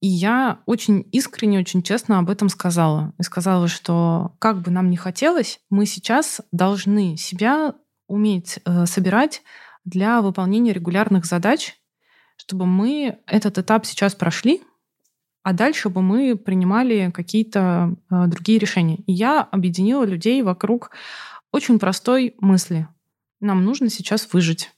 И 0.01 0.07
я 0.07 0.59
очень 0.65 1.05
искренне, 1.11 1.59
очень 1.59 1.83
честно 1.83 2.19
об 2.19 2.29
этом 2.29 2.47
сказала. 2.49 3.13
И 3.19 3.23
сказала, 3.23 3.67
что 3.67 4.33
как 4.39 4.61
бы 4.61 4.71
нам 4.71 4.89
ни 4.89 4.95
хотелось, 4.95 5.59
мы 5.69 5.85
сейчас 5.85 6.41
должны 6.51 7.17
себя 7.17 7.75
уметь 8.07 8.59
э, 8.65 8.85
собирать 8.85 9.43
для 9.83 10.21
выполнения 10.21 10.73
регулярных 10.73 11.25
задач, 11.25 11.75
чтобы 12.37 12.65
мы 12.65 13.19
этот 13.25 13.57
этап 13.57 13.85
сейчас 13.85 14.15
прошли, 14.15 14.61
а 15.43 15.53
дальше 15.53 15.89
бы 15.89 16.01
мы 16.01 16.35
принимали 16.37 17.11
какие-то 17.13 17.95
э, 18.09 18.27
другие 18.27 18.59
решения. 18.59 18.97
И 19.05 19.11
я 19.11 19.41
объединила 19.41 20.05
людей 20.05 20.41
вокруг 20.41 20.91
очень 21.51 21.79
простой 21.79 22.35
мысли. 22.39 22.87
Нам 23.41 23.63
нужно 23.65 23.89
сейчас 23.89 24.31
выжить. 24.31 24.71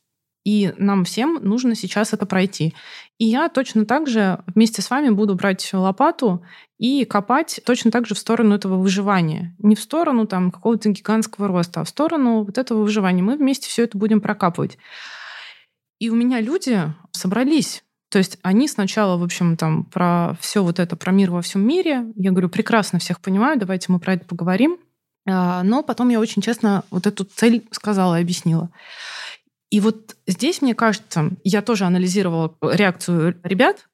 И 0.44 0.74
нам 0.78 1.06
всем 1.06 1.40
нужно 1.42 1.76
сейчас 1.76 2.14
это 2.14 2.26
пройти. 2.26 2.74
И 3.20 3.26
я 3.26 3.48
точно 3.50 3.86
так 3.86 4.08
же 4.08 4.44
вместе 4.48 4.82
с 4.82 4.90
вами 4.90 5.10
буду 5.10 5.36
брать 5.36 5.70
лопату 5.72 6.44
и 6.80 7.06
копать 7.06 7.62
точно 7.64 7.92
так 7.92 8.08
же 8.08 8.16
в 8.16 8.20
сторону 8.20 8.56
этого 8.56 8.78
выживания. 8.78 9.56
Не 9.60 9.76
в 9.76 9.80
сторону 9.80 10.26
там 10.26 10.50
какого-то 10.50 10.90
гигантского 10.90 11.48
роста, 11.48 11.82
а 11.82 11.84
в 11.84 11.90
сторону 11.90 12.44
вот 12.44 12.58
этого 12.58 12.82
выживания. 12.82 13.22
Мы 13.22 13.38
вместе 13.38 13.70
все 13.70 13.84
это 13.84 13.98
будем 13.98 14.20
прокапывать. 14.20 14.80
И 16.00 16.10
у 16.10 16.16
меня 16.16 16.42
люди 16.42 16.92
собрались. 17.12 17.84
То 18.10 18.18
есть 18.18 18.40
они 18.42 18.68
сначала, 18.68 19.18
в 19.18 19.24
общем, 19.24 19.56
там 19.56 19.86
про 19.86 20.36
все 20.42 20.64
вот 20.64 20.80
это, 20.80 20.96
про 20.96 21.12
мир 21.12 21.30
во 21.30 21.44
всем 21.44 21.66
мире. 21.66 22.06
Я 22.16 22.32
говорю, 22.32 22.50
прекрасно 22.50 22.98
всех 22.98 23.22
понимаю, 23.22 23.60
давайте 23.60 23.92
мы 23.92 24.00
про 24.00 24.14
это 24.14 24.26
поговорим. 24.26 24.80
А, 25.28 25.62
но 25.64 25.84
потом 25.84 26.10
я 26.10 26.20
очень 26.20 26.42
честно 26.42 26.84
вот 26.90 27.06
эту 27.06 27.24
цель 27.24 27.68
сказала 27.72 28.18
и 28.18 28.22
объяснила. 28.24 28.70
И 29.72 29.80
вот 29.80 30.16
здесь, 30.28 30.62
мне 30.62 30.76
кажется, 30.76 31.32
я 31.44 31.64
тоже 31.64 31.86
анализировала 31.86 32.56
реакцию 32.62 33.40
ребят 33.44 33.90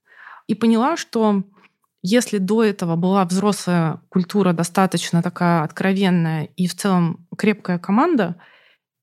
и 0.47 0.55
поняла, 0.55 0.97
что 0.97 1.43
если 2.03 2.37
до 2.37 2.63
этого 2.63 2.97
была 2.97 3.23
взрослая 3.23 4.01
культура 4.09 4.51
достаточно 4.51 5.23
такая 5.23 5.63
откровенная 5.63 6.49
и 6.57 6.67
в 6.67 6.75
целом 6.75 7.25
крепкая 7.37 7.79
команда, 7.79 8.35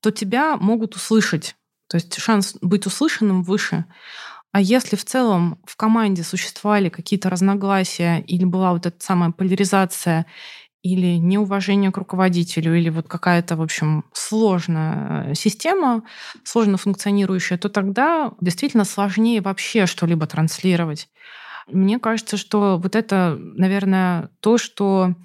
то 0.01 0.11
тебя 0.11 0.57
могут 0.57 0.95
услышать 0.95 1.55
то 1.87 1.97
есть 1.97 2.17
шанс 2.19 2.55
быть 2.61 2.85
услышанным 2.85 3.43
выше. 3.43 3.85
А 4.51 4.61
если 4.61 4.95
в 4.95 5.03
целом 5.03 5.59
в 5.65 5.75
команде 5.75 6.23
существовали 6.23 6.89
какие-то 6.89 7.29
разногласия 7.29 8.19
или 8.21 8.45
была 8.45 8.71
вот 8.71 8.85
эта 8.85 9.03
самая 9.03 9.31
поляризация 9.31 10.25
или 10.85 11.17
неуважение 11.17 11.91
к 11.91 11.97
руководителю, 11.97 12.77
или 12.77 12.89
вот 12.89 13.07
какая-то, 13.07 13.55
в 13.55 13.61
общем, 13.63 14.05
сложная 14.13 15.31
э, 15.31 15.33
система, 15.33 16.03
сложно 16.43 16.77
функционирующая, 16.77 17.57
то 17.57 17.69
тогда 17.69 18.33
действительно 18.39 18.85
сложнее 18.85 19.41
вообще 19.41 19.87
что-либо 19.87 20.27
транслировать. 20.27 21.09
Мне 21.67 21.97
кажется, 21.97 22.37
что 22.37 22.77
вот 22.77 22.95
это, 22.95 23.35
наверное, 23.39 24.29
то, 24.41 24.59
что 24.59 25.15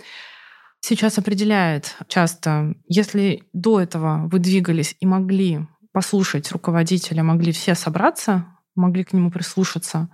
сейчас 0.81 1.19
определяет 1.19 1.95
часто, 2.09 2.75
если 2.89 3.43
до 3.53 3.83
этого 3.83 4.29
вы 4.33 4.39
двигались 4.39 4.97
и 4.99 5.05
могли 5.05 5.67
послушать 5.93 6.51
руководителя, 6.53 7.23
могли 7.23 7.53
все 7.53 7.75
собраться, 7.75 8.47
могли 8.75 9.05
к 9.05 9.13
нему 9.13 9.31
прислушаться, 9.31 10.09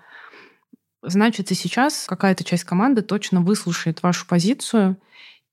значит, 1.03 1.53
и 1.53 1.55
сейчас 1.55 2.07
какая-то 2.09 2.43
часть 2.43 2.65
команды 2.65 3.03
точно 3.03 3.43
выслушает 3.43 4.03
вашу 4.03 4.27
позицию 4.27 4.97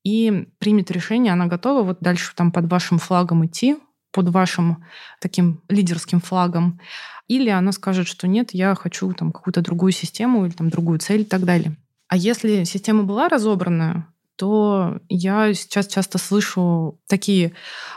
и 0.04 0.48
примет 0.60 0.92
решение, 0.92 1.34
она 1.34 1.48
готова 1.48 1.84
вот 1.84 1.98
дальше 2.02 2.34
там 2.36 2.52
под 2.52 2.70
вашим 2.70 3.00
флагом 3.00 3.46
идти, 3.46 3.78
под 4.12 4.30
вашим 4.30 4.86
таким 5.20 5.62
лидерским 5.70 6.22
флагом, 6.22 6.80
или 7.28 7.50
она 7.50 7.72
скажет, 7.72 8.08
что 8.08 8.28
нет, 8.28 8.54
я 8.54 8.76
хочу 8.76 9.12
там 9.14 9.32
какую-то 9.32 9.62
другую 9.62 9.92
систему 9.92 10.46
или 10.46 10.54
там 10.54 10.70
другую 10.70 11.00
цель 11.00 11.22
и 11.22 11.26
так 11.26 11.46
далее. 11.46 11.76
А 12.08 12.18
если 12.18 12.64
система 12.64 13.04
была 13.04 13.28
разобранная, 13.30 14.08
то 14.36 15.00
я 15.10 15.54
сейчас 15.54 15.88
часто 15.88 16.18
слышу 16.18 17.00
такие 17.08 17.54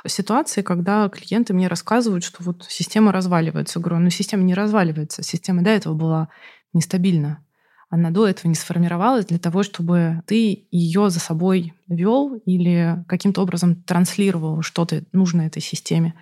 ситуации, 0.06 0.62
когда 0.62 1.08
клиенты 1.08 1.54
мне 1.54 1.66
рассказывают, 1.66 2.24
что 2.24 2.42
вот 2.42 2.64
система 2.68 3.10
разваливается. 3.10 3.78
Я 3.78 3.82
говорю, 3.82 4.02
ну 4.02 4.10
система 4.10 4.42
не 4.42 4.54
разваливается, 4.54 5.22
система 5.22 5.62
до 5.62 5.70
этого 5.70 5.94
была 5.94 6.28
нестабильна. 6.72 7.44
Она 7.88 8.10
до 8.10 8.26
этого 8.26 8.48
не 8.48 8.56
сформировалась 8.56 9.26
для 9.26 9.38
того, 9.38 9.62
чтобы 9.62 10.22
ты 10.26 10.66
ее 10.72 11.08
за 11.08 11.20
собой 11.20 11.72
вел 11.86 12.34
или 12.44 13.04
каким-то 13.06 13.42
образом 13.42 13.76
транслировал 13.82 14.62
что-то 14.62 15.04
нужное 15.12 15.46
этой 15.46 15.62
системе. 15.62 16.14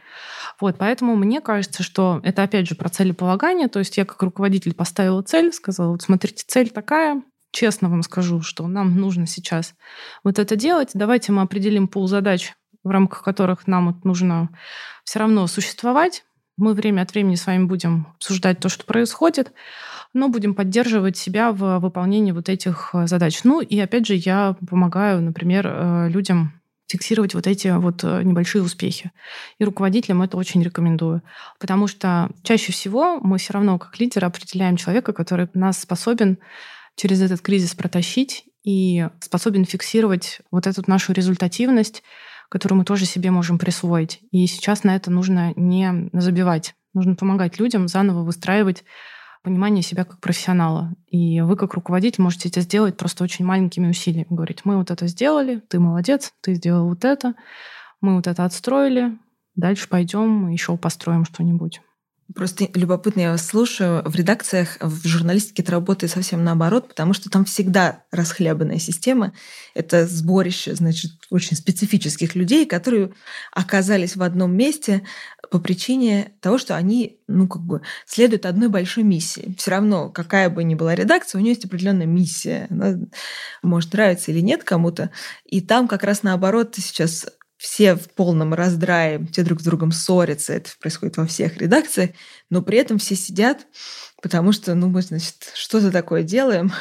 Вот, 0.60 0.76
поэтому 0.76 1.16
мне 1.16 1.40
кажется, 1.40 1.82
что 1.82 2.20
это 2.22 2.42
опять 2.42 2.68
же 2.68 2.74
про 2.74 2.90
целеполагание. 2.90 3.68
То 3.68 3.78
есть 3.78 3.96
я 3.96 4.04
как 4.04 4.22
руководитель 4.22 4.74
поставила 4.74 5.22
цель, 5.22 5.52
сказала, 5.54 5.92
вот 5.92 6.02
смотрите, 6.02 6.44
цель 6.46 6.68
такая, 6.68 7.22
честно 7.50 7.88
вам 7.88 8.02
скажу, 8.02 8.42
что 8.42 8.66
нам 8.66 8.96
нужно 8.96 9.26
сейчас 9.26 9.74
вот 10.22 10.38
это 10.38 10.56
делать. 10.56 10.90
Давайте 10.92 11.32
мы 11.32 11.42
определим 11.42 11.88
пул 11.88 12.08
задач, 12.08 12.52
в 12.82 12.90
рамках 12.90 13.22
которых 13.22 13.66
нам 13.66 13.86
вот 13.86 14.04
нужно 14.04 14.50
все 15.04 15.20
равно 15.20 15.46
существовать. 15.46 16.24
Мы 16.56 16.74
время 16.74 17.02
от 17.02 17.12
времени 17.12 17.36
с 17.36 17.46
вами 17.46 17.64
будем 17.64 18.08
обсуждать 18.16 18.60
то, 18.60 18.68
что 18.68 18.84
происходит, 18.84 19.52
но 20.14 20.28
будем 20.28 20.54
поддерживать 20.54 21.16
себя 21.16 21.52
в 21.52 21.80
выполнении 21.80 22.32
вот 22.32 22.48
этих 22.48 22.90
э, 22.94 23.06
задач. 23.06 23.42
Ну 23.44 23.60
и 23.60 23.78
опять 23.78 24.06
же, 24.06 24.14
я 24.14 24.56
помогаю, 24.68 25.20
например, 25.20 25.66
э, 25.66 26.08
людям 26.08 26.52
фиксировать 26.86 27.34
вот 27.34 27.46
эти 27.46 27.68
вот 27.68 28.04
э, 28.04 28.22
небольшие 28.22 28.62
успехи. 28.62 29.10
И 29.58 29.64
руководителям 29.64 30.22
это 30.22 30.36
очень 30.36 30.62
рекомендую. 30.62 31.22
Потому 31.58 31.88
что 31.88 32.30
чаще 32.44 32.72
всего 32.72 33.18
мы 33.20 33.38
все 33.38 33.52
равно 33.54 33.78
как 33.78 33.98
лидеры 33.98 34.26
определяем 34.26 34.76
человека, 34.76 35.12
который 35.12 35.48
нас 35.52 35.80
способен 35.80 36.38
через 36.94 37.20
этот 37.20 37.40
кризис 37.40 37.74
протащить 37.74 38.44
и 38.62 39.08
способен 39.20 39.64
фиксировать 39.64 40.40
вот 40.52 40.68
эту 40.68 40.82
нашу 40.86 41.12
результативность, 41.12 42.04
которую 42.48 42.78
мы 42.78 42.84
тоже 42.84 43.04
себе 43.04 43.32
можем 43.32 43.58
присвоить. 43.58 44.20
И 44.30 44.46
сейчас 44.46 44.84
на 44.84 44.94
это 44.94 45.10
нужно 45.10 45.52
не 45.56 46.08
забивать. 46.12 46.76
Нужно 46.92 47.16
помогать 47.16 47.58
людям 47.58 47.88
заново 47.88 48.22
выстраивать 48.22 48.84
понимание 49.44 49.82
себя 49.82 50.04
как 50.04 50.20
профессионала. 50.20 50.94
И 51.06 51.40
вы 51.42 51.56
как 51.56 51.74
руководитель 51.74 52.22
можете 52.22 52.48
это 52.48 52.62
сделать 52.62 52.96
просто 52.96 53.22
очень 53.22 53.44
маленькими 53.44 53.88
усилиями. 53.88 54.26
Говорить, 54.30 54.64
мы 54.64 54.76
вот 54.78 54.90
это 54.90 55.06
сделали, 55.06 55.62
ты 55.68 55.78
молодец, 55.78 56.32
ты 56.40 56.54
сделал 56.54 56.88
вот 56.88 57.04
это, 57.04 57.34
мы 58.00 58.16
вот 58.16 58.26
это 58.26 58.44
отстроили, 58.44 59.16
дальше 59.54 59.88
пойдем 59.88 60.48
еще 60.48 60.76
построим 60.76 61.24
что-нибудь. 61.24 61.80
Просто 62.34 62.68
любопытно, 62.72 63.20
я 63.20 63.30
вас 63.32 63.46
слушаю. 63.46 64.02
В 64.06 64.14
редакциях, 64.16 64.78
в 64.80 65.06
журналистике 65.06 65.62
это 65.62 65.72
работает 65.72 66.10
совсем 66.10 66.42
наоборот, 66.42 66.88
потому 66.88 67.12
что 67.12 67.28
там 67.28 67.44
всегда 67.44 68.04
расхлябанная 68.10 68.78
система. 68.78 69.34
Это 69.74 70.06
сборище, 70.06 70.74
значит, 70.74 71.12
очень 71.28 71.54
специфических 71.54 72.34
людей, 72.34 72.64
которые 72.64 73.12
оказались 73.52 74.16
в 74.16 74.22
одном 74.22 74.56
месте 74.56 75.02
по 75.50 75.58
причине 75.58 76.32
того, 76.40 76.58
что 76.58 76.76
они, 76.76 77.20
ну, 77.26 77.48
как 77.48 77.62
бы, 77.62 77.82
следуют 78.06 78.46
одной 78.46 78.68
большой 78.68 79.04
миссии. 79.04 79.54
Все 79.58 79.70
равно, 79.72 80.10
какая 80.10 80.50
бы 80.50 80.64
ни 80.64 80.74
была 80.74 80.94
редакция, 80.94 81.38
у 81.38 81.42
нее 81.42 81.52
есть 81.52 81.64
определенная 81.64 82.06
миссия. 82.06 82.66
Она 82.70 82.98
может 83.62 83.92
нравиться 83.92 84.30
или 84.30 84.40
нет 84.40 84.64
кому-то. 84.64 85.10
И 85.44 85.60
там 85.60 85.88
как 85.88 86.04
раз 86.04 86.22
наоборот 86.22 86.74
сейчас 86.76 87.26
все 87.56 87.94
в 87.94 88.10
полном 88.10 88.52
раздрае, 88.52 89.26
все 89.32 89.42
друг 89.42 89.60
с 89.60 89.64
другом 89.64 89.92
ссорятся, 89.92 90.52
это 90.52 90.70
происходит 90.80 91.16
во 91.16 91.26
всех 91.26 91.56
редакциях, 91.56 92.10
но 92.50 92.60
при 92.60 92.78
этом 92.78 92.98
все 92.98 93.14
сидят, 93.14 93.66
потому 94.22 94.52
что, 94.52 94.74
ну, 94.74 94.88
мы, 94.88 95.02
значит, 95.02 95.50
что-то 95.54 95.90
такое 95.90 96.24
делаем, 96.24 96.72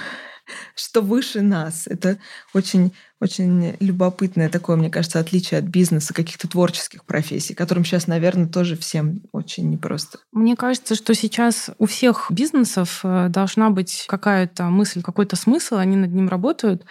что 0.76 1.02
выше 1.02 1.42
нас. 1.42 1.88
Это 1.88 2.18
очень, 2.54 2.94
очень 3.20 3.76
любопытное 3.80 4.50
такое, 4.50 4.76
мне 4.76 4.90
кажется, 4.90 5.20
отличие 5.20 5.60
от 5.60 5.66
бизнеса, 5.66 6.14
каких-то 6.14 6.48
творческих 6.48 7.06
профессий, 7.06 7.54
которым 7.54 7.86
сейчас, 7.86 8.08
наверное, 8.08 8.48
тоже 8.48 8.76
всем 8.76 9.22
очень 9.32 9.70
непросто. 9.70 10.20
Мне 10.32 10.56
кажется, 10.56 10.96
что 10.96 11.14
сейчас 11.16 11.70
у 11.78 11.86
всех 11.86 12.28
бизнесов 12.30 13.02
э, 13.04 13.28
должна 13.30 13.70
быть 13.70 14.06
какая-то 14.08 14.66
мысль, 14.66 15.02
какой-то 15.02 15.36
смысл, 15.36 15.76
они 15.76 15.96
над 15.96 16.12
ним 16.12 16.30
работают 16.30 16.84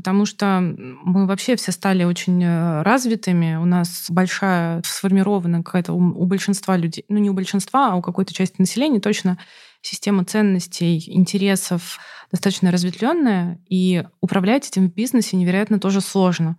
потому 0.00 0.24
что 0.24 0.60
мы 0.60 1.26
вообще 1.26 1.56
все 1.56 1.72
стали 1.72 2.04
очень 2.04 2.42
э, 2.42 2.82
развитыми, 2.82 3.56
у 3.56 3.66
нас 3.66 4.06
большая 4.08 4.82
сформирована 4.82 5.62
какая-то 5.62 5.92
у, 5.92 6.24
большинства 6.24 6.78
людей, 6.78 7.04
ну 7.10 7.18
не 7.18 7.28
у 7.28 7.34
большинства, 7.34 7.92
а 7.92 7.96
у 7.96 8.00
какой-то 8.00 8.32
части 8.32 8.54
населения 8.58 9.00
точно 9.00 9.36
система 9.82 10.24
ценностей, 10.24 11.02
интересов 11.06 11.98
достаточно 12.30 12.70
разветвленная, 12.70 13.58
и 13.68 14.04
управлять 14.20 14.68
этим 14.68 14.88
в 14.88 14.94
бизнесе 14.94 15.36
невероятно 15.36 15.80
тоже 15.80 16.00
сложно. 16.00 16.56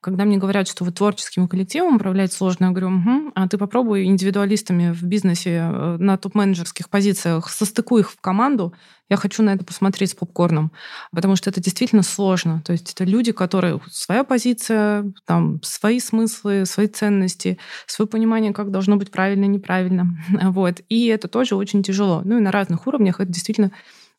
Когда 0.00 0.24
мне 0.24 0.38
говорят, 0.38 0.66
что 0.66 0.84
вот 0.84 0.94
творческим 0.94 1.46
коллективом 1.46 1.96
управлять 1.96 2.32
сложно, 2.32 2.66
я 2.66 2.70
говорю, 2.70 2.88
угу, 2.88 3.32
а 3.34 3.48
ты 3.48 3.58
попробуй 3.58 4.04
индивидуалистами 4.04 4.92
в 4.92 5.02
бизнесе 5.02 5.50
э, 5.50 5.96
на 5.98 6.16
топ-менеджерских 6.16 6.88
позициях, 6.88 7.50
состыкуй 7.50 8.00
их 8.00 8.10
в 8.10 8.20
команду, 8.20 8.74
я 9.10 9.16
хочу 9.16 9.42
на 9.42 9.50
это 9.50 9.64
посмотреть 9.64 10.10
с 10.10 10.14
попкорном, 10.14 10.70
потому 11.12 11.34
что 11.34 11.50
это 11.50 11.60
действительно 11.60 12.02
сложно. 12.02 12.62
То 12.64 12.72
есть 12.72 12.92
это 12.92 13.04
люди, 13.04 13.32
которые 13.32 13.80
своя 13.90 14.22
позиция, 14.22 15.12
там, 15.26 15.60
свои 15.62 15.98
смыслы, 15.98 16.64
свои 16.64 16.86
ценности, 16.86 17.58
свое 17.86 18.08
понимание, 18.08 18.52
как 18.52 18.70
должно 18.70 18.96
быть 18.96 19.10
правильно, 19.10 19.44
неправильно. 19.44 20.16
Вот. 20.50 20.80
И 20.88 21.06
это 21.06 21.28
тоже 21.28 21.56
очень 21.56 21.82
тяжело. 21.82 22.22
Ну 22.24 22.38
и 22.38 22.40
на 22.40 22.52
разных 22.52 22.86
уровнях 22.86 23.20
это 23.20 23.30
действительно 23.30 23.72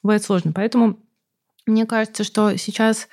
бывает 0.03 0.23
сложно. 0.23 0.51
Поэтому 0.53 0.99
мне 1.65 1.85
кажется, 1.85 2.23
что 2.23 2.57
сейчас 2.57 3.07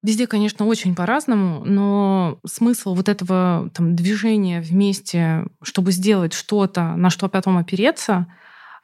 Везде, 0.00 0.28
конечно, 0.28 0.64
очень 0.66 0.94
по-разному, 0.94 1.64
но 1.64 2.38
смысл 2.46 2.94
вот 2.94 3.08
этого 3.08 3.68
там, 3.74 3.96
движения 3.96 4.60
вместе, 4.60 5.44
чтобы 5.60 5.90
сделать 5.90 6.34
что-то, 6.34 6.94
на 6.94 7.10
что 7.10 7.28
потом 7.28 7.58
опереться, 7.58 8.32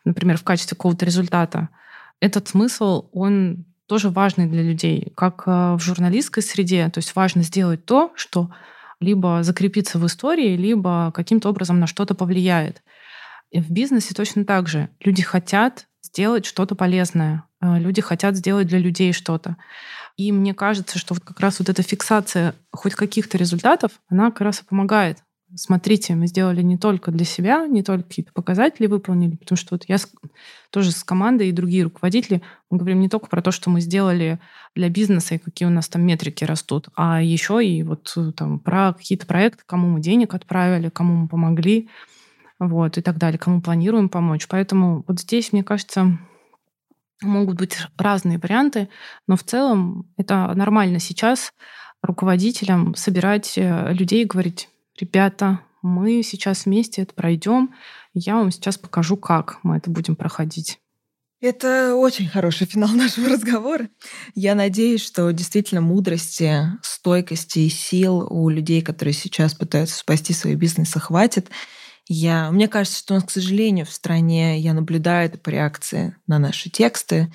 например, 0.04 0.38
в 0.38 0.42
качестве 0.42 0.76
какого-то 0.76 1.06
результата, 1.06 1.68
этот 2.18 2.48
смысл, 2.48 3.08
он 3.12 3.64
тоже 3.86 4.10
важный 4.10 4.46
для 4.46 4.62
людей, 4.62 5.12
как 5.14 5.44
э, 5.46 5.74
в 5.74 5.78
журналистской 5.78 6.42
среде. 6.42 6.88
То 6.88 6.98
есть 6.98 7.14
важно 7.14 7.42
сделать 7.42 7.84
то, 7.84 8.12
что 8.16 8.50
либо 8.98 9.42
закрепится 9.42 9.98
в 9.98 10.06
истории, 10.06 10.56
либо 10.56 11.12
каким-то 11.14 11.50
образом 11.50 11.78
на 11.78 11.86
что-то 11.86 12.14
повлияет. 12.14 12.82
И 13.54 13.60
в 13.60 13.70
бизнесе 13.70 14.14
точно 14.14 14.44
так 14.44 14.66
же. 14.66 14.88
Люди 14.98 15.22
хотят 15.22 15.86
сделать 16.02 16.44
что-то 16.44 16.74
полезное. 16.74 17.44
А, 17.60 17.78
люди 17.78 18.02
хотят 18.02 18.34
сделать 18.34 18.66
для 18.66 18.80
людей 18.80 19.12
что-то. 19.12 19.56
И 20.16 20.32
мне 20.32 20.54
кажется, 20.54 20.98
что 20.98 21.14
вот 21.14 21.22
как 21.22 21.38
раз 21.38 21.60
вот 21.60 21.68
эта 21.68 21.84
фиксация 21.84 22.56
хоть 22.72 22.96
каких-то 22.96 23.38
результатов, 23.38 23.92
она 24.08 24.32
как 24.32 24.40
раз 24.40 24.60
и 24.60 24.64
помогает. 24.64 25.18
Смотрите, 25.54 26.16
мы 26.16 26.26
сделали 26.26 26.62
не 26.62 26.76
только 26.76 27.12
для 27.12 27.24
себя, 27.24 27.68
не 27.68 27.84
только 27.84 28.08
какие-то 28.08 28.32
показатели 28.32 28.88
выполнили, 28.88 29.36
потому 29.36 29.56
что 29.56 29.76
вот 29.76 29.84
я 29.86 29.98
с, 29.98 30.10
тоже 30.70 30.90
с 30.90 31.04
командой 31.04 31.48
и 31.48 31.52
другие 31.52 31.84
руководители, 31.84 32.42
мы 32.70 32.78
говорим 32.78 32.98
не 32.98 33.08
только 33.08 33.28
про 33.28 33.40
то, 33.40 33.52
что 33.52 33.70
мы 33.70 33.80
сделали 33.80 34.40
для 34.74 34.88
бизнеса 34.88 35.36
и 35.36 35.38
какие 35.38 35.68
у 35.68 35.70
нас 35.70 35.86
там 35.88 36.02
метрики 36.02 36.42
растут, 36.42 36.88
а 36.96 37.22
еще 37.22 37.64
и 37.64 37.84
вот 37.84 38.12
э, 38.16 38.32
там 38.32 38.58
про 38.58 38.94
какие-то 38.94 39.26
проекты, 39.26 39.62
кому 39.64 39.90
мы 39.90 40.00
денег 40.00 40.34
отправили, 40.34 40.88
кому 40.88 41.14
мы 41.14 41.28
помогли, 41.28 41.88
вот, 42.68 42.98
и 42.98 43.02
так 43.02 43.18
далее, 43.18 43.38
кому 43.38 43.60
планируем 43.60 44.08
помочь. 44.08 44.46
Поэтому 44.48 45.04
вот 45.06 45.20
здесь, 45.20 45.52
мне 45.52 45.62
кажется, 45.62 46.18
могут 47.22 47.56
быть 47.56 47.76
разные 47.96 48.38
варианты, 48.38 48.88
но 49.26 49.36
в 49.36 49.42
целом 49.42 50.12
это 50.16 50.52
нормально 50.54 50.98
сейчас 50.98 51.52
руководителям 52.02 52.94
собирать 52.94 53.56
э, 53.56 53.92
людей 53.92 54.22
и 54.22 54.26
говорить, 54.26 54.68
ребята, 54.98 55.60
мы 55.82 56.22
сейчас 56.22 56.64
вместе 56.64 57.02
это 57.02 57.14
пройдем, 57.14 57.74
я 58.14 58.36
вам 58.36 58.50
сейчас 58.50 58.78
покажу, 58.78 59.16
как 59.16 59.58
мы 59.62 59.76
это 59.76 59.90
будем 59.90 60.16
проходить. 60.16 60.78
Это 61.40 61.94
очень 61.94 62.26
хороший 62.26 62.66
финал 62.66 62.88
нашего 62.94 63.28
разговора. 63.28 63.88
Я 64.34 64.54
надеюсь, 64.54 65.04
что 65.04 65.30
действительно 65.30 65.82
мудрости, 65.82 66.62
стойкости 66.82 67.58
и 67.60 67.68
сил 67.68 68.26
у 68.30 68.48
людей, 68.48 68.80
которые 68.80 69.12
сейчас 69.12 69.52
пытаются 69.54 69.98
спасти 69.98 70.32
свои 70.32 70.54
бизнесы, 70.54 70.98
хватит. 70.98 71.50
Я, 72.06 72.50
мне 72.50 72.68
кажется, 72.68 72.98
что 72.98 73.14
у 73.14 73.16
нас, 73.16 73.24
к 73.24 73.30
сожалению, 73.30 73.86
в 73.86 73.90
стране, 73.90 74.58
я 74.58 74.74
наблюдаю 74.74 75.26
это 75.26 75.38
по 75.38 75.48
реакции 75.48 76.16
на 76.26 76.38
наши 76.38 76.70
тексты, 76.70 77.32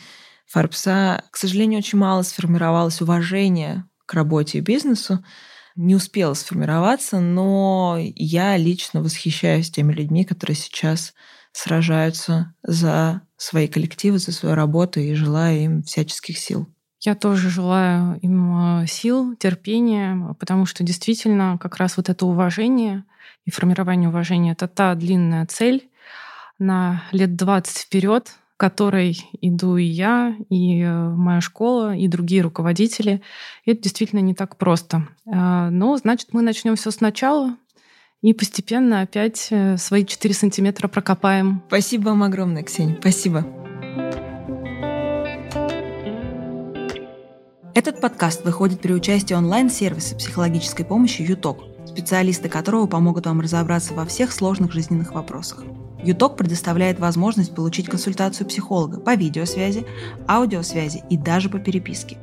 Фарбса, 0.50 1.24
к 1.30 1.38
сожалению, 1.38 1.80
очень 1.80 2.00
мало 2.00 2.24
сформировалось 2.24 3.02
уважение 3.02 3.86
к 4.08 4.14
работе 4.16 4.58
и 4.58 4.62
бизнесу, 4.62 5.24
не 5.76 5.96
успела 5.96 6.34
сформироваться, 6.34 7.20
но 7.20 7.98
я 8.00 8.58
лично 8.58 9.02
восхищаюсь 9.02 9.70
теми 9.70 9.94
людьми, 9.94 10.26
которые 10.26 10.56
сейчас 10.56 11.14
сражаются 11.52 12.56
за 12.64 13.22
свои 13.38 13.68
коллективы, 13.68 14.18
за 14.18 14.32
свою 14.32 14.56
работу 14.56 15.00
и 15.00 15.14
желаю 15.14 15.62
им 15.62 15.84
всяческих 15.84 16.38
сил. 16.38 16.68
Я 17.02 17.16
тоже 17.16 17.50
желаю 17.50 18.20
им 18.22 18.82
э, 18.82 18.88
сил, 18.88 19.36
терпения, 19.36 20.36
потому 20.40 20.66
что 20.66 20.84
действительно 20.84 21.58
как 21.60 21.78
раз 21.78 21.96
вот 21.96 22.10
это 22.10 22.26
уважение 22.26 23.06
и 23.46 23.52
формирование 23.52 24.10
уважения— 24.10 24.52
это 24.54 24.68
та 24.68 24.96
длинная 24.96 25.46
цель 25.46 25.88
на 26.58 27.04
лет 27.14 27.38
20 27.38 27.78
вперед, 27.78 28.36
которой 28.58 29.18
иду 29.42 29.78
и 29.78 29.86
я, 29.86 30.36
и 30.50 30.82
э, 30.82 31.10
моя 31.10 31.40
школа, 31.40 31.96
и 31.96 32.10
другие 32.10 32.42
руководители. 32.42 33.22
И 33.64 33.72
это 33.72 33.82
действительно 33.82 34.20
не 34.20 34.34
так 34.34 34.58
просто. 34.58 35.08
Э, 35.26 35.70
но, 35.70 35.96
значит, 35.96 36.34
мы 36.34 36.42
начнем 36.42 36.76
все 36.76 36.92
сначала, 36.92 37.56
и 38.22 38.34
постепенно 38.34 39.00
опять 39.00 39.54
свои 39.78 40.06
4 40.06 40.34
сантиметра 40.34 40.90
прокопаем. 40.90 41.64
Спасибо 41.68 42.10
вам 42.10 42.24
огромное, 42.24 42.64
Ксения. 42.64 42.98
Спасибо. 43.00 43.69
Этот 47.80 48.02
подкаст 48.02 48.44
выходит 48.44 48.82
при 48.82 48.92
участии 48.92 49.34
онлайн-сервиса 49.34 50.18
психологической 50.18 50.84
помощи 50.84 51.22
«Юток», 51.22 51.64
специалисты 51.86 52.50
которого 52.50 52.88
помогут 52.88 53.26
вам 53.26 53.40
разобраться 53.40 53.94
во 53.94 54.04
всех 54.04 54.34
сложных 54.34 54.74
жизненных 54.74 55.14
вопросах. 55.14 55.64
«Юток» 56.04 56.36
предоставляет 56.36 57.00
возможность 57.00 57.56
получить 57.56 57.88
консультацию 57.88 58.48
психолога 58.48 59.00
по 59.00 59.16
видеосвязи, 59.16 59.86
аудиосвязи 60.28 61.06
и 61.10 61.16
даже 61.16 61.48
по 61.48 61.58
переписке. 61.58 62.18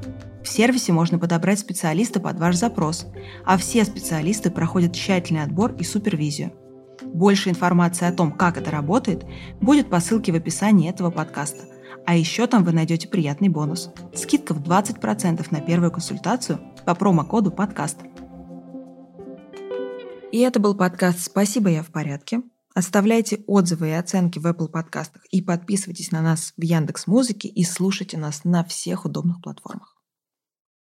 В 0.44 0.48
сервисе 0.50 0.92
можно 0.92 1.18
подобрать 1.18 1.58
специалиста 1.58 2.20
под 2.20 2.38
ваш 2.38 2.56
запрос, 2.56 3.06
а 3.46 3.56
все 3.56 3.86
специалисты 3.86 4.50
проходят 4.50 4.92
тщательный 4.92 5.42
отбор 5.42 5.72
и 5.78 5.84
супервизию. 5.84 6.52
Больше 7.02 7.48
информации 7.48 8.06
о 8.06 8.12
том, 8.12 8.30
как 8.30 8.58
это 8.58 8.70
работает, 8.70 9.24
будет 9.62 9.88
по 9.88 10.00
ссылке 10.00 10.32
в 10.32 10.36
описании 10.36 10.90
этого 10.90 11.10
подкаста– 11.10 11.64
а 12.06 12.16
еще 12.16 12.46
там 12.46 12.64
вы 12.64 12.72
найдете 12.72 13.08
приятный 13.08 13.48
бонус. 13.48 13.90
Скидка 14.14 14.54
в 14.54 14.62
20% 14.62 15.46
на 15.50 15.60
первую 15.60 15.90
консультацию 15.90 16.60
по 16.84 16.94
промокоду 16.94 17.50
подкаст. 17.50 17.98
И 20.32 20.38
это 20.38 20.60
был 20.60 20.76
подкаст 20.76 21.20
«Спасибо, 21.20 21.68
я 21.68 21.82
в 21.82 21.88
порядке». 21.88 22.42
Оставляйте 22.74 23.42
отзывы 23.46 23.88
и 23.88 23.92
оценки 23.92 24.38
в 24.38 24.46
Apple 24.46 24.68
подкастах 24.68 25.24
и 25.30 25.40
подписывайтесь 25.40 26.12
на 26.12 26.20
нас 26.20 26.52
в 26.56 26.62
Яндекс 26.62 27.06
Музыке 27.06 27.48
и 27.48 27.64
слушайте 27.64 28.18
нас 28.18 28.44
на 28.44 28.62
всех 28.64 29.06
удобных 29.06 29.40
платформах. 29.40 29.95